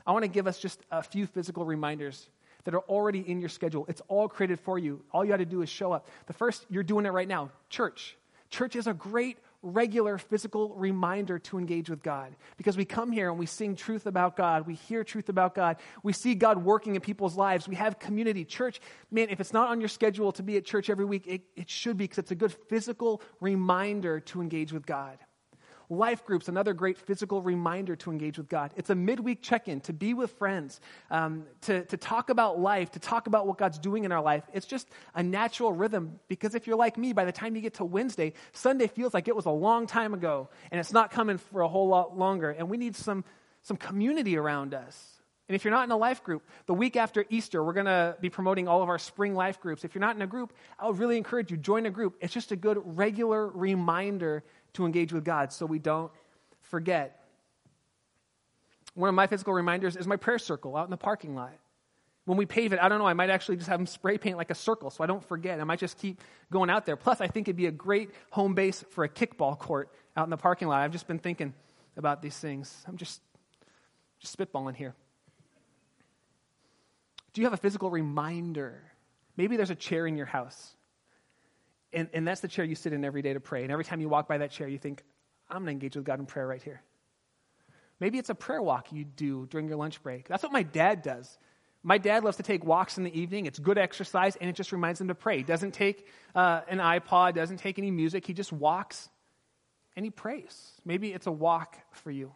I 0.05 0.11
want 0.11 0.23
to 0.23 0.29
give 0.29 0.47
us 0.47 0.59
just 0.59 0.79
a 0.91 1.01
few 1.01 1.25
physical 1.25 1.65
reminders 1.65 2.29
that 2.65 2.73
are 2.73 2.81
already 2.81 3.19
in 3.19 3.39
your 3.39 3.49
schedule. 3.49 3.85
It's 3.87 4.01
all 4.07 4.27
created 4.27 4.59
for 4.59 4.77
you. 4.77 5.01
All 5.11 5.23
you 5.23 5.31
got 5.31 5.37
to 5.37 5.45
do 5.45 5.61
is 5.61 5.69
show 5.69 5.91
up. 5.91 6.07
The 6.27 6.33
first, 6.33 6.65
you're 6.69 6.83
doing 6.83 7.05
it 7.05 7.09
right 7.09 7.27
now 7.27 7.51
church. 7.69 8.17
Church 8.49 8.75
is 8.75 8.87
a 8.87 8.93
great 8.93 9.37
regular 9.65 10.19
physical 10.19 10.75
reminder 10.75 11.39
to 11.39 11.57
engage 11.57 11.89
with 11.89 12.03
God 12.03 12.35
because 12.55 12.77
we 12.77 12.85
come 12.85 13.11
here 13.11 13.29
and 13.29 13.39
we 13.39 13.47
sing 13.47 13.75
truth 13.75 14.05
about 14.05 14.37
God. 14.37 14.67
We 14.67 14.75
hear 14.75 15.03
truth 15.03 15.29
about 15.29 15.55
God. 15.55 15.77
We 16.03 16.13
see 16.13 16.35
God 16.35 16.63
working 16.63 16.95
in 16.95 17.01
people's 17.01 17.35
lives. 17.35 17.67
We 17.67 17.75
have 17.75 17.97
community. 17.97 18.45
Church, 18.45 18.79
man, 19.09 19.29
if 19.29 19.39
it's 19.39 19.53
not 19.53 19.69
on 19.69 19.81
your 19.81 19.89
schedule 19.89 20.31
to 20.33 20.43
be 20.43 20.57
at 20.57 20.65
church 20.65 20.89
every 20.89 21.05
week, 21.05 21.23
it, 21.25 21.41
it 21.55 21.69
should 21.69 21.97
be 21.97 22.03
because 22.03 22.19
it's 22.19 22.31
a 22.31 22.35
good 22.35 22.53
physical 22.53 23.21
reminder 23.41 24.19
to 24.21 24.41
engage 24.41 24.71
with 24.71 24.85
God. 24.85 25.17
Life 25.89 26.25
groups, 26.25 26.47
another 26.47 26.73
great 26.73 26.97
physical 26.97 27.41
reminder 27.41 27.95
to 27.97 28.11
engage 28.11 28.37
with 28.37 28.49
God. 28.49 28.71
It's 28.75 28.89
a 28.89 28.95
midweek 28.95 29.41
check 29.41 29.67
in, 29.67 29.81
to 29.81 29.93
be 29.93 30.13
with 30.13 30.31
friends, 30.31 30.79
um, 31.11 31.45
to, 31.61 31.85
to 31.85 31.97
talk 31.97 32.29
about 32.29 32.59
life, 32.59 32.91
to 32.91 32.99
talk 32.99 33.27
about 33.27 33.47
what 33.47 33.57
God's 33.57 33.79
doing 33.79 34.03
in 34.03 34.11
our 34.11 34.21
life. 34.21 34.43
It's 34.53 34.65
just 34.65 34.87
a 35.13 35.23
natural 35.23 35.73
rhythm 35.73 36.19
because 36.27 36.55
if 36.55 36.67
you're 36.67 36.77
like 36.77 36.97
me, 36.97 37.13
by 37.13 37.25
the 37.25 37.31
time 37.31 37.55
you 37.55 37.61
get 37.61 37.75
to 37.75 37.85
Wednesday, 37.85 38.33
Sunday 38.53 38.87
feels 38.87 39.13
like 39.13 39.27
it 39.27 39.35
was 39.35 39.45
a 39.45 39.51
long 39.51 39.87
time 39.87 40.13
ago 40.13 40.49
and 40.71 40.79
it's 40.79 40.93
not 40.93 41.11
coming 41.11 41.37
for 41.37 41.61
a 41.61 41.67
whole 41.67 41.87
lot 41.87 42.17
longer. 42.17 42.49
And 42.49 42.69
we 42.69 42.77
need 42.77 42.95
some, 42.95 43.23
some 43.61 43.77
community 43.77 44.37
around 44.37 44.73
us. 44.73 45.15
And 45.47 45.55
if 45.55 45.63
you're 45.63 45.71
not 45.71 45.83
in 45.83 45.91
a 45.91 45.97
life 45.97 46.23
group, 46.23 46.43
the 46.65 46.73
week 46.73 46.95
after 46.95 47.23
Easter, 47.29 47.63
we're 47.63 47.73
going 47.73 47.85
to 47.85 48.17
be 48.19 48.31
promoting 48.31 48.67
all 48.67 48.81
of 48.81 48.89
our 48.89 48.97
spring 48.97 49.35
life 49.35 49.59
groups. 49.59 49.85
If 49.85 49.93
you're 49.93 50.01
not 50.01 50.15
in 50.15 50.21
a 50.23 50.27
group, 50.27 50.53
I 50.79 50.87
would 50.87 50.97
really 50.97 51.17
encourage 51.17 51.51
you 51.51 51.57
join 51.57 51.85
a 51.85 51.91
group. 51.91 52.17
It's 52.19 52.33
just 52.33 52.51
a 52.51 52.55
good 52.55 52.81
regular 52.97 53.47
reminder 53.47 54.43
to 54.75 54.85
engage 54.85 55.11
with 55.11 55.23
God 55.23 55.51
so 55.51 55.65
we 55.65 55.79
don't 55.79 56.11
forget. 56.61 57.21
One 58.93 59.09
of 59.09 59.15
my 59.15 59.27
physical 59.27 59.53
reminders 59.53 59.95
is 59.95 60.07
my 60.07 60.15
prayer 60.15 60.39
circle 60.39 60.75
out 60.77 60.85
in 60.85 60.91
the 60.91 60.97
parking 60.97 61.35
lot. 61.35 61.53
When 62.25 62.37
we 62.37 62.45
pave 62.45 62.73
it, 62.73 62.79
I 62.81 62.89
don't 62.89 62.97
know, 62.97 63.05
I 63.05 63.13
might 63.13 63.29
actually 63.29 63.57
just 63.57 63.69
have 63.69 63.77
them 63.77 63.85
spray 63.85 64.17
paint 64.17 64.37
like 64.37 64.49
a 64.49 64.55
circle 64.55 64.89
so 64.89 65.03
I 65.03 65.07
don't 65.07 65.23
forget. 65.23 65.59
I 65.59 65.63
might 65.63 65.79
just 65.79 65.97
keep 65.99 66.21
going 66.51 66.69
out 66.69 66.85
there. 66.85 66.95
Plus, 66.95 67.21
I 67.21 67.27
think 67.27 67.47
it'd 67.47 67.55
be 67.55 67.67
a 67.67 67.71
great 67.71 68.09
home 68.31 68.55
base 68.55 68.83
for 68.91 69.03
a 69.03 69.09
kickball 69.09 69.57
court 69.57 69.89
out 70.17 70.23
in 70.23 70.29
the 70.31 70.37
parking 70.37 70.67
lot. 70.67 70.81
I've 70.81 70.91
just 70.91 71.07
been 71.07 71.19
thinking 71.19 71.53
about 71.97 72.21
these 72.21 72.37
things. 72.37 72.83
I'm 72.87 72.97
just, 72.97 73.21
just 74.19 74.35
spitballing 74.35 74.75
here. 74.75 74.95
Do 77.33 77.41
you 77.41 77.45
have 77.45 77.53
a 77.53 77.57
physical 77.57 77.91
reminder? 77.91 78.81
Maybe 79.37 79.57
there's 79.57 79.69
a 79.69 79.75
chair 79.75 80.07
in 80.07 80.15
your 80.17 80.25
house 80.25 80.75
and, 81.95 82.09
and 82.13 82.27
that's 82.27 82.41
the 82.41 82.47
chair 82.47 82.65
you 82.65 82.75
sit 82.75 82.93
in 82.93 83.03
every 83.03 83.21
day 83.21 83.33
to 83.33 83.39
pray. 83.39 83.63
And 83.63 83.71
every 83.71 83.85
time 83.85 84.01
you 84.01 84.09
walk 84.09 84.27
by 84.27 84.37
that 84.39 84.51
chair, 84.51 84.67
you 84.67 84.77
think, 84.77 85.03
I'm 85.49 85.59
going 85.59 85.67
to 85.67 85.71
engage 85.71 85.95
with 85.95 86.05
God 86.05 86.19
in 86.19 86.25
prayer 86.25 86.45
right 86.45 86.61
here. 86.61 86.81
Maybe 87.99 88.17
it's 88.17 88.29
a 88.29 88.35
prayer 88.35 88.61
walk 88.61 88.91
you 88.91 89.05
do 89.05 89.47
during 89.47 89.67
your 89.67 89.77
lunch 89.77 90.03
break. 90.03 90.27
That's 90.27 90.43
what 90.43 90.51
my 90.51 90.63
dad 90.63 91.01
does. 91.01 91.37
My 91.81 91.97
dad 91.97 92.23
loves 92.23 92.37
to 92.37 92.43
take 92.43 92.65
walks 92.65 92.97
in 92.97 93.03
the 93.03 93.19
evening. 93.19 93.45
It's 93.45 93.59
good 93.59 93.77
exercise, 93.77 94.35
and 94.35 94.49
it 94.49 94.55
just 94.55 94.71
reminds 94.71 94.99
him 94.99 95.07
to 95.07 95.15
pray. 95.15 95.37
He 95.37 95.43
doesn't 95.43 95.71
take 95.71 96.07
uh, 96.33 96.61
an 96.67 96.79
iPod, 96.79 97.35
doesn't 97.35 97.57
take 97.57 97.79
any 97.79 97.91
music. 97.91 98.25
He 98.25 98.33
just 98.33 98.51
walks 98.51 99.09
and 99.95 100.03
he 100.03 100.09
prays. 100.09 100.73
Maybe 100.83 101.13
it's 101.13 101.27
a 101.27 101.31
walk 101.31 101.77
for 101.91 102.11
you. 102.11 102.33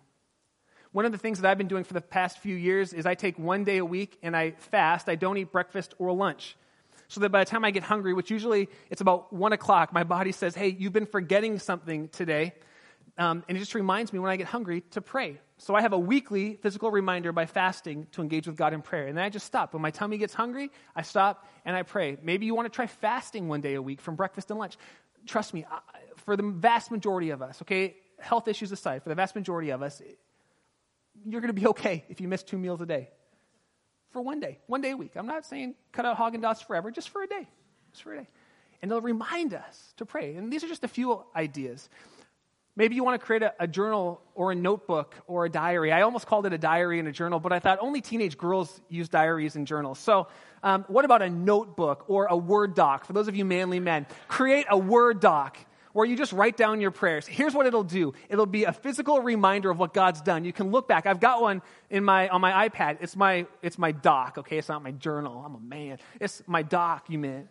One 0.91 1.05
of 1.05 1.11
the 1.11 1.17
things 1.17 1.41
that 1.41 1.49
I've 1.49 1.57
been 1.57 1.67
doing 1.67 1.83
for 1.83 1.93
the 1.93 2.01
past 2.01 2.39
few 2.39 2.55
years 2.55 2.93
is 2.93 3.05
I 3.05 3.15
take 3.15 3.37
one 3.37 3.63
day 3.63 3.77
a 3.77 3.85
week 3.85 4.17
and 4.23 4.35
I 4.35 4.51
fast. 4.51 5.09
I 5.09 5.15
don't 5.15 5.37
eat 5.37 5.51
breakfast 5.51 5.93
or 5.99 6.11
lunch 6.13 6.55
so 7.09 7.19
that 7.21 7.29
by 7.29 7.43
the 7.43 7.49
time 7.49 7.65
I 7.65 7.71
get 7.71 7.83
hungry, 7.83 8.13
which 8.13 8.31
usually 8.31 8.69
it's 8.89 9.01
about 9.01 9.33
one 9.33 9.51
o'clock, 9.51 9.91
my 9.91 10.03
body 10.03 10.31
says, 10.31 10.55
Hey, 10.55 10.69
you've 10.69 10.93
been 10.93 11.07
forgetting 11.07 11.59
something 11.59 12.07
today. 12.09 12.53
Um, 13.17 13.43
and 13.49 13.57
it 13.57 13.59
just 13.59 13.75
reminds 13.75 14.13
me 14.13 14.19
when 14.19 14.31
I 14.31 14.37
get 14.37 14.47
hungry 14.47 14.81
to 14.91 15.01
pray. 15.01 15.41
So 15.57 15.75
I 15.75 15.81
have 15.81 15.91
a 15.91 15.99
weekly 15.99 16.53
physical 16.61 16.89
reminder 16.89 17.33
by 17.33 17.47
fasting 17.47 18.07
to 18.13 18.21
engage 18.21 18.47
with 18.47 18.55
God 18.55 18.73
in 18.73 18.81
prayer. 18.81 19.07
And 19.07 19.17
then 19.17 19.25
I 19.25 19.29
just 19.29 19.45
stop. 19.45 19.73
When 19.73 19.81
my 19.81 19.91
tummy 19.91 20.17
gets 20.17 20.33
hungry, 20.33 20.71
I 20.95 21.01
stop 21.01 21.45
and 21.65 21.75
I 21.75 21.83
pray. 21.83 22.17
Maybe 22.21 22.45
you 22.45 22.55
want 22.55 22.67
to 22.67 22.73
try 22.73 22.87
fasting 22.87 23.49
one 23.49 23.59
day 23.59 23.73
a 23.73 23.81
week 23.81 23.99
from 23.99 24.15
breakfast 24.15 24.51
and 24.51 24.59
lunch. 24.59 24.77
Trust 25.25 25.53
me, 25.53 25.65
for 26.15 26.37
the 26.37 26.43
vast 26.43 26.91
majority 26.91 27.31
of 27.31 27.41
us, 27.41 27.61
okay, 27.63 27.97
health 28.19 28.47
issues 28.47 28.71
aside, 28.71 29.03
for 29.03 29.09
the 29.09 29.15
vast 29.15 29.35
majority 29.35 29.71
of 29.71 29.81
us, 29.81 30.01
you're 31.25 31.41
going 31.41 31.53
to 31.53 31.59
be 31.59 31.67
okay 31.67 32.05
if 32.07 32.21
you 32.21 32.29
miss 32.29 32.43
two 32.43 32.57
meals 32.57 32.79
a 32.79 32.85
day 32.85 33.09
for 34.11 34.21
one 34.21 34.39
day, 34.39 34.59
one 34.67 34.81
day 34.81 34.91
a 34.91 34.97
week. 34.97 35.11
I'm 35.15 35.27
not 35.27 35.45
saying 35.45 35.75
cut 35.91 36.05
out 36.05 36.17
Haagen-Dazs 36.17 36.65
forever, 36.65 36.91
just 36.91 37.09
for 37.09 37.21
a 37.23 37.27
day, 37.27 37.47
just 37.91 38.03
for 38.03 38.13
a 38.13 38.17
day. 38.17 38.27
And 38.81 38.89
they'll 38.89 39.01
remind 39.01 39.53
us 39.53 39.93
to 39.97 40.05
pray. 40.05 40.35
And 40.35 40.51
these 40.51 40.63
are 40.63 40.67
just 40.67 40.83
a 40.83 40.87
few 40.87 41.23
ideas. 41.35 41.89
Maybe 42.75 42.95
you 42.95 43.03
want 43.03 43.19
to 43.19 43.25
create 43.25 43.43
a, 43.43 43.53
a, 43.59 43.67
journal 43.67 44.21
or 44.35 44.53
a 44.53 44.55
notebook 44.55 45.13
or 45.27 45.43
a 45.43 45.49
diary. 45.49 45.91
I 45.91 46.03
almost 46.03 46.27
called 46.27 46.45
it 46.45 46.53
a 46.53 46.57
diary 46.57 46.97
and 46.99 47.09
a 47.09 47.11
journal, 47.11 47.39
but 47.41 47.51
I 47.51 47.59
thought 47.59 47.79
only 47.81 47.99
teenage 47.99 48.37
girls 48.37 48.79
use 48.87 49.09
diaries 49.09 49.57
and 49.57 49.67
journals. 49.67 49.99
So, 49.99 50.27
um, 50.63 50.85
what 50.87 51.03
about 51.03 51.21
a 51.21 51.29
notebook 51.29 52.05
or 52.07 52.27
a 52.27 52.37
Word 52.37 52.75
doc? 52.75 53.03
For 53.03 53.11
those 53.11 53.27
of 53.27 53.35
you 53.35 53.43
manly 53.43 53.81
men, 53.81 54.07
create 54.29 54.65
a 54.69 54.77
Word 54.77 55.19
doc 55.19 55.57
where 55.93 56.06
you 56.06 56.15
just 56.15 56.34
write 56.34 56.58
down 56.58 56.82
your 56.82 56.91
prayers. 56.91 57.25
Here's 57.25 57.54
what 57.54 57.65
it'll 57.65 57.84
do. 57.84 58.13
It'll 58.30 58.45
be 58.45 58.63
a 58.65 58.73
physical 58.73 59.21
reminder 59.21 59.69
of 59.69 59.80
what 59.80 59.93
God's 59.93 60.21
done. 60.21 60.45
You 60.45 60.54
can 60.54 60.71
look 60.71 60.88
back. 60.88 61.06
I've 61.06 61.19
got 61.19 61.41
one 61.41 61.62
in 61.89 62.04
my 62.04 62.28
on 62.30 62.41
my 62.41 62.69
iPad. 62.69 62.97
It's 63.02 63.15
my 63.15 63.47
it's 63.62 63.78
my 63.78 63.91
doc, 63.91 64.38
okay? 64.38 64.58
It's 64.58 64.69
not 64.69 64.84
my 64.84 64.91
journal. 64.91 65.43
I'm 65.45 65.56
a 65.56 65.60
man. 65.60 65.97
It's 66.19 66.43
my 66.47 66.62
document. 66.62 67.47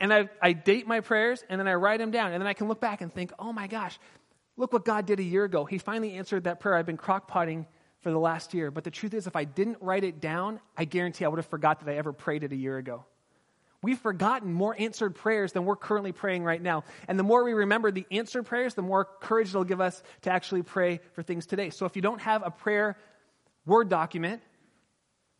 And 0.00 0.12
I, 0.12 0.28
I 0.40 0.52
date 0.52 0.86
my 0.88 1.00
prayers 1.00 1.44
and 1.48 1.60
then 1.60 1.68
I 1.68 1.74
write 1.74 2.00
them 2.00 2.10
down. 2.10 2.32
And 2.32 2.42
then 2.42 2.48
I 2.48 2.54
can 2.54 2.66
look 2.66 2.80
back 2.80 3.02
and 3.02 3.14
think, 3.14 3.32
oh 3.38 3.52
my 3.52 3.68
gosh, 3.68 4.00
look 4.56 4.72
what 4.72 4.84
God 4.84 5.06
did 5.06 5.20
a 5.20 5.22
year 5.22 5.44
ago. 5.44 5.64
He 5.64 5.78
finally 5.78 6.14
answered 6.14 6.44
that 6.44 6.58
prayer 6.58 6.74
I've 6.74 6.86
been 6.86 6.98
crockpotting 6.98 7.66
for 8.00 8.10
the 8.10 8.18
last 8.18 8.52
year. 8.52 8.72
But 8.72 8.82
the 8.82 8.90
truth 8.90 9.14
is, 9.14 9.28
if 9.28 9.36
I 9.36 9.44
didn't 9.44 9.78
write 9.80 10.02
it 10.02 10.20
down, 10.20 10.58
I 10.76 10.86
guarantee 10.86 11.24
I 11.24 11.28
would 11.28 11.38
have 11.38 11.46
forgot 11.46 11.80
that 11.80 11.88
I 11.88 11.96
ever 11.96 12.12
prayed 12.12 12.42
it 12.42 12.52
a 12.52 12.56
year 12.56 12.78
ago. 12.78 13.04
We've 13.82 13.98
forgotten 13.98 14.52
more 14.52 14.76
answered 14.78 15.16
prayers 15.16 15.52
than 15.52 15.64
we're 15.64 15.76
currently 15.76 16.12
praying 16.12 16.44
right 16.44 16.62
now. 16.62 16.84
And 17.08 17.18
the 17.18 17.24
more 17.24 17.42
we 17.42 17.52
remember 17.52 17.90
the 17.90 18.06
answered 18.12 18.44
prayers, 18.44 18.74
the 18.74 18.82
more 18.82 19.04
courage 19.04 19.48
it'll 19.48 19.64
give 19.64 19.80
us 19.80 20.00
to 20.22 20.30
actually 20.30 20.62
pray 20.62 21.00
for 21.14 21.22
things 21.22 21.46
today. 21.46 21.70
So 21.70 21.84
if 21.86 21.96
you 21.96 22.02
don't 22.02 22.20
have 22.20 22.42
a 22.44 22.50
prayer 22.50 22.96
Word 23.64 23.88
document, 23.88 24.42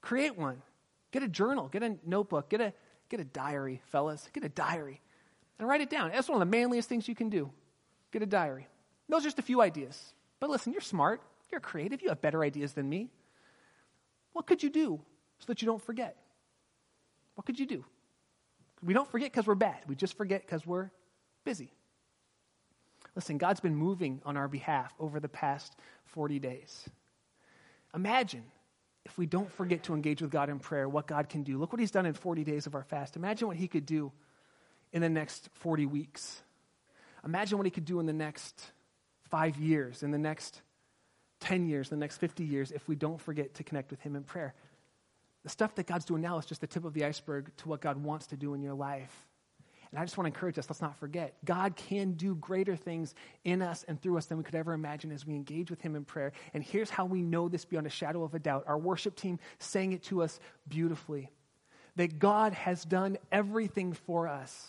create 0.00 0.38
one. 0.38 0.62
Get 1.10 1.22
a 1.22 1.28
journal, 1.28 1.68
get 1.68 1.82
a 1.82 1.96
notebook, 2.06 2.48
get 2.48 2.60
a, 2.60 2.72
get 3.08 3.20
a 3.20 3.24
diary, 3.24 3.82
fellas. 3.86 4.28
Get 4.32 4.44
a 4.44 4.48
diary 4.48 5.00
and 5.58 5.68
write 5.68 5.80
it 5.80 5.90
down. 5.90 6.10
That's 6.12 6.28
one 6.28 6.40
of 6.40 6.48
the 6.48 6.56
manliest 6.56 6.88
things 6.88 7.08
you 7.08 7.14
can 7.14 7.28
do. 7.28 7.50
Get 8.12 8.22
a 8.22 8.26
diary. 8.26 8.68
Those 9.08 9.22
are 9.22 9.24
just 9.24 9.38
a 9.38 9.42
few 9.42 9.60
ideas. 9.60 10.14
But 10.40 10.50
listen, 10.50 10.72
you're 10.72 10.80
smart, 10.80 11.20
you're 11.50 11.60
creative, 11.60 12.02
you 12.02 12.08
have 12.08 12.20
better 12.20 12.42
ideas 12.42 12.72
than 12.72 12.88
me. 12.88 13.10
What 14.32 14.46
could 14.46 14.62
you 14.62 14.70
do 14.70 15.00
so 15.38 15.46
that 15.46 15.62
you 15.62 15.66
don't 15.66 15.82
forget? 15.82 16.16
What 17.34 17.44
could 17.44 17.58
you 17.58 17.66
do? 17.66 17.84
We 18.84 18.94
don't 18.94 19.10
forget 19.10 19.30
because 19.30 19.46
we're 19.46 19.54
bad. 19.54 19.78
We 19.86 19.94
just 19.94 20.16
forget 20.16 20.42
because 20.44 20.66
we're 20.66 20.90
busy. 21.44 21.72
Listen, 23.14 23.38
God's 23.38 23.60
been 23.60 23.76
moving 23.76 24.20
on 24.24 24.36
our 24.36 24.48
behalf 24.48 24.92
over 24.98 25.20
the 25.20 25.28
past 25.28 25.76
40 26.06 26.38
days. 26.38 26.88
Imagine 27.94 28.44
if 29.04 29.18
we 29.18 29.26
don't 29.26 29.50
forget 29.52 29.82
to 29.84 29.94
engage 29.94 30.22
with 30.22 30.30
God 30.30 30.48
in 30.48 30.58
prayer, 30.58 30.88
what 30.88 31.06
God 31.06 31.28
can 31.28 31.42
do. 31.42 31.58
Look 31.58 31.72
what 31.72 31.80
He's 31.80 31.90
done 31.90 32.06
in 32.06 32.14
40 32.14 32.44
days 32.44 32.66
of 32.66 32.74
our 32.74 32.84
fast. 32.84 33.16
Imagine 33.16 33.48
what 33.48 33.56
He 33.56 33.68
could 33.68 33.84
do 33.84 34.12
in 34.92 35.02
the 35.02 35.08
next 35.08 35.48
40 35.54 35.86
weeks. 35.86 36.40
Imagine 37.24 37.58
what 37.58 37.66
He 37.66 37.70
could 37.70 37.84
do 37.84 38.00
in 38.00 38.06
the 38.06 38.12
next 38.12 38.72
five 39.28 39.56
years, 39.58 40.02
in 40.02 40.10
the 40.10 40.18
next 40.18 40.62
10 41.40 41.66
years, 41.66 41.88
the 41.88 41.96
next 41.96 42.18
50 42.18 42.44
years, 42.44 42.70
if 42.70 42.88
we 42.88 42.94
don't 42.94 43.20
forget 43.20 43.54
to 43.54 43.64
connect 43.64 43.90
with 43.90 44.00
Him 44.00 44.16
in 44.16 44.22
prayer. 44.22 44.54
The 45.44 45.50
stuff 45.50 45.74
that 45.74 45.86
God's 45.86 46.04
doing 46.04 46.22
now 46.22 46.38
is 46.38 46.46
just 46.46 46.60
the 46.60 46.66
tip 46.66 46.84
of 46.84 46.94
the 46.94 47.04
iceberg 47.04 47.50
to 47.58 47.68
what 47.68 47.80
God 47.80 47.96
wants 47.96 48.28
to 48.28 48.36
do 48.36 48.54
in 48.54 48.62
your 48.62 48.74
life. 48.74 49.26
And 49.90 50.00
I 50.00 50.04
just 50.04 50.16
want 50.16 50.24
to 50.24 50.34
encourage 50.34 50.58
us, 50.58 50.70
let's 50.70 50.80
not 50.80 50.96
forget, 50.96 51.34
God 51.44 51.76
can 51.76 52.12
do 52.12 52.34
greater 52.34 52.76
things 52.76 53.14
in 53.44 53.60
us 53.60 53.84
and 53.86 54.00
through 54.00 54.16
us 54.16 54.24
than 54.26 54.38
we 54.38 54.44
could 54.44 54.54
ever 54.54 54.72
imagine 54.72 55.12
as 55.12 55.26
we 55.26 55.34
engage 55.34 55.70
with 55.70 55.82
Him 55.82 55.96
in 55.96 56.04
prayer. 56.04 56.32
And 56.54 56.62
here's 56.64 56.88
how 56.88 57.04
we 57.04 57.20
know 57.20 57.48
this 57.48 57.66
beyond 57.66 57.86
a 57.86 57.90
shadow 57.90 58.22
of 58.22 58.34
a 58.34 58.38
doubt. 58.38 58.64
Our 58.66 58.78
worship 58.78 59.16
team 59.16 59.38
sang 59.58 59.92
it 59.92 60.04
to 60.04 60.22
us 60.22 60.40
beautifully 60.66 61.30
that 61.96 62.18
God 62.18 62.54
has 62.54 62.84
done 62.84 63.18
everything 63.30 63.92
for 63.92 64.28
us. 64.28 64.68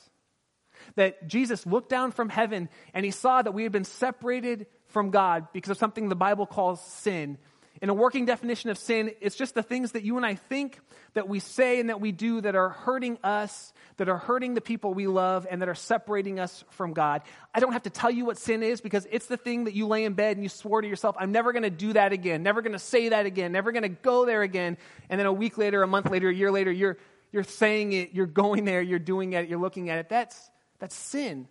That 0.96 1.28
Jesus 1.28 1.66
looked 1.66 1.88
down 1.88 2.12
from 2.12 2.28
heaven 2.28 2.68
and 2.94 3.06
He 3.06 3.12
saw 3.12 3.42
that 3.42 3.54
we 3.54 3.64
had 3.64 3.72
been 3.72 3.86
separated 3.86 4.66
from 4.88 5.12
God 5.12 5.48
because 5.54 5.72
of 5.72 5.78
something 5.78 6.10
the 6.10 6.16
Bible 6.16 6.46
calls 6.46 6.82
sin 6.82 7.38
in 7.84 7.90
a 7.90 7.94
working 7.94 8.24
definition 8.24 8.70
of 8.70 8.78
sin, 8.78 9.12
it's 9.20 9.36
just 9.36 9.56
the 9.56 9.62
things 9.62 9.92
that 9.92 10.04
you 10.04 10.16
and 10.16 10.26
I 10.26 10.36
think, 10.36 10.80
that 11.16 11.28
we 11.28 11.40
say, 11.40 11.82
and 11.82 11.90
that 11.90 12.00
we 12.00 12.14
do 12.14 12.40
that 12.40 12.56
are 12.56 12.70
hurting 12.70 13.18
us, 13.26 13.74
that 13.98 14.08
are 14.08 14.18
hurting 14.18 14.54
the 14.54 14.62
people 14.62 14.94
we 14.94 15.06
love, 15.06 15.46
and 15.52 15.62
that 15.62 15.68
are 15.68 15.76
separating 15.76 16.40
us 16.40 16.64
from 16.70 16.94
God. 16.94 17.24
I 17.54 17.60
don't 17.60 17.74
have 17.74 17.84
to 17.84 17.90
tell 17.90 18.10
you 18.10 18.24
what 18.24 18.38
sin 18.38 18.64
is 18.64 18.80
because 18.80 19.06
it's 19.12 19.26
the 19.26 19.36
thing 19.36 19.66
that 19.66 19.74
you 19.74 19.86
lay 19.86 20.06
in 20.06 20.14
bed 20.14 20.38
and 20.38 20.44
you 20.46 20.48
swore 20.48 20.82
to 20.82 20.88
yourself, 20.88 21.18
I'm 21.20 21.34
never 21.34 21.52
going 21.52 21.64
to 21.64 21.70
do 21.70 21.92
that 21.92 22.14
again, 22.14 22.42
never 22.42 22.62
going 22.62 22.72
to 22.72 22.80
say 22.80 23.10
that 23.10 23.26
again, 23.26 23.52
never 23.52 23.74
going 23.74 23.84
to 23.84 23.90
go 23.90 24.26
there 24.26 24.44
again. 24.44 24.78
And 25.10 25.20
then 25.20 25.28
a 25.28 25.34
week 25.34 25.58
later, 25.58 25.84
a 25.84 25.88
month 25.88 26.10
later, 26.10 26.30
a 26.30 26.34
year 26.34 26.52
later, 26.52 26.72
you're, 26.72 26.98
you're 27.34 27.44
saying 27.44 27.92
it, 27.92 28.12
you're 28.14 28.28
going 28.28 28.64
there, 28.64 28.82
you're 28.82 28.98
doing 28.98 29.34
it, 29.34 29.50
you're 29.50 29.60
looking 29.60 29.90
at 29.90 29.98
it. 29.98 30.08
That's, 30.08 30.50
that's 30.80 30.96
sin. 30.96 31.50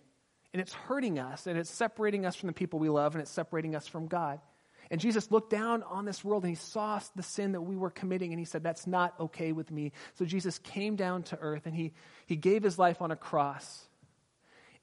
And 0.51 0.59
it's 0.59 0.73
hurting 0.73 1.19
us, 1.19 1.45
and 1.45 1.59
it's 1.59 1.69
separating 1.69 2.25
us 2.25 2.35
from 2.35 2.47
the 2.47 2.53
people 2.53 2.79
we 2.79 2.89
love, 2.89 3.13
and 3.13 3.21
it's 3.21 3.29
separating 3.29 3.75
us 3.75 3.87
from 3.87 4.07
God. 4.07 4.39
And 4.93 5.01
Jesus 5.01 5.31
looked 5.31 5.49
down 5.49 5.81
on 5.81 6.05
this 6.05 6.23
world 6.23 6.43
and 6.43 6.51
he 6.51 6.55
saw 6.55 7.01
the 7.15 7.23
sin 7.23 7.53
that 7.53 7.61
we 7.61 7.75
were 7.75 7.89
committing 7.89 8.31
and 8.31 8.37
he 8.37 8.45
said, 8.45 8.61
That's 8.61 8.85
not 8.85 9.19
okay 9.19 9.51
with 9.51 9.71
me. 9.71 9.91
So 10.19 10.23
Jesus 10.23 10.59
came 10.59 10.95
down 10.95 11.23
to 11.23 11.37
earth 11.41 11.65
and 11.65 11.75
he, 11.75 11.93
he 12.27 12.35
gave 12.35 12.61
his 12.61 12.77
life 12.77 13.01
on 13.01 13.09
a 13.09 13.15
cross. 13.15 13.87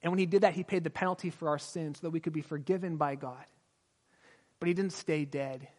And 0.03 0.11
when 0.11 0.19
he 0.19 0.25
did 0.25 0.41
that, 0.41 0.53
he 0.53 0.65
paid 0.65 0.83
the 0.83 0.89
penalty 0.89 1.29
for 1.29 1.47
our 1.47 1.57
sins 1.57 1.99
so 1.99 2.07
that 2.07 2.11
we 2.11 2.19
could 2.19 2.33
be 2.33 2.41
forgiven 2.41 2.97
by 2.97 3.15
God. 3.15 3.45
But 4.59 4.67
he 4.67 4.73
didn't 4.73 4.91
stay 4.91 5.23
dead. 5.23 5.69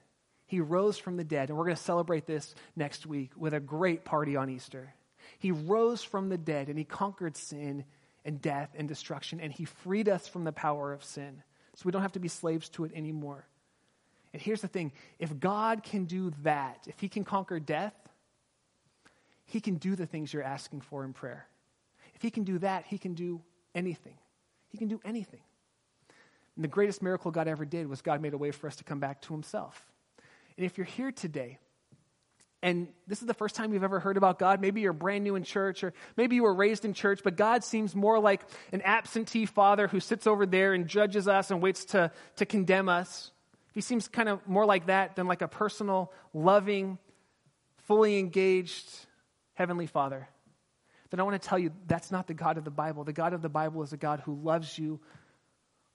He 0.46 0.60
rose 0.60 0.96
from 0.96 1.18
the 1.18 1.24
dead, 1.24 1.50
and 1.50 1.58
we're 1.58 1.66
going 1.66 1.76
to 1.76 1.82
celebrate 1.82 2.24
this 2.24 2.54
next 2.74 3.04
week 3.04 3.32
with 3.36 3.52
a 3.52 3.60
great 3.60 4.06
party 4.06 4.34
on 4.34 4.48
Easter. 4.48 4.94
He 5.40 5.50
rose 5.52 6.02
from 6.02 6.30
the 6.30 6.38
dead 6.38 6.70
and 6.70 6.78
he 6.78 6.84
conquered 6.84 7.36
sin 7.36 7.84
and 8.24 8.40
death 8.40 8.70
and 8.78 8.88
destruction, 8.88 9.40
and 9.40 9.52
he 9.52 9.66
freed 9.66 10.08
us 10.08 10.26
from 10.26 10.44
the 10.44 10.52
power 10.52 10.90
of 10.90 11.04
sin. 11.04 11.42
So 11.74 11.82
we 11.84 11.92
don't 11.92 12.00
have 12.00 12.12
to 12.12 12.18
be 12.18 12.28
slaves 12.28 12.70
to 12.70 12.86
it 12.86 12.92
anymore. 12.94 13.46
And 14.32 14.40
here's 14.40 14.60
the 14.60 14.68
thing 14.68 14.92
if 15.18 15.38
God 15.38 15.82
can 15.82 16.04
do 16.04 16.32
that, 16.42 16.86
if 16.86 16.98
He 17.00 17.08
can 17.08 17.24
conquer 17.24 17.60
death, 17.60 17.94
He 19.44 19.60
can 19.60 19.76
do 19.76 19.96
the 19.96 20.06
things 20.06 20.32
you're 20.32 20.42
asking 20.42 20.80
for 20.82 21.04
in 21.04 21.12
prayer. 21.12 21.46
If 22.14 22.22
He 22.22 22.30
can 22.30 22.44
do 22.44 22.58
that, 22.58 22.86
He 22.86 22.98
can 22.98 23.14
do 23.14 23.40
anything. 23.74 24.16
He 24.68 24.78
can 24.78 24.88
do 24.88 25.00
anything. 25.04 25.40
And 26.56 26.64
the 26.64 26.68
greatest 26.68 27.02
miracle 27.02 27.30
God 27.30 27.48
ever 27.48 27.64
did 27.64 27.88
was 27.88 28.02
God 28.02 28.20
made 28.20 28.34
a 28.34 28.38
way 28.38 28.50
for 28.50 28.66
us 28.66 28.76
to 28.76 28.84
come 28.84 29.00
back 29.00 29.22
to 29.22 29.32
Himself. 29.32 29.90
And 30.56 30.66
if 30.66 30.76
you're 30.76 30.84
here 30.84 31.10
today, 31.10 31.58
and 32.62 32.86
this 33.08 33.20
is 33.20 33.26
the 33.26 33.34
first 33.34 33.56
time 33.56 33.72
you've 33.72 33.82
ever 33.82 33.98
heard 33.98 34.16
about 34.16 34.38
God. 34.38 34.60
Maybe 34.60 34.82
you're 34.82 34.92
brand 34.92 35.24
new 35.24 35.34
in 35.34 35.42
church, 35.42 35.82
or 35.82 35.92
maybe 36.16 36.36
you 36.36 36.44
were 36.44 36.54
raised 36.54 36.84
in 36.84 36.94
church, 36.94 37.20
but 37.24 37.36
God 37.36 37.64
seems 37.64 37.96
more 37.96 38.20
like 38.20 38.42
an 38.70 38.82
absentee 38.82 39.46
father 39.46 39.88
who 39.88 39.98
sits 39.98 40.28
over 40.28 40.46
there 40.46 40.72
and 40.72 40.86
judges 40.86 41.26
us 41.26 41.50
and 41.50 41.60
waits 41.60 41.86
to, 41.86 42.12
to 42.36 42.46
condemn 42.46 42.88
us. 42.88 43.32
He 43.72 43.80
seems 43.80 44.08
kind 44.08 44.28
of 44.28 44.46
more 44.46 44.66
like 44.66 44.86
that 44.86 45.16
than 45.16 45.26
like 45.26 45.42
a 45.42 45.48
personal, 45.48 46.12
loving, 46.34 46.98
fully 47.84 48.18
engaged 48.18 48.88
Heavenly 49.54 49.86
Father. 49.86 50.28
Then 51.10 51.20
I 51.20 51.24
want 51.24 51.40
to 51.40 51.48
tell 51.48 51.58
you 51.58 51.72
that's 51.86 52.10
not 52.10 52.26
the 52.26 52.34
God 52.34 52.58
of 52.58 52.64
the 52.64 52.70
Bible. 52.70 53.04
The 53.04 53.12
God 53.12 53.34
of 53.34 53.42
the 53.42 53.48
Bible 53.48 53.82
is 53.82 53.92
a 53.92 53.98
God 53.98 54.20
who 54.20 54.34
loves 54.34 54.78
you, 54.78 55.00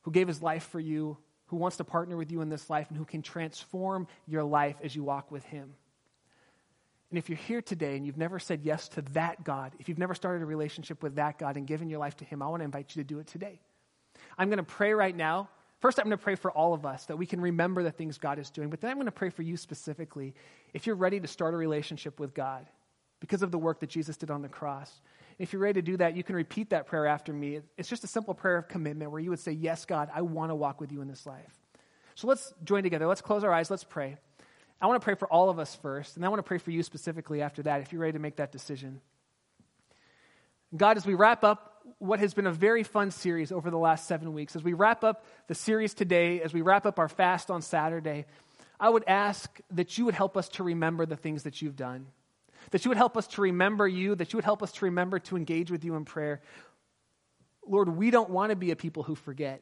who 0.02 0.12
gave 0.12 0.28
his 0.28 0.42
life 0.42 0.68
for 0.68 0.80
you, 0.80 1.18
who 1.48 1.58
wants 1.58 1.78
to 1.78 1.84
partner 1.84 2.18
with 2.18 2.32
you 2.32 2.42
in 2.42 2.50
this 2.50 2.70
life, 2.70 2.88
and 2.90 2.98
who 2.98 3.06
can 3.06 3.22
transform 3.22 4.08
your 4.28 4.44
life 4.44 4.76
as 4.84 4.96
you 4.96 5.04
walk 5.04 5.32
with 5.32 5.44
him. 5.46 5.74
And 7.10 7.18
if 7.18 7.30
you're 7.30 7.38
here 7.38 7.62
today 7.62 7.96
and 7.96 8.06
you've 8.06 8.18
never 8.18 8.38
said 8.38 8.62
yes 8.64 8.90
to 8.90 9.02
that 9.14 9.44
God, 9.44 9.74
if 9.80 9.88
you've 9.88 9.98
never 9.98 10.14
started 10.14 10.44
a 10.44 10.46
relationship 10.46 11.02
with 11.02 11.16
that 11.16 11.40
God 11.40 11.56
and 11.56 11.66
given 11.66 11.90
your 11.90 12.00
life 12.00 12.18
to 12.18 12.26
him, 12.26 12.42
I 12.42 12.48
want 12.48 12.60
to 12.60 12.66
invite 12.66 12.96
you 12.96 13.04
to 13.04 13.08
do 13.08 13.20
it 13.20 13.28
today. 13.28 13.60
I'm 14.38 14.50
going 14.50 14.58
to 14.58 14.64
pray 14.64 14.94
right 14.94 15.16
now. 15.16 15.50
First, 15.80 16.00
I'm 16.00 16.06
going 16.06 16.18
to 16.18 16.24
pray 16.24 16.36
for 16.36 16.52
all 16.52 16.74
of 16.74 16.86
us 16.86 17.06
that 17.06 17.18
we 17.18 17.26
can 17.26 17.40
remember 17.40 17.84
the 17.84 17.92
things 17.92 18.18
God 18.18 18.40
is 18.40 18.50
doing. 18.50 18.70
But 18.70 18.82
then 18.82 18.90
I'm 18.90 18.98
going 18.98 19.06
to 19.06 19.12
pray 19.12 19.30
for 19.30 19.44
you 19.44 19.58
specifically 19.58 20.34
if 20.74 20.88
you're 20.88 20.96
ready 20.96 21.20
to 21.20 21.28
start 21.28 21.54
a 21.54 21.58
relationship 21.58 22.20
with 22.20 22.34
God 22.34 22.66
because 23.20 23.44
of 23.44 23.52
the 23.52 23.58
work 23.58 23.80
that 23.82 23.90
Jesus 23.90 24.18
did 24.18 24.32
on 24.32 24.42
the 24.42 24.50
cross. 24.50 25.02
If 25.38 25.54
you're 25.54 25.62
ready 25.62 25.80
to 25.82 25.86
do 25.86 25.98
that, 25.98 26.16
you 26.16 26.24
can 26.24 26.36
repeat 26.36 26.72
that 26.72 26.88
prayer 26.88 27.06
after 27.06 27.32
me. 27.32 27.62
It's 27.78 27.90
just 27.90 28.04
a 28.04 28.08
simple 28.08 28.34
prayer 28.34 28.58
of 28.58 28.68
commitment 28.68 29.12
where 29.12 29.20
you 29.20 29.30
would 29.30 29.40
say, 29.40 29.52
Yes, 29.52 29.86
God, 29.86 30.10
I 30.14 30.22
want 30.22 30.50
to 30.50 30.56
walk 30.56 30.82
with 30.82 30.92
you 30.92 31.02
in 31.02 31.08
this 31.08 31.28
life. 31.28 31.54
So 32.16 32.28
let's 32.28 32.52
join 32.64 32.82
together. 32.82 33.06
Let's 33.06 33.22
close 33.22 33.44
our 33.44 33.54
eyes. 33.54 33.70
Let's 33.70 33.84
pray. 33.84 34.18
I 34.82 34.88
want 34.88 35.00
to 35.00 35.06
pray 35.06 35.16
for 35.16 35.28
all 35.28 35.50
of 35.50 35.60
us 35.60 35.76
first, 35.76 36.16
and 36.16 36.26
I 36.26 36.30
want 36.30 36.40
to 36.40 36.44
pray 36.44 36.58
for 36.58 36.72
you 36.72 36.84
specifically 36.84 37.42
after 37.42 37.64
that 37.64 37.82
if 37.82 37.92
you're 37.92 38.02
ready 38.02 38.14
to 38.14 38.20
make 38.20 38.38
that 38.38 38.52
decision. 38.52 39.02
God, 40.76 40.98
as 40.98 41.06
we 41.06 41.14
wrap 41.14 41.44
up 41.44 41.77
what 42.00 42.20
has 42.20 42.34
been 42.34 42.48
a 42.48 42.52
very 42.52 42.84
fun 42.84 43.12
series 43.12 43.52
over 43.52 43.70
the 43.70 43.78
last 43.78 44.08
seven 44.08 44.34
weeks. 44.34 44.56
As 44.56 44.64
we 44.64 44.74
wrap 44.74 45.04
up 45.04 45.26
the 45.48 45.56
series 45.56 45.94
today, 45.94 46.42
as 46.42 46.54
we 46.54 46.62
wrap 46.62 46.86
up 46.86 47.00
our 47.00 47.10
fast 47.10 47.50
on 47.50 47.62
Saturday, 47.62 48.26
I 48.80 48.90
would 48.90 49.04
ask 49.08 49.60
that 49.72 49.98
you 49.98 50.06
would 50.06 50.14
help 50.14 50.38
us 50.38 50.50
to 50.50 50.64
remember 50.64 51.06
the 51.06 51.16
things 51.16 51.44
that 51.44 51.62
you've 51.62 51.76
done, 51.76 52.08
that 52.72 52.86
you 52.86 52.90
would 52.90 52.98
help 52.98 53.18
us 53.18 53.28
to 53.28 53.42
remember 53.42 53.88
you, 53.88 54.16
that 54.16 54.34
you 54.34 54.38
would 54.38 54.46
help 54.46 54.62
us 54.62 54.72
to 54.74 54.86
remember 54.86 55.20
to 55.20 55.38
engage 55.38 55.72
with 55.72 55.84
you 55.84 55.96
in 55.96 56.06
prayer. 56.06 56.42
Lord, 57.68 57.90
we 57.90 58.12
don't 58.12 58.30
want 58.30 58.52
to 58.52 58.56
be 58.56 58.72
a 58.72 58.76
people 58.76 59.04
who 59.04 59.16
forget. 59.16 59.62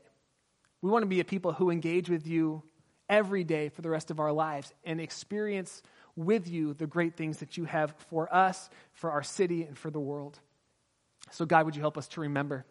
We 0.82 0.90
want 0.90 1.04
to 1.04 1.08
be 1.08 1.20
a 1.20 1.26
people 1.26 1.54
who 1.54 1.70
engage 1.70 2.10
with 2.10 2.28
you 2.28 2.64
every 3.10 3.44
day 3.44 3.70
for 3.70 3.82
the 3.82 3.90
rest 3.90 4.12
of 4.12 4.20
our 4.20 4.32
lives 4.32 4.74
and 4.84 5.00
experience 5.00 5.82
with 6.16 6.48
you 6.48 6.74
the 6.74 6.88
great 6.88 7.16
things 7.16 7.38
that 7.38 7.58
you 7.58 7.66
have 7.66 7.94
for 8.10 8.34
us, 8.34 8.70
for 8.94 9.12
our 9.12 9.24
city, 9.24 9.64
and 9.64 9.78
for 9.78 9.90
the 9.90 10.00
world. 10.00 10.40
So, 11.36 11.46
God, 11.46 11.66
would 11.66 11.76
you 11.76 11.82
help 11.82 11.98
us 11.98 12.08
to 12.10 12.22
remember? 12.22 12.66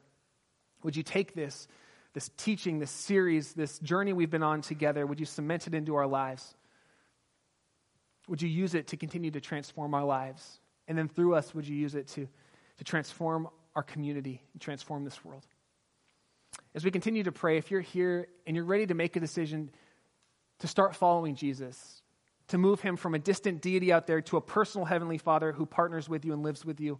Would 0.82 0.96
you 0.96 1.02
take 1.02 1.34
this, 1.34 1.68
this 2.14 2.30
teaching, 2.38 2.78
this 2.78 2.90
series, 2.90 3.52
this 3.52 3.78
journey 3.80 4.14
we've 4.14 4.30
been 4.30 4.42
on 4.42 4.62
together, 4.62 5.04
would 5.04 5.20
you 5.20 5.26
cement 5.26 5.66
it 5.66 5.74
into 5.74 5.94
our 5.96 6.06
lives? 6.06 6.54
Would 8.26 8.40
you 8.40 8.48
use 8.48 8.74
it 8.74 8.88
to 8.88 8.96
continue 8.96 9.30
to 9.32 9.40
transform 9.40 9.92
our 9.92 10.04
lives? 10.04 10.60
And 10.88 10.96
then 10.96 11.08
through 11.08 11.34
us, 11.34 11.54
would 11.54 11.68
you 11.68 11.76
use 11.76 11.94
it 11.94 12.08
to, 12.08 12.26
to 12.78 12.84
transform 12.84 13.48
our 13.76 13.82
community 13.82 14.42
and 14.54 14.62
transform 14.62 15.04
this 15.04 15.22
world? 15.24 15.46
as 16.74 16.84
we 16.84 16.90
continue 16.90 17.22
to 17.22 17.32
pray, 17.32 17.56
if 17.56 17.70
you're 17.70 17.80
here 17.80 18.26
and 18.46 18.56
you're 18.56 18.64
ready 18.64 18.86
to 18.86 18.94
make 18.94 19.14
a 19.14 19.20
decision 19.20 19.70
to 20.58 20.66
start 20.66 20.96
following 20.96 21.36
Jesus, 21.36 22.02
to 22.48 22.58
move 22.58 22.80
him 22.80 22.96
from 22.96 23.14
a 23.14 23.18
distant 23.18 23.62
deity 23.62 23.92
out 23.92 24.06
there 24.06 24.20
to 24.22 24.36
a 24.36 24.40
personal 24.40 24.84
heavenly 24.84 25.18
Father 25.18 25.52
who 25.52 25.66
partners 25.66 26.08
with 26.08 26.24
you 26.24 26.32
and 26.32 26.42
lives 26.42 26.64
with 26.64 26.80
you, 26.80 26.98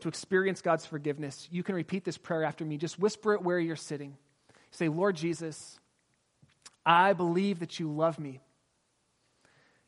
to 0.00 0.08
experience 0.08 0.62
God's 0.62 0.86
forgiveness, 0.86 1.48
you 1.50 1.62
can 1.62 1.74
repeat 1.74 2.04
this 2.04 2.18
prayer 2.18 2.44
after 2.44 2.64
me. 2.64 2.76
Just 2.76 2.98
whisper 2.98 3.34
it 3.34 3.42
where 3.42 3.58
you're 3.58 3.76
sitting. 3.76 4.16
Say, 4.70 4.88
Lord 4.88 5.16
Jesus, 5.16 5.78
I 6.86 7.12
believe 7.12 7.60
that 7.60 7.80
you 7.80 7.90
love 7.90 8.18
me. 8.18 8.40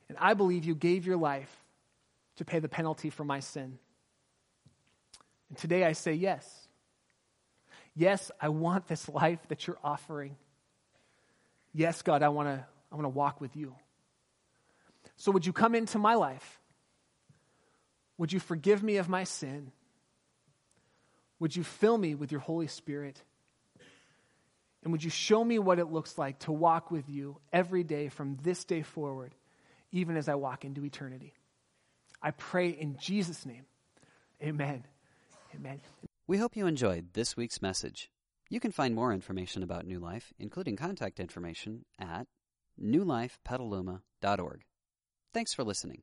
And 0.08 0.18
I 0.20 0.34
believe 0.34 0.64
you 0.64 0.74
gave 0.74 1.06
your 1.06 1.16
life 1.16 1.54
to 2.36 2.44
pay 2.44 2.58
the 2.58 2.68
penalty 2.68 3.10
for 3.10 3.24
my 3.24 3.40
sin. 3.40 3.78
And 5.48 5.58
today 5.58 5.84
I 5.84 5.92
say 5.92 6.14
yes. 6.14 6.68
Yes, 7.94 8.30
I 8.40 8.48
want 8.48 8.88
this 8.88 9.08
life 9.08 9.40
that 9.48 9.66
you're 9.66 9.78
offering. 9.84 10.36
Yes, 11.72 12.02
God, 12.02 12.22
I 12.22 12.28
want 12.28 12.48
to 12.48 12.64
I 12.92 12.96
want 12.96 13.04
to 13.04 13.10
walk 13.10 13.40
with 13.40 13.56
you. 13.56 13.74
So 15.16 15.30
would 15.32 15.46
you 15.46 15.52
come 15.52 15.74
into 15.74 15.98
my 15.98 16.14
life? 16.14 16.60
Would 18.18 18.32
you 18.32 18.40
forgive 18.40 18.82
me 18.82 18.96
of 18.96 19.08
my 19.08 19.24
sin? 19.24 19.70
Would 21.40 21.56
you 21.56 21.64
fill 21.64 21.98
me 21.98 22.14
with 22.14 22.30
your 22.30 22.40
Holy 22.40 22.68
Spirit? 22.68 23.22
And 24.82 24.92
would 24.92 25.02
you 25.02 25.10
show 25.10 25.44
me 25.44 25.58
what 25.58 25.78
it 25.78 25.90
looks 25.90 26.16
like 26.16 26.38
to 26.40 26.52
walk 26.52 26.90
with 26.90 27.08
you 27.08 27.38
every 27.52 27.82
day 27.82 28.08
from 28.08 28.36
this 28.42 28.64
day 28.64 28.82
forward, 28.82 29.34
even 29.90 30.16
as 30.16 30.28
I 30.28 30.36
walk 30.36 30.64
into 30.64 30.84
eternity? 30.84 31.34
I 32.22 32.30
pray 32.30 32.68
in 32.68 32.96
Jesus' 32.98 33.44
name. 33.44 33.64
Amen. 34.42 34.84
Amen. 35.54 35.80
We 36.26 36.38
hope 36.38 36.56
you 36.56 36.66
enjoyed 36.66 37.12
this 37.14 37.36
week's 37.36 37.60
message. 37.60 38.10
You 38.48 38.60
can 38.60 38.72
find 38.72 38.94
more 38.94 39.12
information 39.12 39.62
about 39.62 39.86
New 39.86 39.98
Life, 39.98 40.32
including 40.38 40.76
contact 40.76 41.20
information, 41.20 41.84
at 41.98 42.26
newlifepetaluma.org. 42.80 44.64
Thanks 45.32 45.54
for 45.54 45.64
listening. 45.64 46.02